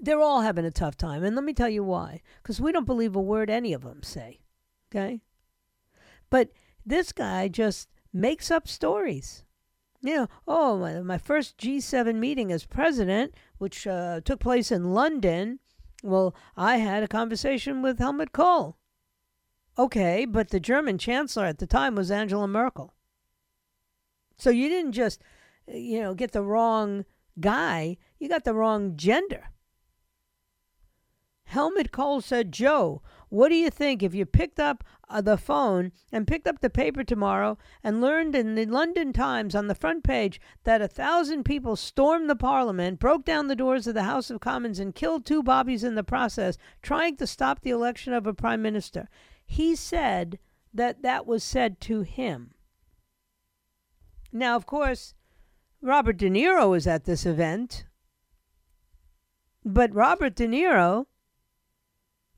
They're 0.00 0.20
all 0.20 0.42
having 0.42 0.64
a 0.64 0.70
tough 0.70 0.96
time, 0.96 1.24
and 1.24 1.34
let 1.34 1.44
me 1.44 1.52
tell 1.52 1.68
you 1.68 1.82
why. 1.82 2.22
Because 2.42 2.60
we 2.60 2.72
don't 2.72 2.86
believe 2.86 3.16
a 3.16 3.20
word 3.20 3.50
any 3.50 3.72
of 3.72 3.82
them 3.82 4.02
say. 4.02 4.40
Okay, 4.90 5.20
but 6.30 6.50
this 6.86 7.12
guy 7.12 7.48
just 7.48 7.88
makes 8.12 8.50
up 8.50 8.66
stories 8.66 9.44
you 10.00 10.14
know, 10.14 10.28
oh, 10.46 11.02
my, 11.02 11.18
first 11.18 11.58
G7 11.58 12.14
meeting 12.14 12.52
as 12.52 12.64
president, 12.64 13.34
which 13.58 13.86
uh, 13.86 14.20
took 14.24 14.40
place 14.40 14.70
in 14.70 14.92
London, 14.94 15.58
well, 16.02 16.34
I 16.56 16.76
had 16.76 17.02
a 17.02 17.08
conversation 17.08 17.82
with 17.82 17.98
Helmut 17.98 18.32
Kohl. 18.32 18.76
Okay, 19.76 20.24
but 20.24 20.50
the 20.50 20.60
German 20.60 20.98
chancellor 20.98 21.46
at 21.46 21.58
the 21.58 21.66
time 21.66 21.94
was 21.94 22.10
Angela 22.10 22.46
Merkel. 22.46 22.94
So 24.36 24.50
you 24.50 24.68
didn't 24.68 24.92
just, 24.92 25.20
you 25.66 26.00
know, 26.00 26.14
get 26.14 26.32
the 26.32 26.42
wrong 26.42 27.04
guy, 27.40 27.96
you 28.18 28.28
got 28.28 28.44
the 28.44 28.54
wrong 28.54 28.96
gender. 28.96 29.50
Helmut 31.48 31.92
Kohl 31.92 32.20
said, 32.20 32.52
Joe, 32.52 33.00
what 33.30 33.48
do 33.48 33.54
you 33.54 33.70
think 33.70 34.02
if 34.02 34.14
you 34.14 34.26
picked 34.26 34.60
up 34.60 34.84
uh, 35.08 35.22
the 35.22 35.38
phone 35.38 35.92
and 36.12 36.26
picked 36.26 36.46
up 36.46 36.60
the 36.60 36.68
paper 36.68 37.02
tomorrow 37.02 37.56
and 37.82 38.02
learned 38.02 38.34
in 38.34 38.54
the 38.54 38.66
London 38.66 39.14
Times 39.14 39.54
on 39.54 39.66
the 39.66 39.74
front 39.74 40.04
page 40.04 40.42
that 40.64 40.82
a 40.82 40.88
thousand 40.88 41.44
people 41.44 41.74
stormed 41.74 42.28
the 42.28 42.36
Parliament, 42.36 42.98
broke 42.98 43.24
down 43.24 43.48
the 43.48 43.56
doors 43.56 43.86
of 43.86 43.94
the 43.94 44.02
House 44.02 44.28
of 44.28 44.40
Commons, 44.40 44.78
and 44.78 44.94
killed 44.94 45.24
two 45.24 45.42
bobbies 45.42 45.82
in 45.82 45.94
the 45.94 46.04
process, 46.04 46.58
trying 46.82 47.16
to 47.16 47.26
stop 47.26 47.62
the 47.62 47.70
election 47.70 48.12
of 48.12 48.26
a 48.26 48.34
prime 48.34 48.60
minister? 48.60 49.08
He 49.46 49.74
said 49.74 50.38
that 50.74 51.00
that 51.00 51.26
was 51.26 51.42
said 51.42 51.80
to 51.80 52.02
him. 52.02 52.52
Now, 54.30 54.54
of 54.54 54.66
course, 54.66 55.14
Robert 55.80 56.18
De 56.18 56.28
Niro 56.28 56.68
was 56.68 56.86
at 56.86 57.04
this 57.04 57.24
event, 57.24 57.86
but 59.64 59.94
Robert 59.94 60.34
De 60.34 60.46
Niro 60.46 61.06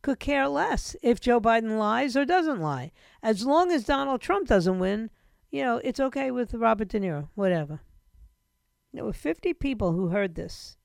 could 0.03 0.19
care 0.19 0.49
less 0.49 0.97
if 1.03 1.21
Joe 1.21 1.41
Biden 1.41 1.79
lies 1.79 2.17
or 2.17 2.25
doesn't 2.25 2.61
lie. 2.61 2.93
As 3.23 3.45
long 3.45 3.71
as 3.71 3.85
Donald 3.85 4.21
Trump 4.21 4.49
doesn't 4.49 4.79
win, 4.79 5.11
you 5.51 5.63
know, 5.63 5.81
it's 5.85 6.01
okay 6.01 6.31
with 6.31 6.55
Robert 6.55 6.89
De 6.89 7.01
Niro, 7.01 7.29
whatever. 7.35 7.81
There 8.93 9.05
were 9.05 9.13
50 9.13 9.55
people 9.55 9.93
who 9.93 10.09
heard 10.09 10.35
this, 10.35 10.77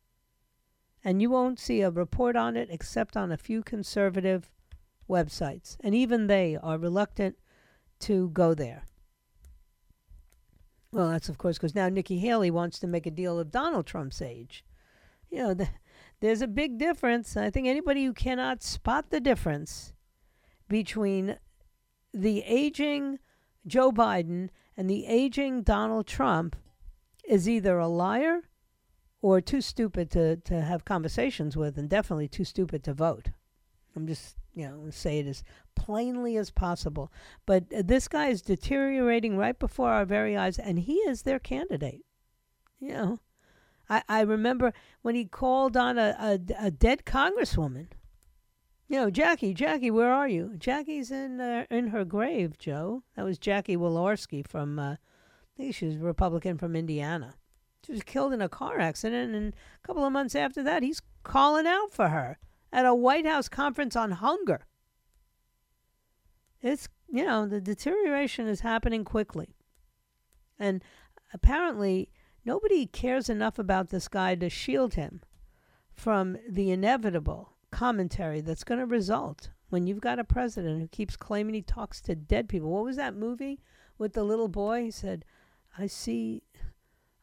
and 1.03 1.21
you 1.21 1.29
won't 1.29 1.59
see 1.59 1.81
a 1.81 1.89
report 1.89 2.35
on 2.35 2.55
it 2.55 2.69
except 2.69 3.15
on 3.15 3.31
a 3.31 3.37
few 3.37 3.63
conservative 3.63 4.51
websites, 5.09 5.77
and 5.79 5.95
even 5.95 6.27
they 6.27 6.57
are 6.61 6.77
reluctant 6.77 7.37
to 7.99 8.29
go 8.29 8.53
there. 8.53 8.83
Well, 10.91 11.09
that's 11.09 11.29
of 11.29 11.37
course 11.37 11.57
because 11.57 11.75
now 11.75 11.89
Nikki 11.89 12.19
Haley 12.19 12.51
wants 12.51 12.79
to 12.79 12.87
make 12.87 13.05
a 13.05 13.11
deal 13.11 13.39
of 13.39 13.51
Donald 13.51 13.85
Trump's 13.85 14.21
age. 14.21 14.63
You 15.29 15.39
know, 15.39 15.53
the, 15.53 15.67
there's 16.19 16.41
a 16.41 16.47
big 16.47 16.77
difference. 16.77 17.35
I 17.37 17.49
think 17.49 17.67
anybody 17.67 18.05
who 18.05 18.13
cannot 18.13 18.63
spot 18.63 19.09
the 19.09 19.19
difference 19.19 19.93
between 20.67 21.37
the 22.13 22.41
aging 22.43 23.19
Joe 23.67 23.91
Biden 23.91 24.49
and 24.77 24.89
the 24.89 25.05
aging 25.05 25.63
Donald 25.63 26.07
Trump 26.07 26.55
is 27.27 27.49
either 27.49 27.77
a 27.79 27.87
liar 27.87 28.41
or 29.21 29.41
too 29.41 29.61
stupid 29.61 30.11
to, 30.11 30.37
to 30.37 30.61
have 30.61 30.85
conversations 30.85 31.57
with 31.57 31.77
and 31.77 31.89
definitely 31.89 32.27
too 32.27 32.43
stupid 32.43 32.83
to 32.83 32.93
vote. 32.93 33.29
I'm 33.95 34.07
just, 34.07 34.35
you 34.53 34.67
know, 34.67 34.89
say 34.91 35.19
it 35.19 35.27
as 35.27 35.43
plainly 35.75 36.37
as 36.37 36.51
possible. 36.51 37.11
But 37.45 37.63
uh, 37.73 37.81
this 37.83 38.07
guy 38.07 38.27
is 38.27 38.41
deteriorating 38.41 39.37
right 39.37 39.57
before 39.57 39.89
our 39.89 40.05
very 40.05 40.35
eyes, 40.37 40.59
and 40.59 40.79
he 40.79 40.95
is 40.95 41.21
their 41.21 41.39
candidate. 41.39 42.01
You 42.79 42.89
know, 42.89 43.19
I, 43.89 44.03
I 44.07 44.21
remember 44.21 44.73
when 45.01 45.15
he 45.15 45.25
called 45.25 45.77
on 45.77 45.97
a, 45.97 46.15
a, 46.19 46.67
a 46.67 46.71
dead 46.71 47.03
congresswoman. 47.05 47.87
You 48.87 48.97
know, 48.97 49.09
Jackie, 49.09 49.53
Jackie, 49.53 49.89
where 49.89 50.11
are 50.11 50.27
you? 50.27 50.53
Jackie's 50.57 51.09
in 51.09 51.41
uh, 51.41 51.65
in 51.71 51.87
her 51.87 52.05
grave, 52.05 52.57
Joe. 52.59 53.03
That 53.15 53.25
was 53.25 53.39
Jackie 53.39 53.77
Walorski 53.77 54.47
from, 54.47 54.77
uh, 54.77 54.91
I 54.93 54.97
think 55.57 55.73
she 55.73 55.87
was 55.87 55.97
Republican 55.97 56.57
from 56.57 56.75
Indiana. 56.75 57.33
She 57.85 57.91
was 57.91 58.03
killed 58.03 58.33
in 58.33 58.41
a 58.41 58.49
car 58.49 58.79
accident, 58.79 59.35
and 59.35 59.53
a 59.53 59.87
couple 59.87 60.05
of 60.05 60.11
months 60.11 60.35
after 60.35 60.61
that, 60.63 60.83
he's 60.83 61.01
calling 61.23 61.65
out 61.67 61.91
for 61.91 62.09
her 62.09 62.37
at 62.71 62.85
a 62.85 62.93
White 62.93 63.25
House 63.25 63.49
conference 63.49 63.95
on 63.95 64.11
hunger. 64.11 64.65
It's, 66.61 66.87
you 67.07 67.25
know, 67.25 67.47
the 67.47 67.61
deterioration 67.61 68.47
is 68.47 68.61
happening 68.61 69.03
quickly. 69.03 69.55
And 70.57 70.83
apparently, 71.33 72.09
nobody 72.45 72.85
cares 72.85 73.29
enough 73.29 73.59
about 73.59 73.89
this 73.89 74.07
guy 74.07 74.35
to 74.35 74.49
shield 74.49 74.93
him 74.93 75.21
from 75.93 76.37
the 76.47 76.71
inevitable 76.71 77.53
commentary 77.71 78.39
that's 78.41 78.63
going 78.63 78.79
to 78.79 78.85
result 78.85 79.49
when 79.69 79.87
you've 79.87 80.01
got 80.01 80.19
a 80.19 80.23
president 80.23 80.79
who 80.79 80.87
keeps 80.87 81.17
claiming 81.17 81.55
he 81.55 81.61
talks 81.61 81.99
to 82.01 82.15
dead 82.15 82.47
people. 82.47 82.69
What 82.69 82.85
was 82.85 82.97
that 82.97 83.15
movie 83.15 83.59
with 83.97 84.13
the 84.13 84.23
little 84.23 84.47
boy? 84.47 84.83
He 84.83 84.91
said, 84.91 85.25
"I 85.77 85.87
see, 85.87 86.43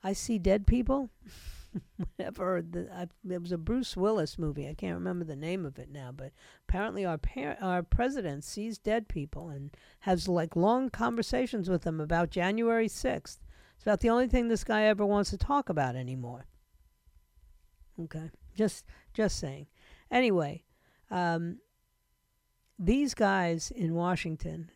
I 0.03 0.13
see 0.13 0.39
dead 0.39 0.67
people." 0.67 1.11
Whatever. 1.97 2.61
The, 2.61 2.93
I, 2.93 3.07
it 3.33 3.41
was 3.41 3.53
a 3.53 3.57
Bruce 3.57 3.97
Willis 3.97 4.39
movie. 4.39 4.69
I 4.69 4.75
can't 4.75 4.99
remember 4.99 5.25
the 5.25 5.37
name 5.37 5.65
of 5.65 5.79
it 5.79 5.91
now, 5.91 6.13
but 6.15 6.33
apparently 6.69 7.05
our 7.07 7.17
par- 7.17 7.57
our 7.63 7.83
president 7.83 8.45
sees 8.45 8.77
dead 8.77 9.09
people 9.09 9.49
and 9.49 9.75
has 10.01 10.29
like 10.29 10.55
long 10.57 10.91
conversations 10.91 11.71
with 11.71 11.83
them 11.83 12.01
about 12.01 12.31
January 12.31 12.89
sixth. 12.89 13.39
It's 13.83 13.87
about 13.89 13.99
the 13.99 14.11
only 14.11 14.29
thing 14.29 14.47
this 14.47 14.63
guy 14.63 14.83
ever 14.85 15.05
wants 15.05 15.31
to 15.31 15.37
talk 15.37 15.69
about 15.69 15.97
anymore. 15.97 16.47
Okay, 17.99 18.31
just 18.57 18.85
just 19.13 19.41
saying. 19.41 19.67
Anyway, 20.09 20.63
um, 21.11 21.59
these 22.79 23.13
guys 23.13 23.73
in 23.73 23.95
Washington, 23.97 24.71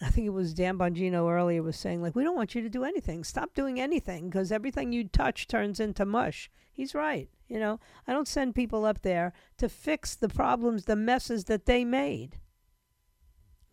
I 0.00 0.08
think 0.08 0.26
it 0.26 0.32
was 0.32 0.54
Dan 0.54 0.78
Bongino 0.78 1.30
earlier 1.30 1.62
was 1.62 1.76
saying, 1.76 2.00
like, 2.00 2.16
we 2.16 2.24
don't 2.24 2.34
want 2.34 2.54
you 2.54 2.62
to 2.62 2.70
do 2.70 2.82
anything. 2.82 3.24
Stop 3.24 3.52
doing 3.52 3.78
anything 3.78 4.30
because 4.30 4.50
everything 4.50 4.90
you 4.90 5.04
touch 5.04 5.46
turns 5.46 5.78
into 5.78 6.06
mush. 6.06 6.50
He's 6.72 6.94
right. 6.94 7.28
You 7.48 7.60
know, 7.60 7.78
I 8.08 8.14
don't 8.14 8.26
send 8.26 8.54
people 8.54 8.86
up 8.86 9.02
there 9.02 9.34
to 9.58 9.68
fix 9.68 10.14
the 10.14 10.30
problems, 10.30 10.86
the 10.86 10.96
messes 10.96 11.44
that 11.44 11.66
they 11.66 11.84
made. 11.84 12.38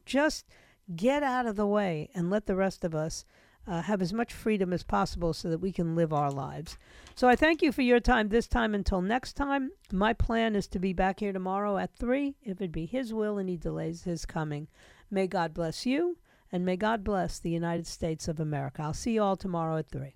Just 0.05 0.45
get 0.93 1.23
out 1.23 1.45
of 1.45 1.55
the 1.55 1.67
way 1.67 2.09
and 2.13 2.29
let 2.29 2.47
the 2.47 2.55
rest 2.57 2.84
of 2.84 2.93
us 2.93 3.23
uh, 3.68 3.82
have 3.82 4.01
as 4.01 4.14
much 4.14 4.34
freedom 4.34 4.74
as 4.74 4.84
possible 4.84 5.34
so 5.34 5.49
that 5.49 5.59
we 5.59 5.72
can 5.72 5.95
live 5.95 6.11
our 6.11 6.32
lives. 6.32 6.78
So 7.16 7.28
I 7.28 7.36
thank 7.36 7.61
you 7.61 7.72
for 7.72 7.82
your 7.82 7.99
time 7.99 8.30
this 8.30 8.47
time. 8.47 8.76
Until 8.76 9.01
next 9.01 9.34
time, 9.34 9.72
my 9.91 10.14
plan 10.14 10.55
is 10.55 10.68
to 10.68 10.80
be 10.80 10.93
back 10.93 11.20
here 11.20 11.34
tomorrow 11.34 11.78
at 11.78 11.95
3, 11.95 12.36
if 12.43 12.61
it 12.61 12.72
be 12.72 12.86
His 12.86 13.14
will 13.14 13.38
and 13.38 13.49
He 13.49 13.57
delays 13.57 14.03
His 14.03 14.26
coming. 14.26 14.68
May 15.09 15.28
God 15.28 15.53
bless 15.53 15.86
you, 15.86 16.18
and 16.51 16.66
may 16.66 16.76
God 16.76 17.03
bless 17.03 17.39
the 17.39 17.51
United 17.51 17.88
States 17.88 18.28
of 18.28 18.39
America. 18.39 18.82
I'll 18.82 18.93
see 18.93 19.14
you 19.14 19.24
all 19.24 19.36
tomorrow 19.36 19.78
at 19.78 19.89
3. 19.89 20.16